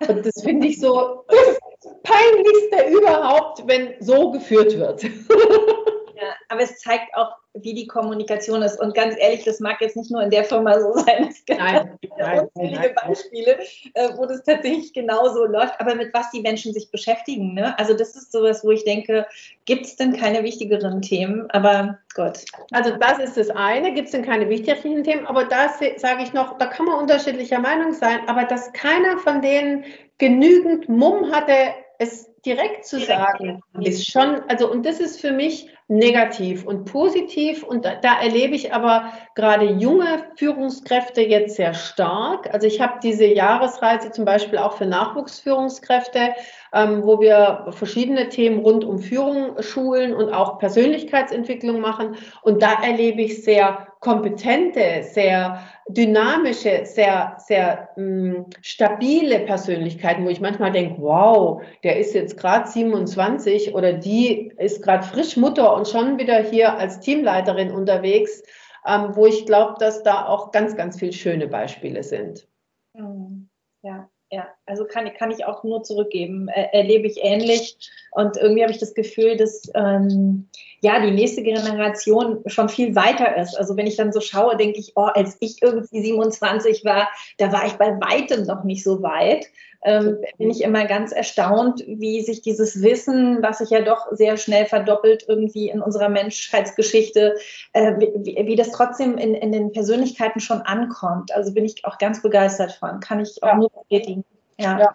Und 0.07 0.25
das 0.25 0.43
finde 0.43 0.67
ich 0.67 0.79
so, 0.79 1.25
peinlichste 2.03 2.89
überhaupt, 2.89 3.65
wenn 3.67 3.95
so 3.99 4.31
geführt 4.31 4.77
wird. 4.77 5.03
Ja, 5.03 6.35
aber 6.49 6.61
es 6.61 6.77
zeigt 6.79 7.15
auch, 7.15 7.31
wie 7.53 7.73
die 7.73 7.87
Kommunikation 7.87 8.61
ist. 8.61 8.79
Und 8.79 8.93
ganz 8.93 9.15
ehrlich, 9.19 9.43
das 9.43 9.59
mag 9.59 9.81
jetzt 9.81 9.97
nicht 9.97 10.11
nur 10.11 10.21
in 10.21 10.29
der 10.29 10.43
Firma 10.43 10.79
so 10.79 10.93
sein. 10.99 11.29
Es 11.29 11.43
gibt 11.45 11.59
nein, 11.59 11.97
nein, 12.17 12.39
unzählige 12.41 12.93
Beispiele, 12.93 13.59
äh, 13.93 14.09
wo 14.15 14.25
das 14.25 14.43
tatsächlich 14.43 14.93
genauso 14.93 15.45
läuft. 15.45 15.79
Aber 15.79 15.95
mit 15.95 16.13
was 16.13 16.29
die 16.31 16.41
Menschen 16.41 16.73
sich 16.73 16.91
beschäftigen. 16.91 17.53
Ne? 17.53 17.77
Also 17.79 17.93
das 17.93 18.15
ist 18.15 18.31
sowas, 18.31 18.63
wo 18.63 18.71
ich 18.71 18.83
denke, 18.83 19.25
gibt 19.65 19.85
es 19.85 19.95
denn 19.95 20.13
keine 20.15 20.43
wichtigeren 20.43 21.01
Themen? 21.01 21.49
Aber 21.51 21.97
Gott. 22.13 22.45
Also 22.71 22.91
das 22.97 23.19
ist 23.19 23.37
das 23.37 23.49
eine. 23.49 23.93
Gibt 23.93 24.07
es 24.07 24.11
denn 24.11 24.25
keine 24.25 24.47
wichtigeren 24.49 25.03
Themen? 25.03 25.25
Aber 25.25 25.45
da 25.45 25.69
sage 25.97 26.23
ich 26.23 26.33
noch, 26.33 26.57
da 26.57 26.67
kann 26.67 26.85
man 26.85 26.99
unterschiedlicher 26.99 27.59
Meinung 27.59 27.93
sein. 27.93 28.19
Aber 28.27 28.43
dass 28.43 28.71
keiner 28.73 29.17
von 29.17 29.41
denen 29.41 29.85
genügend 30.19 30.87
Mumm 30.87 31.31
hatte, 31.31 31.53
es 31.97 32.29
direkt 32.45 32.85
zu 32.85 32.99
sagen, 32.99 33.61
ist 33.81 34.09
schon, 34.09 34.41
also 34.47 34.71
und 34.71 34.85
das 34.85 34.99
ist 34.99 35.19
für 35.19 35.31
mich 35.31 35.69
negativ 35.89 36.65
und 36.65 36.85
positiv 36.85 37.63
und 37.63 37.83
da, 37.83 37.95
da 37.95 38.21
erlebe 38.21 38.53
ich 38.53 38.73
aber 38.73 39.11
gerade 39.33 39.65
junge 39.65 40.23
Führungskräfte 40.35 41.21
jetzt 41.21 41.55
sehr 41.55 41.73
stark. 41.73 42.53
Also 42.53 42.67
ich 42.67 42.79
habe 42.79 42.99
diese 43.01 43.25
Jahresreise 43.25 44.11
zum 44.11 44.23
Beispiel 44.23 44.59
auch 44.59 44.73
für 44.73 44.85
Nachwuchsführungskräfte, 44.85 46.35
ähm, 46.73 47.01
wo 47.03 47.19
wir 47.19 47.65
verschiedene 47.71 48.29
Themen 48.29 48.59
rund 48.59 48.85
um 48.85 48.99
Führung 48.99 49.59
schulen 49.63 50.13
und 50.13 50.31
auch 50.31 50.59
Persönlichkeitsentwicklung 50.59 51.81
machen 51.81 52.17
und 52.43 52.61
da 52.61 52.83
erlebe 52.83 53.23
ich 53.23 53.43
sehr 53.43 53.87
kompetente, 53.99 55.03
sehr 55.03 55.59
dynamische, 55.89 56.85
sehr, 56.85 57.35
sehr 57.37 57.89
mh, 57.97 58.03
mm, 58.03 58.45
stabile 58.61 59.39
Persönlichkeiten, 59.39 60.23
wo 60.23 60.29
ich 60.29 60.39
manchmal 60.39 60.71
denke, 60.71 61.01
wow, 61.01 61.61
der 61.83 61.97
ist 61.97 62.13
jetzt 62.13 62.37
gerade 62.37 62.69
27 62.69 63.73
oder 63.75 63.93
die 63.93 64.53
ist 64.57 64.83
gerade 64.83 65.03
frisch 65.03 65.35
Mutter 65.35 65.73
und 65.79 65.87
schon 65.87 66.19
wieder 66.19 66.43
hier 66.43 66.77
als 66.77 66.99
Teamleiterin 66.99 67.71
unterwegs, 67.71 68.43
ähm, 68.85 69.15
wo 69.15 69.25
ich 69.25 69.45
glaube, 69.45 69.75
dass 69.79 70.03
da 70.03 70.27
auch 70.27 70.51
ganz, 70.51 70.75
ganz 70.75 70.99
viele 70.99 71.13
schöne 71.13 71.47
Beispiele 71.47 72.03
sind. 72.03 72.47
Mhm. 72.93 73.49
Ja, 73.81 74.09
ja, 74.31 74.47
also 74.67 74.85
kann, 74.85 75.11
kann 75.17 75.31
ich 75.31 75.45
auch 75.45 75.63
nur 75.63 75.81
zurückgeben. 75.81 76.49
Er, 76.49 76.73
erlebe 76.73 77.07
ich 77.07 77.23
ähnlich. 77.23 77.77
Und 78.11 78.37
irgendwie 78.37 78.61
habe 78.61 78.71
ich 78.71 78.77
das 78.77 78.93
Gefühl, 78.93 79.37
dass 79.37 79.71
ähm, 79.73 80.47
ja 80.81 80.99
die 81.03 81.11
nächste 81.11 81.41
Generation 81.41 82.43
schon 82.45 82.69
viel 82.69 82.95
weiter 82.95 83.37
ist. 83.37 83.57
Also 83.57 83.75
wenn 83.75 83.87
ich 83.87 83.95
dann 83.95 84.11
so 84.11 84.19
schaue, 84.19 84.55
denke 84.57 84.79
ich, 84.79 84.93
oh, 84.95 85.09
als 85.13 85.37
ich 85.39 85.61
irgendwie 85.63 86.01
27 86.01 86.85
war, 86.85 87.07
da 87.37 87.51
war 87.51 87.65
ich 87.65 87.73
bei 87.73 87.99
weitem 88.01 88.45
noch 88.45 88.63
nicht 88.65 88.83
so 88.83 89.01
weit. 89.01 89.47
Ähm, 89.81 90.17
bin 90.37 90.49
ich 90.49 90.61
immer 90.61 90.85
ganz 90.85 91.13
erstaunt, 91.13 91.83
wie 91.87 92.21
sich 92.21 92.41
dieses 92.41 92.81
Wissen, 92.81 93.41
was 93.41 93.59
sich 93.59 93.69
ja 93.69 93.81
doch 93.81 94.07
sehr 94.11 94.35
schnell 94.35 94.65
verdoppelt 94.65 95.23
irgendwie 95.27 95.69
in 95.69 95.81
unserer 95.81 96.09
Menschheitsgeschichte, 96.09 97.37
äh, 97.71 97.93
wie, 97.97 98.45
wie, 98.45 98.55
das 98.55 98.71
trotzdem 98.71 99.17
in, 99.17 99.33
in 99.33 99.53
den 99.53 99.71
Persönlichkeiten 99.71 100.41
schon 100.41 100.61
ankommt. 100.61 101.33
Also 101.33 101.53
bin 101.53 101.63
ich 101.63 101.85
auch 101.85 101.97
ganz 101.97 102.21
begeistert 102.21 102.73
von. 102.73 102.99
Kann 102.99 103.21
ich 103.21 103.41
auch 103.41 103.47
ja. 103.47 103.55
nur 103.55 103.69
bestätigen. 103.69 104.25
Ja. 104.59 104.79
ja. 104.79 104.93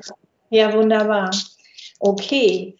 ja, 0.51 0.75
wunderbar. 0.75 1.31
Okay. 2.01 2.77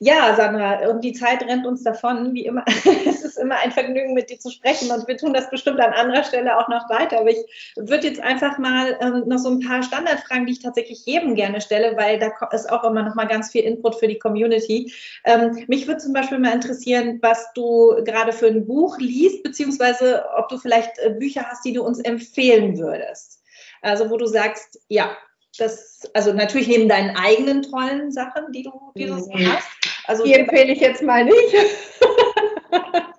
Ja, 0.00 0.34
Sandra, 0.34 0.88
und 0.88 1.02
die 1.02 1.12
Zeit 1.12 1.42
rennt 1.42 1.66
uns 1.66 1.84
davon, 1.84 2.34
wie 2.34 2.46
immer. 2.46 2.64
es 3.06 3.22
ist 3.22 3.38
immer 3.38 3.56
ein 3.56 3.70
Vergnügen, 3.70 4.14
mit 4.14 4.28
dir 4.28 4.38
zu 4.38 4.50
sprechen 4.50 4.90
und 4.90 5.06
wir 5.06 5.16
tun 5.16 5.32
das 5.32 5.50
bestimmt 5.50 5.80
an 5.80 5.92
anderer 5.92 6.24
Stelle 6.24 6.56
auch 6.58 6.68
noch 6.68 6.88
weiter. 6.90 7.20
Aber 7.20 7.30
ich 7.30 7.38
würde 7.76 8.08
jetzt 8.08 8.20
einfach 8.20 8.58
mal 8.58 8.96
ähm, 9.00 9.24
noch 9.26 9.38
so 9.38 9.50
ein 9.50 9.60
paar 9.60 9.82
Standardfragen, 9.82 10.46
die 10.46 10.52
ich 10.52 10.62
tatsächlich 10.62 11.06
jedem 11.06 11.34
gerne 11.34 11.60
stelle, 11.60 11.96
weil 11.96 12.18
da 12.18 12.32
ist 12.52 12.70
auch 12.70 12.84
immer 12.84 13.02
noch 13.02 13.14
mal 13.14 13.26
ganz 13.26 13.50
viel 13.50 13.62
Input 13.62 13.96
für 13.96 14.08
die 14.08 14.18
Community. 14.18 14.92
Ähm, 15.24 15.64
mich 15.68 15.86
würde 15.86 16.00
zum 16.00 16.12
Beispiel 16.12 16.38
mal 16.38 16.54
interessieren, 16.54 17.18
was 17.22 17.52
du 17.54 18.02
gerade 18.04 18.32
für 18.32 18.48
ein 18.48 18.66
Buch 18.66 18.98
liest, 18.98 19.42
beziehungsweise 19.44 20.24
ob 20.36 20.48
du 20.48 20.58
vielleicht 20.58 20.98
äh, 20.98 21.10
Bücher 21.10 21.44
hast, 21.48 21.64
die 21.64 21.72
du 21.72 21.84
uns 21.84 22.00
empfehlen 22.00 22.78
würdest. 22.78 23.42
Also 23.80 24.10
wo 24.10 24.16
du 24.16 24.26
sagst, 24.26 24.80
ja, 24.88 25.16
das, 25.60 26.08
also 26.14 26.32
natürlich 26.32 26.68
neben 26.68 26.88
deinen 26.88 27.16
eigenen 27.16 27.62
tollen 27.62 28.10
Sachen, 28.10 28.52
die 28.52 28.62
du, 28.62 28.72
die 28.96 29.06
du 29.06 29.18
so 29.18 29.32
Mhm. 29.32 29.52
hast. 29.52 29.68
Also 30.06 30.24
Die 30.24 30.34
empfehle 30.34 30.72
ich 30.72 30.80
jetzt 30.80 31.02
mal 31.02 31.24
nicht. 31.24 31.54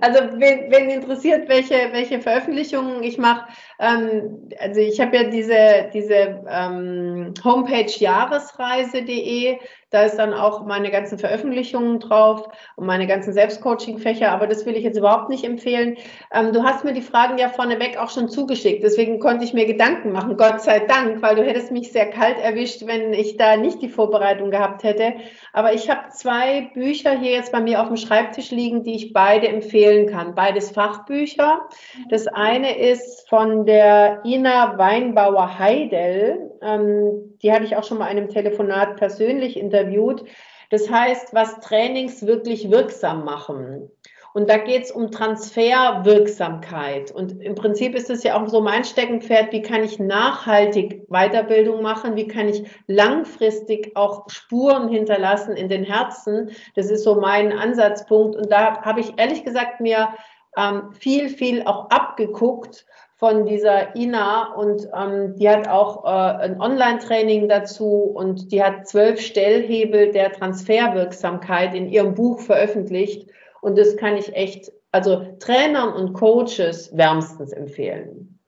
Also 0.00 0.20
wen, 0.36 0.70
wen 0.70 0.90
interessiert, 0.90 1.48
welche, 1.48 1.74
welche 1.92 2.20
Veröffentlichungen 2.20 3.02
ich 3.02 3.18
mache, 3.18 3.46
ähm, 3.78 4.50
also 4.58 4.80
ich 4.80 5.00
habe 5.00 5.16
ja 5.16 5.24
diese, 5.24 5.90
diese 5.92 6.44
ähm, 6.48 7.32
Homepage 7.42 7.90
jahresreise.de, 7.90 9.58
da 9.90 10.02
ist 10.02 10.16
dann 10.16 10.34
auch 10.34 10.64
meine 10.66 10.90
ganzen 10.90 11.18
Veröffentlichungen 11.18 11.98
drauf 11.98 12.48
und 12.76 12.86
meine 12.86 13.08
ganzen 13.08 13.32
Selbstcoaching-Fächer, 13.32 14.30
aber 14.30 14.46
das 14.46 14.64
will 14.64 14.76
ich 14.76 14.84
jetzt 14.84 14.98
überhaupt 14.98 15.30
nicht 15.30 15.44
empfehlen. 15.44 15.96
Ähm, 16.32 16.52
du 16.52 16.62
hast 16.62 16.84
mir 16.84 16.92
die 16.92 17.02
Fragen 17.02 17.38
ja 17.38 17.48
vorneweg 17.48 17.98
auch 17.98 18.10
schon 18.10 18.28
zugeschickt, 18.28 18.84
deswegen 18.84 19.18
konnte 19.18 19.44
ich 19.44 19.52
mir 19.52 19.66
Gedanken 19.66 20.12
machen, 20.12 20.36
Gott 20.36 20.60
sei 20.60 20.80
Dank, 20.80 21.22
weil 21.22 21.34
du 21.34 21.42
hättest 21.42 21.72
mich 21.72 21.90
sehr 21.90 22.10
kalt 22.10 22.38
erwischt, 22.38 22.86
wenn 22.86 23.12
ich 23.12 23.36
da 23.36 23.56
nicht 23.56 23.82
die 23.82 23.88
Vorbereitung 23.88 24.50
gehabt 24.50 24.84
hätte. 24.84 25.14
Aber 25.52 25.72
ich 25.72 25.90
habe 25.90 26.10
zwei 26.10 26.70
Bücher 26.74 27.18
hier 27.18 27.32
jetzt 27.32 27.50
bei 27.50 27.60
mir 27.60 27.80
auf 27.80 27.88
dem 27.88 27.96
Schreibtisch 27.96 28.50
liegen, 28.50 28.84
die 28.84 28.94
ich 28.94 29.12
beide 29.30 29.46
empfehlen 29.46 30.08
kann. 30.08 30.34
Beides 30.34 30.72
Fachbücher. 30.72 31.68
Das 32.08 32.26
eine 32.26 32.76
ist 32.76 33.28
von 33.28 33.64
der 33.64 34.22
Ina 34.24 34.76
Weinbauer-Heidel. 34.76 36.50
Ähm, 36.60 37.38
die 37.40 37.52
hatte 37.52 37.62
ich 37.62 37.76
auch 37.76 37.84
schon 37.84 37.98
mal 37.98 38.10
in 38.10 38.18
einem 38.18 38.28
Telefonat 38.28 38.96
persönlich 38.96 39.56
interviewt. 39.56 40.24
Das 40.70 40.90
heißt, 40.90 41.32
was 41.32 41.60
Trainings 41.60 42.26
wirklich 42.26 42.72
wirksam 42.72 43.24
machen. 43.24 43.88
Und 44.32 44.48
da 44.48 44.58
geht 44.58 44.84
es 44.84 44.92
um 44.92 45.10
Transferwirksamkeit. 45.10 47.10
Und 47.10 47.42
im 47.42 47.56
Prinzip 47.56 47.96
ist 47.96 48.10
es 48.10 48.22
ja 48.22 48.40
auch 48.40 48.46
so 48.48 48.60
mein 48.60 48.84
Steckenpferd, 48.84 49.52
wie 49.52 49.62
kann 49.62 49.82
ich 49.82 49.98
nachhaltig 49.98 51.08
Weiterbildung 51.08 51.82
machen, 51.82 52.14
wie 52.14 52.28
kann 52.28 52.48
ich 52.48 52.62
langfristig 52.86 53.96
auch 53.96 54.30
Spuren 54.30 54.88
hinterlassen 54.88 55.56
in 55.56 55.68
den 55.68 55.82
Herzen. 55.82 56.50
Das 56.76 56.90
ist 56.90 57.02
so 57.02 57.16
mein 57.16 57.52
Ansatzpunkt. 57.52 58.36
Und 58.36 58.52
da 58.52 58.80
habe 58.82 59.00
ich 59.00 59.18
ehrlich 59.18 59.44
gesagt 59.44 59.80
mir 59.80 60.10
ähm, 60.56 60.92
viel, 60.92 61.28
viel 61.28 61.64
auch 61.64 61.90
abgeguckt 61.90 62.86
von 63.16 63.44
dieser 63.44 63.96
Ina 63.96 64.54
und 64.54 64.88
ähm, 64.96 65.34
die 65.36 65.48
hat 65.48 65.68
auch 65.68 66.04
äh, 66.04 66.08
ein 66.08 66.58
Online-Training 66.58 67.50
dazu 67.50 68.10
und 68.14 68.50
die 68.50 68.62
hat 68.62 68.88
zwölf 68.88 69.20
Stellhebel 69.20 70.10
der 70.10 70.32
Transferwirksamkeit 70.32 71.74
in 71.74 71.90
ihrem 71.90 72.14
Buch 72.14 72.40
veröffentlicht. 72.40 73.28
Und 73.62 73.76
das 73.78 73.96
kann 73.96 74.16
ich 74.16 74.34
echt, 74.34 74.72
also 74.92 75.36
Trainern 75.38 75.92
und 75.92 76.14
Coaches 76.14 76.96
wärmstens 76.96 77.52
empfehlen. 77.52 78.38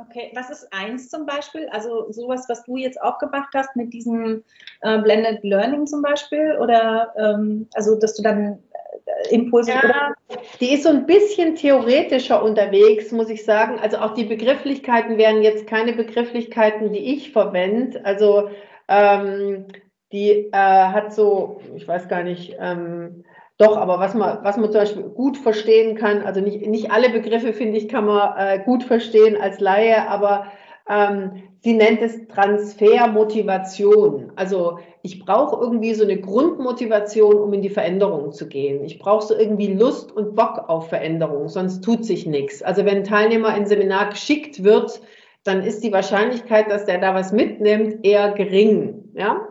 Okay, 0.00 0.30
was 0.34 0.48
ist 0.50 0.72
eins 0.72 1.08
zum 1.08 1.26
Beispiel? 1.26 1.68
Also 1.70 2.10
sowas, 2.12 2.44
was 2.48 2.62
du 2.64 2.76
jetzt 2.76 3.00
auch 3.02 3.18
gemacht 3.18 3.48
hast 3.54 3.74
mit 3.74 3.92
diesem 3.92 4.44
äh, 4.82 4.98
Blended 4.98 5.42
Learning 5.42 5.86
zum 5.86 6.02
Beispiel? 6.02 6.56
Oder 6.60 7.12
ähm, 7.18 7.66
also 7.74 7.98
dass 7.98 8.14
du 8.14 8.22
dann 8.22 8.62
äh, 9.06 9.34
Impulse 9.34 9.72
ja, 9.72 10.14
die 10.60 10.72
ist 10.72 10.84
so 10.84 10.90
ein 10.90 11.06
bisschen 11.06 11.56
theoretischer 11.56 12.42
unterwegs, 12.44 13.10
muss 13.10 13.28
ich 13.28 13.44
sagen. 13.44 13.80
Also 13.80 13.98
auch 13.98 14.14
die 14.14 14.24
Begrifflichkeiten 14.24 15.18
wären 15.18 15.42
jetzt 15.42 15.66
keine 15.66 15.92
Begrifflichkeiten, 15.92 16.92
die 16.92 17.14
ich 17.16 17.32
verwende. 17.32 18.04
Also 18.04 18.50
ähm, 18.86 19.66
die 20.12 20.48
äh, 20.52 20.52
hat 20.52 21.12
so, 21.12 21.60
ich 21.74 21.88
weiß 21.88 22.08
gar 22.08 22.22
nicht, 22.22 22.56
ähm, 22.60 23.24
doch, 23.58 23.76
aber 23.76 23.98
was 23.98 24.14
man, 24.14 24.38
was 24.44 24.56
man 24.56 24.70
zum 24.70 24.80
Beispiel 24.80 25.02
gut 25.02 25.36
verstehen 25.36 25.96
kann, 25.96 26.22
also 26.22 26.40
nicht, 26.40 26.64
nicht 26.66 26.92
alle 26.92 27.10
Begriffe, 27.10 27.52
finde 27.52 27.76
ich, 27.76 27.88
kann 27.88 28.06
man 28.06 28.38
äh, 28.38 28.60
gut 28.64 28.84
verstehen 28.84 29.36
als 29.36 29.58
Laie, 29.58 30.08
aber 30.08 30.46
ähm, 30.88 31.42
sie 31.60 31.74
nennt 31.74 32.00
es 32.00 32.28
Transfermotivation. 32.28 34.30
Also 34.36 34.78
ich 35.02 35.24
brauche 35.24 35.60
irgendwie 35.60 35.94
so 35.94 36.04
eine 36.04 36.20
Grundmotivation, 36.20 37.36
um 37.36 37.52
in 37.52 37.62
die 37.62 37.68
Veränderung 37.68 38.30
zu 38.30 38.46
gehen. 38.46 38.84
Ich 38.84 39.00
brauche 39.00 39.26
so 39.26 39.36
irgendwie 39.36 39.74
Lust 39.74 40.12
und 40.12 40.36
Bock 40.36 40.68
auf 40.68 40.88
Veränderung, 40.88 41.48
sonst 41.48 41.82
tut 41.82 42.04
sich 42.04 42.26
nichts. 42.26 42.62
Also 42.62 42.84
wenn 42.84 42.98
ein 42.98 43.04
Teilnehmer 43.04 43.56
in 43.56 43.66
Seminar 43.66 44.10
geschickt 44.10 44.62
wird, 44.62 45.00
dann 45.42 45.64
ist 45.64 45.82
die 45.82 45.92
Wahrscheinlichkeit, 45.92 46.70
dass 46.70 46.84
der 46.84 46.98
da 46.98 47.12
was 47.12 47.32
mitnimmt, 47.32 48.04
eher 48.04 48.30
gering. 48.32 49.10
Ja? 49.14 49.48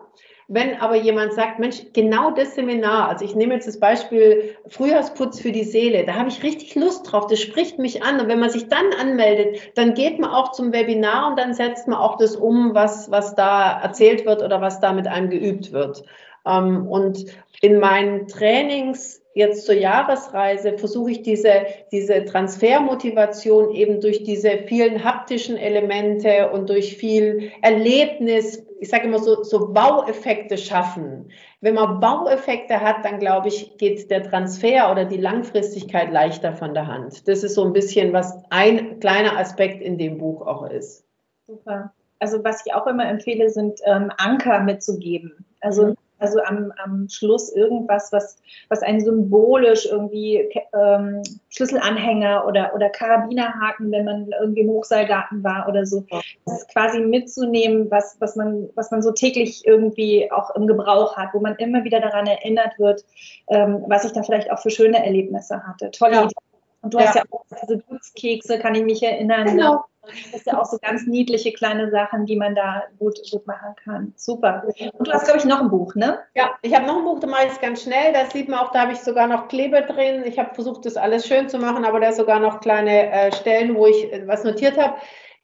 Wenn 0.49 0.79
aber 0.79 0.95
jemand 0.95 1.33
sagt, 1.33 1.59
Mensch, 1.59 1.81
genau 1.91 2.31
das 2.31 2.55
Seminar, 2.55 3.09
also 3.09 3.25
ich 3.25 3.35
nehme 3.35 3.55
jetzt 3.55 3.67
das 3.67 3.81
Beispiel 3.81 4.55
Frühjahrsputz 4.67 5.41
für 5.41 5.51
die 5.51 5.65
Seele, 5.65 6.05
da 6.05 6.13
habe 6.13 6.29
ich 6.29 6.41
richtig 6.41 6.73
Lust 6.75 7.11
drauf, 7.11 7.27
das 7.27 7.41
spricht 7.41 7.79
mich 7.79 8.01
an. 8.01 8.21
Und 8.21 8.29
wenn 8.29 8.39
man 8.39 8.49
sich 8.49 8.69
dann 8.69 8.93
anmeldet, 8.99 9.59
dann 9.75 9.93
geht 9.93 10.19
man 10.19 10.29
auch 10.29 10.53
zum 10.53 10.71
Webinar 10.71 11.31
und 11.31 11.37
dann 11.37 11.53
setzt 11.53 11.89
man 11.89 11.99
auch 11.99 12.17
das 12.17 12.37
um, 12.37 12.73
was, 12.73 13.11
was 13.11 13.35
da 13.35 13.81
erzählt 13.81 14.25
wird 14.25 14.41
oder 14.41 14.61
was 14.61 14.79
da 14.79 14.93
mit 14.93 15.07
einem 15.07 15.29
geübt 15.29 15.73
wird. 15.73 16.03
Und 16.45 17.25
in 17.59 17.79
meinen 17.79 18.27
Trainings 18.27 19.21
jetzt 19.33 19.65
zur 19.65 19.75
Jahresreise 19.75 20.77
versuche 20.77 21.11
ich 21.11 21.21
diese, 21.23 21.65
diese 21.91 22.23
Transfermotivation 22.23 23.71
eben 23.71 23.99
durch 23.99 24.23
diese 24.23 24.59
vielen 24.65 25.03
haptischen 25.03 25.57
Elemente 25.57 26.49
und 26.51 26.69
durch 26.69 26.95
viel 26.95 27.51
Erlebnis, 27.61 28.65
ich 28.79 28.89
sage 28.89 29.07
immer 29.07 29.19
so, 29.19 29.43
so 29.43 29.73
Baueffekte 29.73 30.57
schaffen. 30.57 31.31
Wenn 31.61 31.75
man 31.75 31.99
Baueffekte 31.99 32.79
hat, 32.79 33.03
dann 33.03 33.19
glaube 33.19 33.47
ich, 33.47 33.77
geht 33.77 34.09
der 34.11 34.23
Transfer 34.23 34.91
oder 34.91 35.05
die 35.05 35.17
Langfristigkeit 35.17 36.11
leichter 36.11 36.53
von 36.53 36.73
der 36.73 36.87
Hand. 36.87 37.27
Das 37.27 37.43
ist 37.43 37.55
so 37.55 37.65
ein 37.65 37.73
bisschen, 37.73 38.13
was 38.13 38.37
ein 38.49 38.99
kleiner 38.99 39.37
Aspekt 39.37 39.81
in 39.81 39.97
dem 39.97 40.17
Buch 40.17 40.45
auch 40.45 40.69
ist. 40.69 41.05
Super. 41.47 41.93
Also 42.19 42.43
was 42.43 42.65
ich 42.65 42.73
auch 42.73 42.87
immer 42.87 43.07
empfehle, 43.07 43.49
sind 43.49 43.79
ähm, 43.85 44.11
Anker 44.17 44.59
mitzugeben. 44.61 45.45
Also 45.61 45.87
mhm 45.87 45.97
also 46.19 46.39
am, 46.43 46.71
am 46.83 47.07
Schluss 47.09 47.53
irgendwas, 47.55 48.11
was, 48.11 48.37
was 48.69 48.81
einen 48.81 49.01
symbolisch 49.01 49.85
irgendwie 49.85 50.49
ähm, 50.73 51.21
Schlüsselanhänger 51.49 52.45
oder, 52.47 52.73
oder 52.75 52.89
Karabinerhaken, 52.89 53.91
wenn 53.91 54.05
man 54.05 54.29
irgendwie 54.39 54.61
im 54.61 54.69
Hochseilgarten 54.69 55.43
war 55.43 55.67
oder 55.67 55.85
so, 55.85 56.05
das 56.45 56.61
ist 56.61 56.69
quasi 56.69 56.99
mitzunehmen, 56.99 57.89
was, 57.91 58.17
was, 58.19 58.35
man, 58.35 58.69
was 58.75 58.91
man 58.91 59.01
so 59.01 59.11
täglich 59.11 59.65
irgendwie 59.65 60.31
auch 60.31 60.55
im 60.55 60.67
Gebrauch 60.67 61.15
hat, 61.17 61.29
wo 61.33 61.39
man 61.39 61.55
immer 61.55 61.83
wieder 61.83 61.99
daran 61.99 62.27
erinnert 62.27 62.77
wird, 62.79 63.03
ähm, 63.49 63.83
was 63.87 64.05
ich 64.05 64.11
da 64.11 64.23
vielleicht 64.23 64.51
auch 64.51 64.59
für 64.59 64.69
schöne 64.69 65.03
Erlebnisse 65.03 65.65
hatte. 65.65 65.91
Tolle 65.91 66.13
ja. 66.13 66.23
Idee. 66.23 66.35
Und 66.81 66.93
du 66.93 66.99
ja. 66.99 67.05
hast 67.07 67.15
ja 67.15 67.23
auch 67.31 67.43
diese 67.61 67.79
Glückskekse, 67.79 68.59
kann 68.59 68.75
ich 68.75 68.83
mich 68.83 69.03
erinnern. 69.03 69.45
Genau. 69.45 69.85
Das 70.07 70.41
ist 70.41 70.47
ja 70.47 70.59
auch 70.59 70.65
so 70.65 70.77
ganz 70.81 71.05
niedliche 71.05 71.53
kleine 71.53 71.89
Sachen, 71.91 72.25
die 72.25 72.35
man 72.35 72.55
da 72.55 72.83
gut, 72.99 73.19
gut 73.31 73.45
machen 73.47 73.75
kann. 73.83 74.13
Super. 74.15 74.63
Und 74.93 75.07
du 75.07 75.11
hast, 75.11 75.25
glaube 75.25 75.39
ich, 75.39 75.45
noch 75.45 75.61
ein 75.61 75.69
Buch, 75.69 75.95
ne? 75.95 76.19
Ja, 76.35 76.51
ich 76.61 76.73
habe 76.73 76.85
noch 76.85 76.97
ein 76.97 77.03
Buch, 77.03 77.19
da 77.19 77.27
mache 77.27 77.45
ich 77.47 77.53
es 77.53 77.61
ganz 77.61 77.83
schnell. 77.83 78.13
Da 78.13 78.25
sieht 78.29 78.49
man 78.49 78.59
auch, 78.59 78.71
da 78.71 78.81
habe 78.81 78.93
ich 78.93 78.99
sogar 78.99 79.27
noch 79.27 79.47
Kleber 79.47 79.81
drin. 79.81 80.23
Ich 80.25 80.39
habe 80.39 80.53
versucht, 80.53 80.85
das 80.85 80.97
alles 80.97 81.27
schön 81.27 81.49
zu 81.49 81.57
machen, 81.59 81.85
aber 81.85 81.99
da 81.99 82.11
sogar 82.11 82.39
noch 82.39 82.59
kleine 82.59 83.11
äh, 83.11 83.31
Stellen, 83.31 83.75
wo 83.75 83.87
ich 83.87 84.11
äh, 84.11 84.27
was 84.27 84.43
notiert 84.43 84.77
habe. 84.77 84.95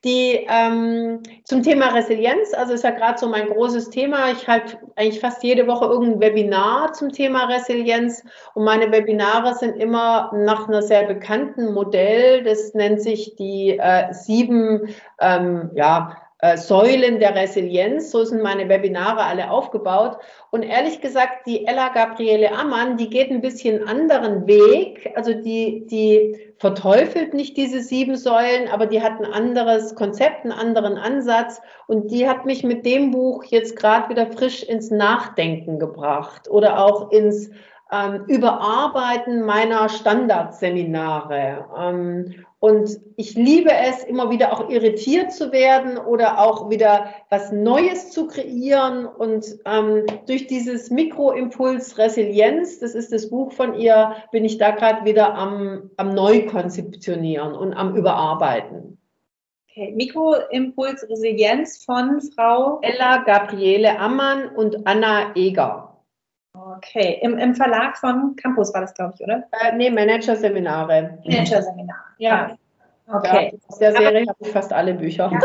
Die 0.04 0.46
ähm, 0.50 1.22
zum 1.46 1.64
Thema 1.64 1.88
Resilienz, 1.94 2.54
also 2.54 2.74
ist 2.74 2.84
ja 2.84 2.92
gerade 2.92 3.18
so 3.18 3.30
mein 3.30 3.48
großes 3.48 3.90
Thema. 3.90 4.32
Ich 4.32 4.48
halte 4.48 4.78
eigentlich 4.98 5.22
fast 5.22 5.42
jede 5.44 5.66
Woche 5.66 5.86
irgendein 5.86 6.20
Webinar 6.20 6.92
zum 6.92 7.12
Thema 7.12 7.46
Resilienz 7.46 8.24
und 8.54 8.66
meine 8.66 8.92
Webinare 8.92 9.56
sind 9.56 9.78
immer 9.78 10.32
nach 10.34 10.68
einer 10.68 10.82
sehr 10.82 11.04
bekannten 11.04 11.74
Modell. 11.74 12.44
Das 12.44 12.74
nennt 12.74 13.02
sich 13.02 13.36
die 13.38 13.78
äh, 13.80 14.14
sieben 14.14 14.94
ähm, 15.22 15.72
ja, 15.74 16.18
äh, 16.44 16.58
Säulen 16.58 17.22
der 17.22 17.36
Resilienz. 17.36 18.12
So 18.12 18.26
sind 18.26 18.44
meine 18.44 18.68
Webinare 18.68 19.24
alle 19.24 19.50
aufgebaut. 19.50 20.18
Und 20.52 20.64
ehrlich 20.64 21.00
gesagt, 21.00 21.48
die 21.48 21.66
Ella 21.66 21.88
Gabriele 21.88 22.52
Ammann, 22.52 22.98
die 22.98 23.10
geht 23.10 23.32
ein 23.32 23.40
bisschen 23.40 23.88
anderen 23.88 24.46
Weg. 24.46 25.14
Also 25.16 25.34
die, 25.34 25.88
die 25.88 26.54
verteufelt 26.58 27.34
nicht 27.34 27.56
diese 27.56 27.80
sieben 27.80 28.18
Säulen, 28.18 28.68
aber 28.70 28.88
die 28.88 29.02
hat 29.02 29.22
ein 29.22 29.26
anderes 29.26 29.96
Konzept, 29.96 30.44
einen 30.44 30.52
anderen 30.52 30.98
Ansatz. 30.98 31.62
Und 31.88 32.12
die 32.12 32.28
hat 32.28 32.46
mich 32.46 32.66
mit 32.66 32.86
dem 32.86 33.12
Buch 33.12 33.46
jetzt 33.46 33.78
gerade 33.78 34.10
wieder 34.10 34.28
frisch 34.28 34.64
ins 34.64 34.92
Nachdenken 34.92 35.80
gebracht 35.80 36.50
oder 36.50 36.84
auch 36.84 37.10
ins 37.12 37.52
ähm, 37.90 38.26
Überarbeiten 38.28 39.44
meiner 39.44 39.88
Standardseminare. 39.88 41.66
Und 42.64 42.98
ich 43.18 43.36
liebe 43.36 43.74
es, 43.74 44.06
immer 44.06 44.30
wieder 44.30 44.54
auch 44.54 44.70
irritiert 44.70 45.34
zu 45.34 45.52
werden 45.52 45.98
oder 45.98 46.40
auch 46.40 46.70
wieder 46.70 47.10
was 47.30 47.52
Neues 47.52 48.12
zu 48.12 48.26
kreieren. 48.28 49.06
Und 49.06 49.46
ähm, 49.66 50.06
durch 50.28 50.48
dieses 50.48 50.90
Mikroimpuls 50.90 51.98
Resilienz, 51.98 52.80
das 52.80 52.96
ist 52.96 53.12
das 53.12 53.30
Buch 53.30 53.52
von 53.52 53.78
ihr, 53.78 54.16
bin 54.32 54.46
ich 54.46 54.60
da 54.60 54.72
gerade 54.72 55.04
wieder 55.04 55.36
am, 55.36 55.92
am 55.98 56.16
Neukonzeptionieren 56.16 57.54
und 57.54 57.74
am 57.74 57.98
Überarbeiten. 57.98 58.98
Okay, 59.70 59.92
Mikroimpuls 59.94 61.06
Resilienz 61.10 61.84
von 61.84 62.22
Frau 62.34 62.80
Ella 62.82 63.26
Gabriele 63.26 64.00
Ammann 64.00 64.56
und 64.56 64.88
Anna 64.88 65.36
Eger. 65.36 65.83
Okay, 66.56 67.20
Im, 67.24 67.40
im 67.40 67.56
Verlag 67.56 67.98
von 67.98 68.36
Campus 68.36 68.74
war 68.76 68.82
das, 68.82 68.94
glaube 68.94 69.16
ich, 69.16 69.24
oder? 69.24 69.44
Äh, 69.60 69.76
nee, 69.76 69.90
Managerseminare. 69.90 71.18
Managerseminare. 71.26 72.04
Ja. 72.20 72.56
Okay. 73.08 73.52
Ja, 73.54 73.60
aus 73.68 73.80
der 73.80 73.92
Serie 73.94 74.26
habe 74.28 74.38
ich 74.40 74.50
fast 74.50 74.72
alle 74.72 74.94
Bücher. 74.94 75.32
Ja. 75.32 75.40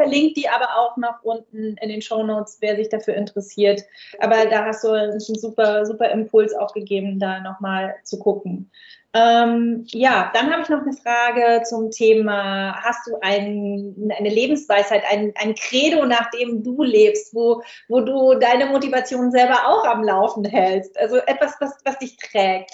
Verlinkt 0.00 0.38
die 0.38 0.48
aber 0.48 0.78
auch 0.78 0.96
noch 0.96 1.22
unten 1.22 1.76
in 1.76 1.88
den 1.90 2.00
Show 2.00 2.22
Notes, 2.22 2.56
wer 2.60 2.74
sich 2.74 2.88
dafür 2.88 3.14
interessiert. 3.16 3.82
Aber 4.18 4.46
da 4.46 4.64
hast 4.64 4.82
du 4.82 4.88
einen 4.88 5.20
super, 5.20 5.84
super 5.84 6.08
Impuls 6.08 6.54
auch 6.54 6.72
gegeben, 6.72 7.18
da 7.18 7.40
nochmal 7.40 7.96
zu 8.02 8.18
gucken. 8.18 8.70
Ähm, 9.12 9.84
ja, 9.88 10.30
dann 10.32 10.50
habe 10.50 10.62
ich 10.62 10.70
noch 10.70 10.80
eine 10.80 10.94
Frage 10.94 11.64
zum 11.64 11.90
Thema, 11.90 12.80
hast 12.82 13.06
du 13.08 13.18
ein, 13.20 14.10
eine 14.16 14.30
Lebensweisheit, 14.30 15.02
ein, 15.10 15.34
ein 15.36 15.54
Credo, 15.54 16.06
nach 16.06 16.30
dem 16.30 16.62
du 16.62 16.82
lebst, 16.82 17.34
wo, 17.34 17.62
wo 17.88 18.00
du 18.00 18.38
deine 18.38 18.66
Motivation 18.66 19.30
selber 19.30 19.66
auch 19.66 19.84
am 19.84 20.02
Laufen 20.02 20.46
hältst? 20.46 20.98
Also 20.98 21.16
etwas, 21.16 21.56
was, 21.60 21.76
was 21.84 21.98
dich 21.98 22.16
trägt. 22.16 22.72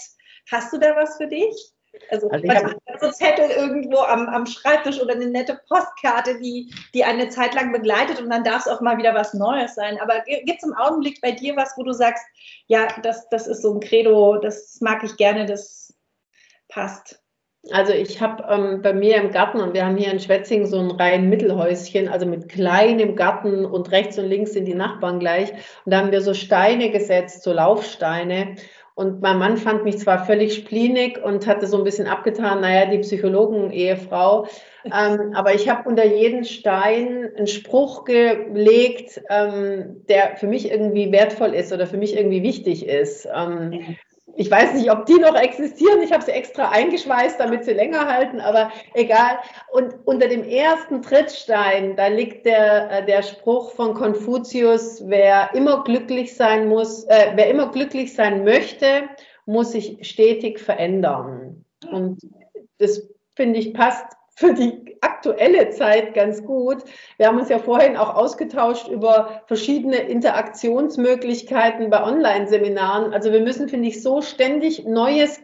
Hast 0.48 0.72
du 0.72 0.78
da 0.78 0.94
was 0.94 1.16
für 1.16 1.26
dich? 1.26 1.72
Also, 2.10 2.28
also 2.30 2.44
ich 2.44 2.50
habe 2.50 2.76
so 3.00 3.10
Zettel 3.10 3.50
irgendwo 3.50 3.98
am, 3.98 4.28
am 4.28 4.46
Schreibtisch 4.46 5.00
oder 5.00 5.14
eine 5.14 5.26
nette 5.26 5.60
Postkarte, 5.68 6.38
die, 6.40 6.72
die 6.94 7.04
eine 7.04 7.28
Zeit 7.28 7.54
lang 7.54 7.72
begleitet 7.72 8.20
und 8.20 8.30
dann 8.30 8.44
darf 8.44 8.66
es 8.66 8.68
auch 8.68 8.80
mal 8.80 8.98
wieder 8.98 9.14
was 9.14 9.34
Neues 9.34 9.74
sein. 9.74 9.98
Aber 10.00 10.20
gibt 10.20 10.58
es 10.58 10.64
im 10.64 10.74
Augenblick 10.74 11.20
bei 11.20 11.32
dir 11.32 11.56
was, 11.56 11.74
wo 11.76 11.82
du 11.82 11.92
sagst, 11.92 12.24
ja, 12.66 12.88
das, 13.02 13.28
das 13.28 13.46
ist 13.46 13.62
so 13.62 13.74
ein 13.74 13.80
Credo, 13.80 14.38
das 14.38 14.78
mag 14.80 15.02
ich 15.04 15.16
gerne, 15.16 15.46
das 15.46 15.94
passt? 16.68 17.20
Also 17.72 17.92
ich 17.92 18.20
habe 18.20 18.44
ähm, 18.48 18.82
bei 18.82 18.92
mir 18.92 19.16
im 19.16 19.32
Garten 19.32 19.60
und 19.60 19.74
wir 19.74 19.84
haben 19.84 19.96
hier 19.96 20.12
in 20.12 20.20
Schwetzing 20.20 20.66
so 20.66 20.78
ein 20.78 20.90
rein 20.92 21.28
Mittelhäuschen, 21.28 22.08
also 22.08 22.24
mit 22.24 22.48
kleinem 22.48 23.16
Garten 23.16 23.64
und 23.64 23.90
rechts 23.90 24.18
und 24.18 24.26
links 24.26 24.52
sind 24.52 24.66
die 24.66 24.74
Nachbarn 24.74 25.18
gleich. 25.18 25.50
Und 25.84 25.92
da 25.92 25.98
haben 25.98 26.12
wir 26.12 26.20
so 26.20 26.32
Steine 26.32 26.90
gesetzt, 26.90 27.42
so 27.42 27.52
Laufsteine. 27.52 28.54
Und 28.96 29.20
mein 29.20 29.36
Mann 29.36 29.58
fand 29.58 29.84
mich 29.84 29.98
zwar 29.98 30.24
völlig 30.24 30.54
splinig 30.54 31.22
und 31.22 31.46
hatte 31.46 31.66
so 31.66 31.76
ein 31.76 31.84
bisschen 31.84 32.06
abgetan, 32.06 32.62
naja, 32.62 32.86
die 32.86 32.96
Psychologen-Ehefrau. 32.96 34.46
Ähm, 34.86 35.34
aber 35.34 35.54
ich 35.54 35.68
habe 35.68 35.86
unter 35.86 36.06
jeden 36.06 36.44
Stein 36.44 37.30
einen 37.36 37.46
Spruch 37.46 38.06
gelegt, 38.06 39.20
ähm, 39.28 40.02
der 40.08 40.36
für 40.36 40.46
mich 40.46 40.70
irgendwie 40.70 41.12
wertvoll 41.12 41.52
ist 41.52 41.74
oder 41.74 41.86
für 41.86 41.98
mich 41.98 42.16
irgendwie 42.16 42.42
wichtig 42.42 42.86
ist. 42.86 43.28
Ähm, 43.30 43.98
ich 44.36 44.50
weiß 44.50 44.74
nicht, 44.74 44.90
ob 44.90 45.06
die 45.06 45.18
noch 45.18 45.34
existieren. 45.34 46.02
Ich 46.02 46.12
habe 46.12 46.22
sie 46.22 46.32
extra 46.32 46.68
eingeschweißt, 46.68 47.40
damit 47.40 47.64
sie 47.64 47.72
länger 47.72 48.06
halten, 48.06 48.40
aber 48.40 48.70
egal. 48.94 49.38
Und 49.72 49.94
unter 50.04 50.28
dem 50.28 50.44
ersten 50.44 51.00
Trittstein, 51.00 51.96
da 51.96 52.08
liegt 52.08 52.44
der, 52.44 52.90
äh, 52.90 53.06
der 53.06 53.22
Spruch 53.22 53.72
von 53.72 53.94
Konfuzius, 53.94 55.02
wer 55.06 55.50
immer 55.54 55.82
glücklich 55.84 56.36
sein 56.36 56.68
muss, 56.68 57.04
äh, 57.04 57.32
wer 57.34 57.48
immer 57.48 57.70
glücklich 57.70 58.14
sein 58.14 58.44
möchte, 58.44 59.04
muss 59.46 59.72
sich 59.72 59.98
stetig 60.02 60.60
verändern. 60.60 61.64
Und 61.90 62.20
das 62.78 63.08
finde 63.36 63.58
ich 63.58 63.72
passt 63.72 64.04
für 64.34 64.52
die 64.52 64.85
aktuelle 65.06 65.70
Zeit 65.70 66.14
ganz 66.14 66.44
gut. 66.44 66.78
Wir 67.16 67.28
haben 67.28 67.38
uns 67.38 67.48
ja 67.48 67.58
vorhin 67.58 67.96
auch 67.96 68.14
ausgetauscht 68.14 68.88
über 68.88 69.42
verschiedene 69.46 69.96
Interaktionsmöglichkeiten 69.96 71.88
bei 71.90 72.02
Online-Seminaren. 72.02 73.14
Also 73.14 73.32
wir 73.32 73.40
müssen, 73.40 73.68
finde 73.68 73.88
ich, 73.88 74.02
so 74.02 74.20
ständig 74.20 74.84
Neues 74.84 75.40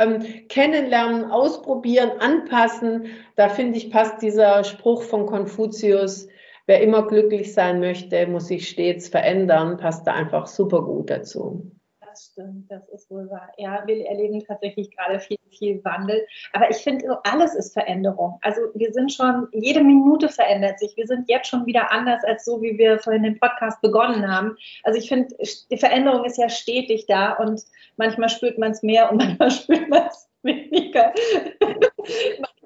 ähm, 0.00 0.48
kennenlernen, 0.48 1.30
ausprobieren, 1.30 2.10
anpassen. 2.18 3.06
Da 3.36 3.48
finde 3.48 3.78
ich, 3.78 3.90
passt 3.90 4.20
dieser 4.20 4.64
Spruch 4.64 5.02
von 5.02 5.26
Konfuzius, 5.26 6.26
wer 6.66 6.80
immer 6.80 7.06
glücklich 7.06 7.52
sein 7.54 7.78
möchte, 7.78 8.26
muss 8.26 8.48
sich 8.48 8.68
stets 8.68 9.08
verändern, 9.08 9.76
passt 9.76 10.06
da 10.06 10.14
einfach 10.14 10.46
super 10.46 10.82
gut 10.82 11.10
dazu 11.10 11.73
das 12.14 12.26
stimmt, 12.26 12.70
das 12.70 12.88
ist 12.90 13.10
wohl 13.10 13.28
wahr. 13.28 13.50
Ja, 13.58 13.82
wir 13.86 14.06
erleben 14.06 14.42
tatsächlich 14.46 14.96
gerade 14.96 15.18
viel, 15.18 15.38
viel 15.50 15.84
Wandel. 15.84 16.24
Aber 16.52 16.70
ich 16.70 16.76
finde, 16.76 17.18
alles 17.24 17.54
ist 17.54 17.72
Veränderung. 17.72 18.38
Also 18.42 18.60
wir 18.74 18.92
sind 18.92 19.12
schon, 19.12 19.48
jede 19.52 19.82
Minute 19.82 20.28
verändert 20.28 20.78
sich. 20.78 20.96
Wir 20.96 21.06
sind 21.06 21.28
jetzt 21.28 21.48
schon 21.48 21.66
wieder 21.66 21.90
anders 21.90 22.22
als 22.24 22.44
so, 22.44 22.62
wie 22.62 22.78
wir 22.78 23.00
vorhin 23.00 23.24
den 23.24 23.40
Podcast 23.40 23.80
begonnen 23.80 24.30
haben. 24.30 24.56
Also 24.84 24.98
ich 24.98 25.08
finde, 25.08 25.34
die 25.70 25.76
Veränderung 25.76 26.24
ist 26.24 26.38
ja 26.38 26.48
stetig 26.48 27.06
da 27.06 27.32
und 27.32 27.62
manchmal 27.96 28.28
spürt 28.28 28.58
man 28.58 28.70
es 28.70 28.82
mehr 28.82 29.10
und 29.10 29.18
manchmal 29.18 29.50
spürt 29.50 29.88
man 29.88 30.06
es 30.06 30.30
weniger. 30.42 31.12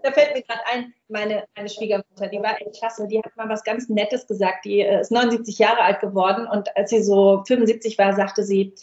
Da 0.03 0.13
fällt 0.13 0.35
mir 0.35 0.43
gerade 0.43 0.61
ein, 0.73 0.95
meine, 1.09 1.45
meine 1.57 1.69
Schwiegermutter, 1.69 2.29
die 2.29 2.41
war 2.41 2.61
echt 2.61 2.79
klasse, 2.79 3.07
die 3.09 3.19
hat 3.19 3.37
mal 3.37 3.49
was 3.49 3.65
ganz 3.65 3.89
Nettes 3.89 4.27
gesagt. 4.27 4.65
Die 4.65 4.81
äh, 4.81 5.01
ist 5.01 5.11
79 5.11 5.59
Jahre 5.59 5.83
alt 5.83 6.01
geworden 6.01 6.47
und 6.47 6.77
als 6.77 6.91
sie 6.91 7.03
so 7.03 7.43
75 7.47 7.99
war, 7.99 8.15
sagte 8.15 8.43
sie, 8.43 8.75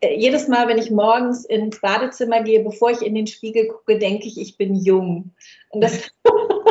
äh, 0.00 0.14
jedes 0.14 0.48
Mal, 0.48 0.68
wenn 0.68 0.78
ich 0.78 0.90
morgens 0.90 1.44
ins 1.44 1.80
Badezimmer 1.80 2.42
gehe, 2.42 2.62
bevor 2.64 2.90
ich 2.90 3.02
in 3.02 3.14
den 3.14 3.26
Spiegel 3.26 3.68
gucke, 3.68 3.98
denke 3.98 4.26
ich, 4.26 4.40
ich 4.40 4.56
bin 4.56 4.74
jung. 4.74 5.32
Und 5.70 5.82
das, 5.82 6.10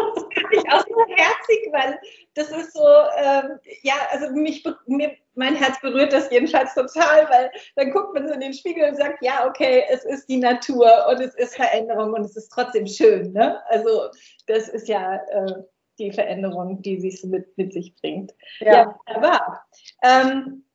auch 0.77 0.85
so 0.87 1.15
herzig, 1.15 1.69
weil 1.71 1.99
das 2.33 2.49
ist 2.49 2.73
so, 2.73 2.85
ähm, 3.17 3.59
ja, 3.83 3.93
also 4.11 4.31
mich, 4.31 4.63
mir, 4.87 5.11
mein 5.35 5.55
Herz 5.55 5.79
berührt 5.81 6.13
das 6.13 6.31
jedenfalls 6.31 6.73
total, 6.73 7.29
weil 7.29 7.51
dann 7.75 7.91
guckt 7.91 8.13
man 8.13 8.27
so 8.27 8.33
in 8.33 8.41
den 8.41 8.53
Spiegel 8.53 8.89
und 8.89 8.97
sagt, 8.97 9.23
ja, 9.23 9.47
okay, 9.47 9.85
es 9.89 10.05
ist 10.05 10.27
die 10.27 10.37
Natur 10.37 10.89
und 11.09 11.21
es 11.21 11.35
ist 11.35 11.55
Veränderung 11.55 12.13
und 12.13 12.21
es 12.21 12.35
ist 12.35 12.49
trotzdem 12.49 12.87
schön. 12.87 13.33
Ne? 13.33 13.61
Also 13.67 14.09
das 14.47 14.67
ist 14.67 14.87
ja 14.87 15.15
äh, 15.15 15.63
die 15.99 16.11
Veränderung, 16.11 16.81
die 16.81 16.99
sich 16.99 17.23
mit, 17.23 17.57
mit 17.57 17.73
sich 17.73 17.95
bringt. 17.95 18.33
Ja, 18.59 18.73
ja 18.73 18.99
wunderbar. 19.05 19.65
Ähm, 20.03 20.65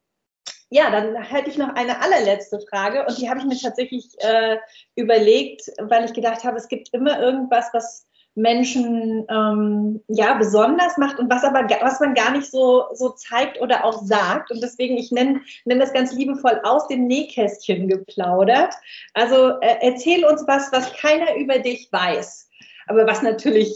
ja, 0.69 0.91
dann 0.91 1.23
hätte 1.23 1.49
ich 1.49 1.59
noch 1.59 1.75
eine 1.75 2.01
allerletzte 2.03 2.61
Frage 2.69 3.07
und 3.07 3.19
die 3.19 3.29
habe 3.31 3.39
ich 3.39 3.47
mir 3.47 3.57
tatsächlich 3.57 4.09
äh, 4.19 4.59
überlegt, 4.97 5.71
weil 5.79 6.05
ich 6.05 6.13
gedacht 6.13 6.43
habe, 6.45 6.57
es 6.57 6.69
gibt 6.69 6.93
immer 6.93 7.21
irgendwas, 7.21 7.69
was 7.73 8.07
Menschen 8.37 9.27
ähm, 9.31 10.03
ja 10.09 10.35
besonders 10.35 10.99
macht 10.99 11.19
und 11.19 11.31
was 11.31 11.43
aber 11.43 11.67
was 11.81 12.01
man 12.01 12.13
gar 12.13 12.33
nicht 12.33 12.51
so 12.51 12.85
so 12.93 13.09
zeigt 13.09 13.61
oder 13.63 13.83
auch 13.85 14.03
sagt 14.03 14.51
und 14.51 14.63
deswegen 14.63 14.99
ich 14.99 15.11
nenne 15.11 15.41
nenne 15.65 15.81
das 15.81 15.95
ganz 15.95 16.13
liebevoll 16.13 16.61
aus 16.63 16.87
dem 16.87 17.07
Nähkästchen 17.07 17.89
geplaudert. 17.89 18.75
Also 19.15 19.59
äh, 19.63 19.79
erzähl 19.81 20.25
uns 20.27 20.45
was, 20.47 20.71
was 20.71 20.93
keiner 20.93 21.35
über 21.37 21.59
dich 21.59 21.89
weiß, 21.91 22.51
aber 22.89 23.07
was 23.07 23.23
natürlich 23.23 23.73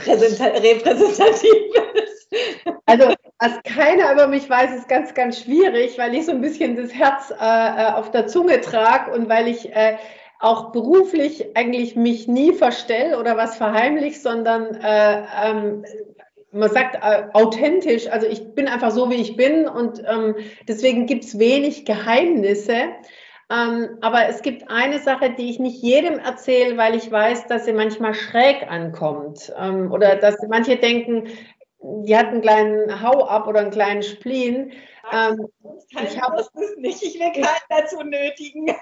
repräsentativ 0.00 0.82
ist. 1.94 2.28
Also 2.86 3.14
was 3.38 3.62
keiner 3.64 4.12
über 4.12 4.26
mich 4.26 4.48
weiß, 4.48 4.74
ist 4.74 4.88
ganz 4.88 5.12
ganz 5.12 5.42
schwierig, 5.42 5.98
weil 5.98 6.14
ich 6.14 6.24
so 6.24 6.32
ein 6.32 6.40
bisschen 6.40 6.76
das 6.76 6.94
Herz 6.94 7.30
äh, 7.30 7.34
äh 7.34 7.92
auf 7.92 8.10
der 8.10 8.26
Zunge 8.26 8.62
trage 8.62 9.12
und 9.12 9.28
weil 9.28 9.48
ich 9.48 9.70
äh, 9.76 9.98
auch 10.42 10.72
beruflich 10.72 11.56
eigentlich 11.56 11.94
mich 11.94 12.26
nie 12.26 12.52
verstell 12.52 13.14
oder 13.14 13.36
was 13.36 13.56
verheimlich, 13.56 14.20
sondern 14.20 14.74
äh, 14.74 15.22
ähm, 15.44 15.84
man 16.50 16.68
sagt 16.68 16.96
äh, 16.96 17.28
authentisch, 17.32 18.08
also 18.08 18.26
ich 18.26 18.54
bin 18.54 18.66
einfach 18.68 18.90
so, 18.90 19.08
wie 19.08 19.20
ich 19.20 19.36
bin 19.36 19.68
und 19.68 20.02
ähm, 20.06 20.34
deswegen 20.68 21.06
gibt 21.06 21.24
es 21.24 21.38
wenig 21.38 21.86
Geheimnisse. 21.86 22.88
Ähm, 23.50 23.98
aber 24.00 24.28
es 24.28 24.42
gibt 24.42 24.68
eine 24.68 24.98
Sache, 24.98 25.30
die 25.30 25.48
ich 25.48 25.58
nicht 25.58 25.82
jedem 25.82 26.18
erzähle, 26.18 26.76
weil 26.76 26.96
ich 26.96 27.10
weiß, 27.10 27.46
dass 27.46 27.64
sie 27.64 27.72
manchmal 27.72 28.14
schräg 28.14 28.68
ankommt. 28.68 29.52
Ähm, 29.58 29.92
oder 29.92 30.16
dass 30.16 30.36
manche 30.48 30.76
denken, 30.76 31.28
die 31.82 32.16
hat 32.16 32.28
einen 32.28 32.42
kleinen 32.42 33.02
Hau 33.02 33.24
ab 33.26 33.46
oder 33.46 33.60
einen 33.60 33.70
kleinen 33.70 34.02
Spleen. 34.02 34.72
Ähm, 35.12 35.48
ich 35.90 36.20
habe 36.20 36.40
es 36.40 36.50
nicht, 36.76 37.02
ich 37.02 37.14
will 37.14 37.32
keinen 37.32 37.46
dazu 37.68 38.02
nötigen. 38.02 38.68
Ja, 38.68 38.74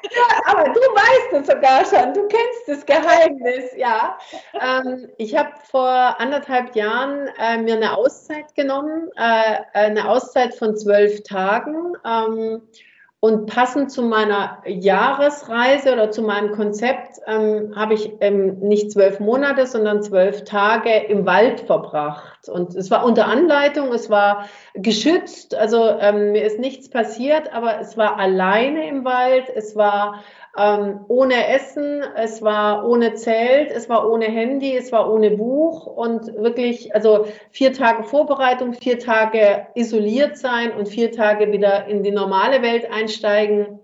aber 0.46 0.64
du 0.64 0.80
weißt 0.80 1.32
es 1.32 1.46
sogar 1.46 1.84
schon, 1.86 2.12
du 2.12 2.28
kennst 2.28 2.68
das 2.68 2.84
Geheimnis, 2.84 3.74
ja. 3.76 4.18
Ähm, 4.60 5.08
ich 5.16 5.36
habe 5.36 5.50
vor 5.70 6.20
anderthalb 6.20 6.76
Jahren 6.76 7.28
äh, 7.38 7.58
mir 7.58 7.76
eine 7.76 7.96
Auszeit 7.96 8.54
genommen, 8.54 9.08
äh, 9.16 9.60
eine 9.72 10.08
Auszeit 10.08 10.54
von 10.54 10.76
zwölf 10.76 11.22
Tagen. 11.22 11.94
Ähm, 12.04 12.62
und 13.22 13.44
passend 13.44 13.92
zu 13.92 14.02
meiner 14.02 14.62
Jahresreise 14.66 15.92
oder 15.92 16.10
zu 16.10 16.22
meinem 16.22 16.52
Konzept 16.52 17.20
ähm, 17.26 17.74
habe 17.76 17.92
ich 17.92 18.12
ähm, 18.20 18.58
nicht 18.60 18.90
zwölf 18.90 19.20
Monate, 19.20 19.66
sondern 19.66 20.02
zwölf 20.02 20.44
Tage 20.44 20.90
im 20.90 21.26
Wald 21.26 21.60
verbracht. 21.60 22.48
Und 22.48 22.74
es 22.74 22.90
war 22.90 23.04
unter 23.04 23.26
Anleitung, 23.26 23.92
es 23.92 24.08
war 24.08 24.48
geschützt, 24.74 25.54
also 25.54 25.90
ähm, 26.00 26.32
mir 26.32 26.44
ist 26.44 26.58
nichts 26.58 26.88
passiert, 26.88 27.52
aber 27.52 27.78
es 27.78 27.98
war 27.98 28.18
alleine 28.18 28.88
im 28.88 29.04
Wald, 29.04 29.50
es 29.54 29.76
war 29.76 30.24
ähm, 30.58 31.04
ohne 31.08 31.46
Essen, 31.48 32.02
es 32.16 32.42
war 32.42 32.88
ohne 32.88 33.14
Zelt, 33.14 33.70
es 33.70 33.88
war 33.88 34.10
ohne 34.10 34.26
Handy, 34.26 34.76
es 34.76 34.90
war 34.90 35.12
ohne 35.12 35.30
Buch 35.30 35.86
und 35.86 36.26
wirklich, 36.36 36.94
also 36.94 37.26
vier 37.50 37.72
Tage 37.72 38.02
Vorbereitung, 38.02 38.74
vier 38.74 38.98
Tage 38.98 39.68
isoliert 39.74 40.36
sein 40.36 40.72
und 40.72 40.88
vier 40.88 41.12
Tage 41.12 41.52
wieder 41.52 41.86
in 41.86 42.02
die 42.02 42.10
normale 42.10 42.62
Welt 42.62 42.90
einsteigen. 42.90 43.78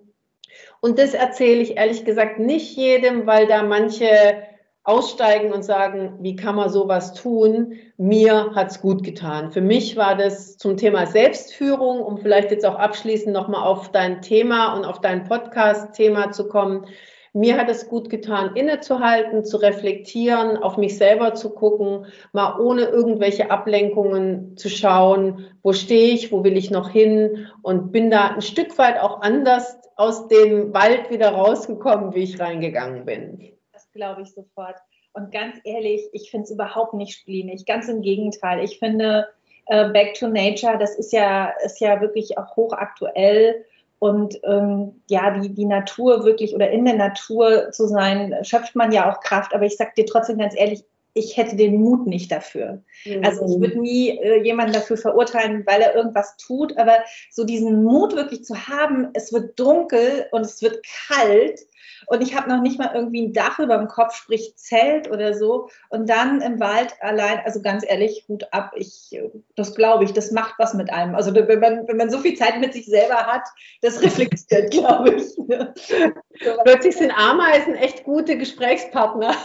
Und 0.80 0.98
das 0.98 1.14
erzähle 1.14 1.62
ich 1.62 1.76
ehrlich 1.76 2.04
gesagt 2.04 2.38
nicht 2.38 2.76
jedem, 2.76 3.26
weil 3.26 3.46
da 3.46 3.62
manche 3.62 4.42
aussteigen 4.86 5.52
und 5.52 5.64
sagen, 5.64 6.14
wie 6.20 6.36
kann 6.36 6.54
man 6.54 6.70
sowas 6.70 7.12
tun? 7.12 7.72
Mir 7.96 8.52
hat's 8.54 8.80
gut 8.80 9.02
getan. 9.02 9.50
Für 9.50 9.60
mich 9.60 9.96
war 9.96 10.16
das 10.16 10.56
zum 10.58 10.76
Thema 10.76 11.06
Selbstführung, 11.06 12.00
um 12.00 12.18
vielleicht 12.18 12.52
jetzt 12.52 12.64
auch 12.64 12.76
abschließend 12.76 13.34
nochmal 13.34 13.64
auf 13.64 13.90
dein 13.90 14.22
Thema 14.22 14.74
und 14.74 14.84
auf 14.84 15.00
dein 15.00 15.24
Podcast-Thema 15.24 16.30
zu 16.30 16.48
kommen. 16.48 16.86
mir 17.32 17.58
hat 17.58 17.68
es 17.68 17.88
gut 17.88 18.08
getan, 18.10 18.54
innezuhalten, 18.54 19.44
zu 19.44 19.56
reflektieren, 19.56 20.56
auf 20.56 20.76
mich 20.76 20.96
selber 20.96 21.34
zu 21.34 21.50
gucken, 21.50 22.06
mal 22.32 22.58
ohne 22.60 22.84
irgendwelche 22.84 23.50
Ablenkungen 23.50 24.56
zu 24.56 24.70
schauen, 24.70 25.46
wo 25.64 25.72
stehe 25.72 26.14
ich, 26.14 26.30
wo 26.30 26.44
will 26.44 26.56
ich 26.56 26.70
noch 26.70 26.88
hin 26.88 27.48
und 27.62 27.90
bin 27.90 28.10
da 28.10 28.28
ein 28.28 28.40
Stück 28.40 28.78
weit 28.78 29.00
auch 29.00 29.20
anders 29.20 29.78
aus 29.96 30.28
dem 30.28 30.72
Wald 30.72 31.10
wieder 31.10 31.30
rausgekommen, 31.30 32.14
wie 32.14 32.22
ich 32.22 32.38
reingegangen 32.38 33.04
bin. 33.04 33.55
Glaube 33.96 34.22
ich 34.22 34.32
sofort. 34.32 34.76
Und 35.12 35.32
ganz 35.32 35.56
ehrlich, 35.64 36.02
ich 36.12 36.30
finde 36.30 36.44
es 36.44 36.50
überhaupt 36.50 36.94
nicht 36.94 37.18
splinig. 37.18 37.64
Ganz 37.64 37.88
im 37.88 38.02
Gegenteil. 38.02 38.62
Ich 38.62 38.78
finde, 38.78 39.26
äh, 39.66 39.88
Back 39.88 40.14
to 40.14 40.28
Nature, 40.28 40.76
das 40.78 40.94
ist 40.96 41.12
ja, 41.12 41.52
ist 41.64 41.80
ja 41.80 42.00
wirklich 42.00 42.36
auch 42.38 42.54
hochaktuell. 42.54 43.64
Und 43.98 44.38
ähm, 44.44 45.00
ja, 45.08 45.38
die, 45.38 45.54
die 45.54 45.64
Natur 45.64 46.24
wirklich 46.24 46.54
oder 46.54 46.70
in 46.70 46.84
der 46.84 46.96
Natur 46.96 47.70
zu 47.72 47.86
sein, 47.86 48.36
schöpft 48.42 48.76
man 48.76 48.92
ja 48.92 49.10
auch 49.10 49.20
Kraft. 49.20 49.54
Aber 49.54 49.64
ich 49.64 49.76
sage 49.76 49.92
dir 49.96 50.04
trotzdem 50.04 50.38
ganz 50.38 50.54
ehrlich, 50.54 50.84
ich 51.14 51.38
hätte 51.38 51.56
den 51.56 51.80
Mut 51.80 52.06
nicht 52.06 52.30
dafür. 52.30 52.82
Mhm. 53.06 53.24
Also 53.24 53.46
ich 53.46 53.58
würde 53.58 53.80
nie 53.80 54.10
äh, 54.10 54.42
jemanden 54.44 54.74
dafür 54.74 54.98
verurteilen, 54.98 55.64
weil 55.66 55.80
er 55.80 55.94
irgendwas 55.94 56.36
tut, 56.36 56.76
aber 56.76 56.98
so 57.30 57.44
diesen 57.44 57.82
Mut 57.82 58.14
wirklich 58.14 58.44
zu 58.44 58.68
haben, 58.68 59.08
es 59.14 59.32
wird 59.32 59.58
dunkel 59.58 60.26
und 60.30 60.42
es 60.42 60.60
wird 60.60 60.84
kalt 61.08 61.60
und 62.06 62.22
ich 62.22 62.34
habe 62.36 62.48
noch 62.48 62.60
nicht 62.60 62.78
mal 62.78 62.92
irgendwie 62.94 63.26
ein 63.26 63.32
Dach 63.32 63.58
über 63.58 63.76
dem 63.76 63.88
Kopf, 63.88 64.14
sprich 64.14 64.54
Zelt 64.56 65.10
oder 65.10 65.34
so. 65.34 65.68
Und 65.88 66.08
dann 66.08 66.40
im 66.40 66.60
Wald 66.60 66.94
allein, 67.00 67.40
also 67.44 67.60
ganz 67.60 67.84
ehrlich, 67.86 68.24
Hut 68.28 68.44
ab, 68.52 68.72
ich, 68.76 69.18
das 69.56 69.74
glaube 69.74 70.04
ich, 70.04 70.12
das 70.12 70.30
macht 70.30 70.54
was 70.58 70.74
mit 70.74 70.92
einem. 70.92 71.14
Also 71.14 71.34
wenn 71.34 71.60
man, 71.60 71.88
wenn 71.88 71.96
man 71.96 72.10
so 72.10 72.18
viel 72.18 72.36
Zeit 72.36 72.60
mit 72.60 72.72
sich 72.72 72.86
selber 72.86 73.26
hat, 73.26 73.42
das 73.82 74.02
reflektiert, 74.02 74.70
glaube 74.70 75.14
ich. 75.14 75.36
Plötzlich 76.64 76.96
sind 76.96 77.12
Ameisen 77.12 77.74
echt 77.74 78.04
gute 78.04 78.36
Gesprächspartner. 78.36 79.34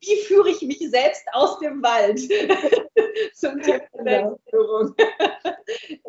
Wie 0.00 0.16
führe 0.26 0.50
ich 0.50 0.62
mich 0.62 0.78
selbst 0.90 1.24
aus 1.32 1.58
dem 1.58 1.82
Wald 1.82 2.20
zum 3.34 3.60
Thema 3.60 3.80
genau. 3.92 4.04
Selbstführung? 4.04 4.94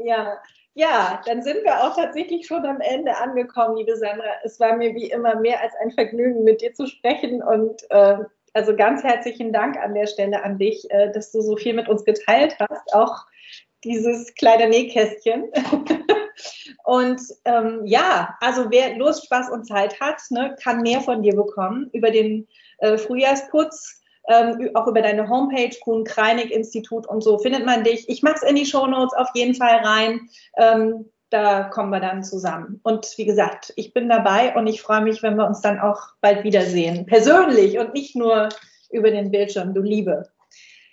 ja, 0.04 0.38
ja, 0.80 1.22
dann 1.26 1.44
sind 1.44 1.66
wir 1.66 1.84
auch 1.84 1.96
tatsächlich 1.96 2.48
schon 2.48 2.66
am 2.66 2.80
Ende 2.80 3.18
angekommen, 3.18 3.76
liebe 3.76 3.98
Sandra. 3.98 4.30
Es 4.46 4.62
war 4.62 4.78
mir 4.78 4.96
wie 4.96 5.12
immer 5.12 5.36
mehr 5.36 5.62
als 5.62 5.74
ein 5.84 5.92
Vergnügen, 5.92 6.46
mit 6.46 6.62
dir 6.62 6.74
zu 6.74 6.88
sprechen 6.88 7.44
und 7.44 7.84
äh, 7.90 8.20
also 8.54 8.76
ganz 8.78 9.04
herzlichen 9.04 9.52
Dank 9.52 9.76
an 9.78 9.94
der 9.94 10.08
Stelle 10.08 10.42
an 10.42 10.58
dich, 10.58 10.90
äh, 10.90 11.12
dass 11.12 11.34
du 11.34 11.42
so 11.42 11.58
viel 11.58 11.74
mit 11.74 11.90
uns 11.90 12.06
geteilt 12.06 12.56
hast, 12.60 12.94
auch 12.94 13.26
dieses 13.84 14.34
kleine 14.36 14.70
Nähkästchen. 14.70 15.52
und 16.86 17.22
ähm, 17.44 17.82
ja, 17.84 18.38
also 18.40 18.72
wer 18.72 18.96
Lust, 18.96 19.26
Spaß 19.26 19.50
und 19.50 19.66
Zeit 19.66 20.00
hat, 20.00 20.22
ne, 20.30 20.56
kann 20.64 20.82
mehr 20.82 21.02
von 21.02 21.22
dir 21.22 21.36
bekommen 21.36 21.90
über 21.92 22.10
den 22.10 22.48
äh, 22.78 22.98
Frühjahrsputz 22.98 23.99
ähm, 24.30 24.70
auch 24.76 24.88
über 24.88 25.02
deine 25.02 25.28
Homepage, 25.28 25.76
Kuhn 25.84 26.04
Kreinig 26.04 26.52
Institut 26.52 27.08
und 27.08 27.22
so 27.22 27.38
findet 27.40 27.66
man 27.66 27.84
dich. 27.84 28.08
Ich 28.08 28.24
mache 28.24 28.36
es 28.36 28.44
in 28.44 28.56
die 28.56 28.66
Shownotes 28.66 29.14
auf 29.14 29.30
jeden 29.34 29.56
Fall 29.56 29.78
rein. 29.78 30.30
Ähm, 30.56 31.10
da 31.32 31.64
kommen 31.64 31.92
wir 31.92 32.00
dann 32.00 32.24
zusammen. 32.24 32.80
Und 32.84 33.14
wie 33.18 33.26
gesagt, 33.26 33.74
ich 33.76 33.94
bin 33.94 34.10
dabei 34.10 34.56
und 34.56 34.68
ich 34.68 34.82
freue 34.82 35.02
mich, 35.02 35.22
wenn 35.22 35.36
wir 35.36 35.46
uns 35.46 35.62
dann 35.62 35.80
auch 35.80 36.00
bald 36.22 36.44
wiedersehen. 36.44 37.06
Persönlich 37.06 37.78
und 37.78 37.94
nicht 37.94 38.16
nur 38.16 38.50
über 38.90 39.12
den 39.12 39.30
Bildschirm, 39.30 39.74
du 39.74 39.82
Liebe. 39.82 40.30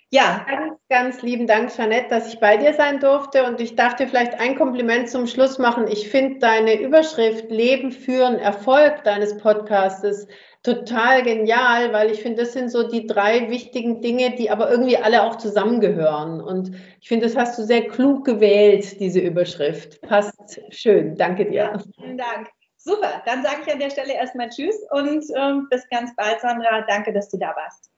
Ja. 0.09 0.45
Ganz, 0.49 0.79
ganz 0.89 1.21
lieben 1.21 1.47
Dank, 1.47 1.69
Jeanette, 1.75 2.07
dass 2.09 2.33
ich 2.33 2.39
bei 2.39 2.55
dir 2.55 2.73
sein 2.73 2.99
durfte. 2.99 3.43
Und 3.45 3.59
ich 3.59 3.75
darf 3.75 3.95
dir 3.95 4.07
vielleicht 4.07 4.39
ein 4.39 4.55
Kompliment 4.55 5.09
zum 5.09 5.27
Schluss 5.27 5.59
machen. 5.59 5.87
Ich 5.87 6.09
finde 6.09 6.39
deine 6.39 6.79
Überschrift 6.79 7.51
Leben 7.51 7.91
führen, 7.91 8.39
Erfolg 8.39 9.03
deines 9.03 9.37
Podcastes 9.37 10.27
total 10.63 11.23
genial, 11.23 11.93
weil 11.93 12.11
ich 12.11 12.21
finde, 12.21 12.43
das 12.43 12.53
sind 12.53 12.69
so 12.69 12.87
die 12.87 13.05
drei 13.05 13.49
wichtigen 13.49 14.01
Dinge, 14.01 14.35
die 14.35 14.49
aber 14.49 14.69
irgendwie 14.69 14.97
alle 14.97 15.23
auch 15.23 15.37
zusammengehören. 15.37 16.41
Und 16.41 16.71
ich 17.01 17.07
finde, 17.07 17.25
das 17.25 17.35
hast 17.35 17.57
du 17.57 17.63
sehr 17.63 17.87
klug 17.87 18.25
gewählt, 18.25 18.99
diese 18.99 19.19
Überschrift. 19.19 20.01
Passt 20.01 20.61
schön. 20.69 21.15
Danke 21.15 21.45
dir. 21.45 21.71
Ja, 21.73 21.79
vielen 21.95 22.17
Dank. 22.17 22.49
Super, 22.77 23.21
dann 23.25 23.43
sage 23.43 23.57
ich 23.65 23.73
an 23.73 23.79
der 23.79 23.89
Stelle 23.89 24.13
erstmal 24.13 24.49
Tschüss 24.49 24.77
und 24.91 25.25
ähm, 25.35 25.67
bis 25.69 25.87
ganz 25.89 26.15
bald, 26.15 26.39
Sandra. 26.39 26.85
Danke, 26.87 27.11
dass 27.11 27.29
du 27.29 27.37
da 27.37 27.47
warst. 27.47 27.91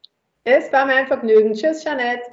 Es 0.46 0.72
war 0.72 0.86
mir 0.86 0.96
ein 0.96 1.08
Vergnügen. 1.08 1.54
Tschüss, 1.54 1.84
Jeanette. 1.84 2.24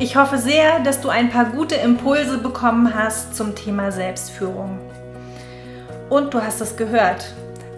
Ich 0.00 0.16
hoffe 0.16 0.38
sehr, 0.38 0.80
dass 0.80 1.00
du 1.00 1.08
ein 1.08 1.30
paar 1.30 1.44
gute 1.44 1.76
Impulse 1.76 2.38
bekommen 2.38 2.92
hast 2.94 3.36
zum 3.36 3.54
Thema 3.54 3.92
Selbstführung. 3.92 4.80
Und 6.10 6.34
du 6.34 6.42
hast 6.42 6.60
es 6.60 6.76
gehört. 6.76 7.24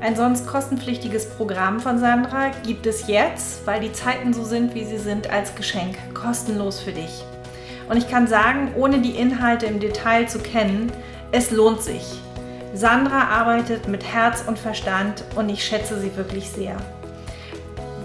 Ein 0.00 0.16
sonst 0.16 0.46
kostenpflichtiges 0.46 1.28
Programm 1.28 1.78
von 1.78 1.98
Sandra 1.98 2.52
gibt 2.64 2.86
es 2.86 3.06
jetzt, 3.06 3.66
weil 3.66 3.80
die 3.80 3.92
Zeiten 3.92 4.32
so 4.32 4.44
sind, 4.44 4.74
wie 4.74 4.86
sie 4.86 4.98
sind, 4.98 5.30
als 5.30 5.54
Geschenk, 5.54 5.98
kostenlos 6.14 6.80
für 6.80 6.92
dich. 6.92 7.22
Und 7.90 7.98
ich 7.98 8.08
kann 8.08 8.26
sagen, 8.26 8.72
ohne 8.76 9.00
die 9.00 9.18
Inhalte 9.18 9.66
im 9.66 9.78
Detail 9.78 10.26
zu 10.26 10.38
kennen, 10.38 10.90
es 11.32 11.50
lohnt 11.50 11.82
sich. 11.82 12.20
Sandra 12.72 13.28
arbeitet 13.28 13.88
mit 13.88 14.04
Herz 14.04 14.44
und 14.46 14.58
Verstand 14.58 15.24
und 15.34 15.48
ich 15.48 15.64
schätze 15.64 16.00
sie 16.00 16.16
wirklich 16.16 16.50
sehr. 16.50 16.76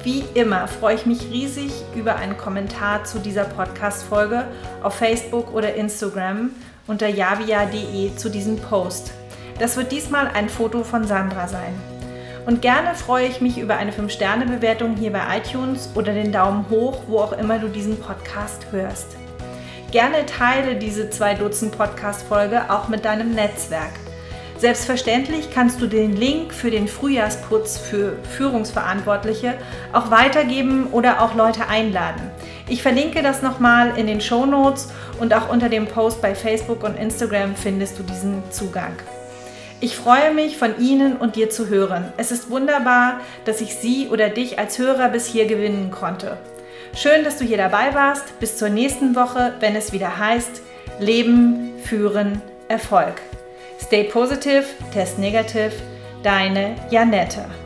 Wie 0.03 0.24
immer 0.34 0.68
freue 0.68 0.95
ich 0.95 1.05
mich 1.05 1.30
riesig 1.32 1.72
über 1.95 2.16
einen 2.16 2.38
Kommentar 2.38 3.03
zu 3.03 3.20
dieser 3.20 3.43
Podcast-Folge 3.43 4.45
auf 4.82 4.95
Facebook 4.95 5.53
oder 5.53 5.76
Instagram 5.76 6.51
unter 6.88 7.07
javia.de 7.07 8.16
zu 8.16 8.30
diesem 8.30 8.57
Post. 8.57 9.11
Das 9.59 9.78
wird 9.78 9.91
diesmal 9.91 10.28
ein 10.28 10.49
Foto 10.49 10.84
von 10.84 11.05
Sandra 11.05 11.47
sein. 11.47 11.74
Und 12.45 12.61
gerne 12.61 12.93
freue 12.93 13.28
ich 13.28 13.41
mich 13.41 13.57
über 13.57 13.78
eine 13.78 13.91
5-Sterne-Bewertung 13.91 14.95
hier 14.95 15.11
bei 15.11 15.38
iTunes 15.38 15.89
oder 15.95 16.13
den 16.13 16.32
Daumen 16.32 16.70
hoch, 16.70 17.03
wo 17.07 17.20
auch 17.20 17.34
immer 17.34 17.57
du 17.57 17.68
diesen 17.68 17.99
Podcast 17.99 18.68
hörst. 18.72 19.16
Gerne 19.91 20.26
teile 20.26 20.76
diese 20.76 21.09
zwei 21.09 21.34
Dutzend 21.34 21.76
Podcast-Folge 21.76 22.70
auch 22.70 22.89
mit 22.89 23.05
deinem 23.05 23.34
Netzwerk. 23.34 24.05
Selbstverständlich 24.58 25.49
kannst 25.53 25.82
du 25.82 25.88
den 25.88 26.16
Link 26.16 26.53
für 26.53 26.72
den 26.72 26.88
Frühjahrsputz 26.88 27.78
für 27.78 28.14
Führungsverantwortliche 28.38 29.56
auch 29.91 30.12
weitergeben 30.12 30.88
oder 30.91 31.22
auch 31.22 31.36
Leute 31.36 31.68
einladen. 31.68 32.32
Ich 32.70 32.82
verlinke 32.82 33.22
das 33.22 33.41
nochmal 33.41 33.97
in 33.97 34.08
den 34.08 34.22
Show 34.22 34.45
Notes 34.45 34.88
und 35.20 35.34
auch 35.34 35.49
unter 35.49 35.68
dem 35.68 35.88
Post 35.88 36.22
bei 36.22 36.34
Facebook 36.36 36.84
und 36.84 36.97
Instagram 36.97 37.56
findest 37.56 37.99
du 37.99 38.03
diesen 38.03 38.43
Zugang. 38.49 38.93
Ich 39.82 39.97
freue 39.97 40.34
mich, 40.34 40.58
von 40.58 40.80
Ihnen 40.80 41.18
und 41.18 41.36
dir 41.36 41.49
zu 41.49 41.68
hören. 41.68 42.06
Es 42.16 42.32
ist 42.32 42.49
wunderbar, 42.49 43.20
dass 43.43 43.60
ich 43.60 43.76
Sie 43.76 44.08
oder 44.08 44.30
dich 44.30 44.58
als 44.58 44.80
Hörer 44.80 45.10
bis 45.10 45.28
hier 45.28 45.47
gewinnen 45.47 45.91
konnte. 45.91 46.38
Schön, 46.95 47.26
dass 47.26 47.38
du 47.38 47.43
hier 47.43 47.58
dabei 47.58 47.93
warst. 47.93 48.39
Bis 48.39 48.58
zur 48.58 48.70
nächsten 48.70 49.16
Woche, 49.18 49.53
wenn 49.60 49.76
es 49.76 49.91
wieder 49.91 50.18
heißt 50.18 50.62
Leben, 50.99 51.74
Führen, 51.84 52.41
Erfolg. 52.70 53.22
Stay 53.78 54.09
positive, 54.09 54.65
test 54.91 55.19
negative. 55.19 55.73
Deine 56.23 56.76
Janette. 56.89 57.64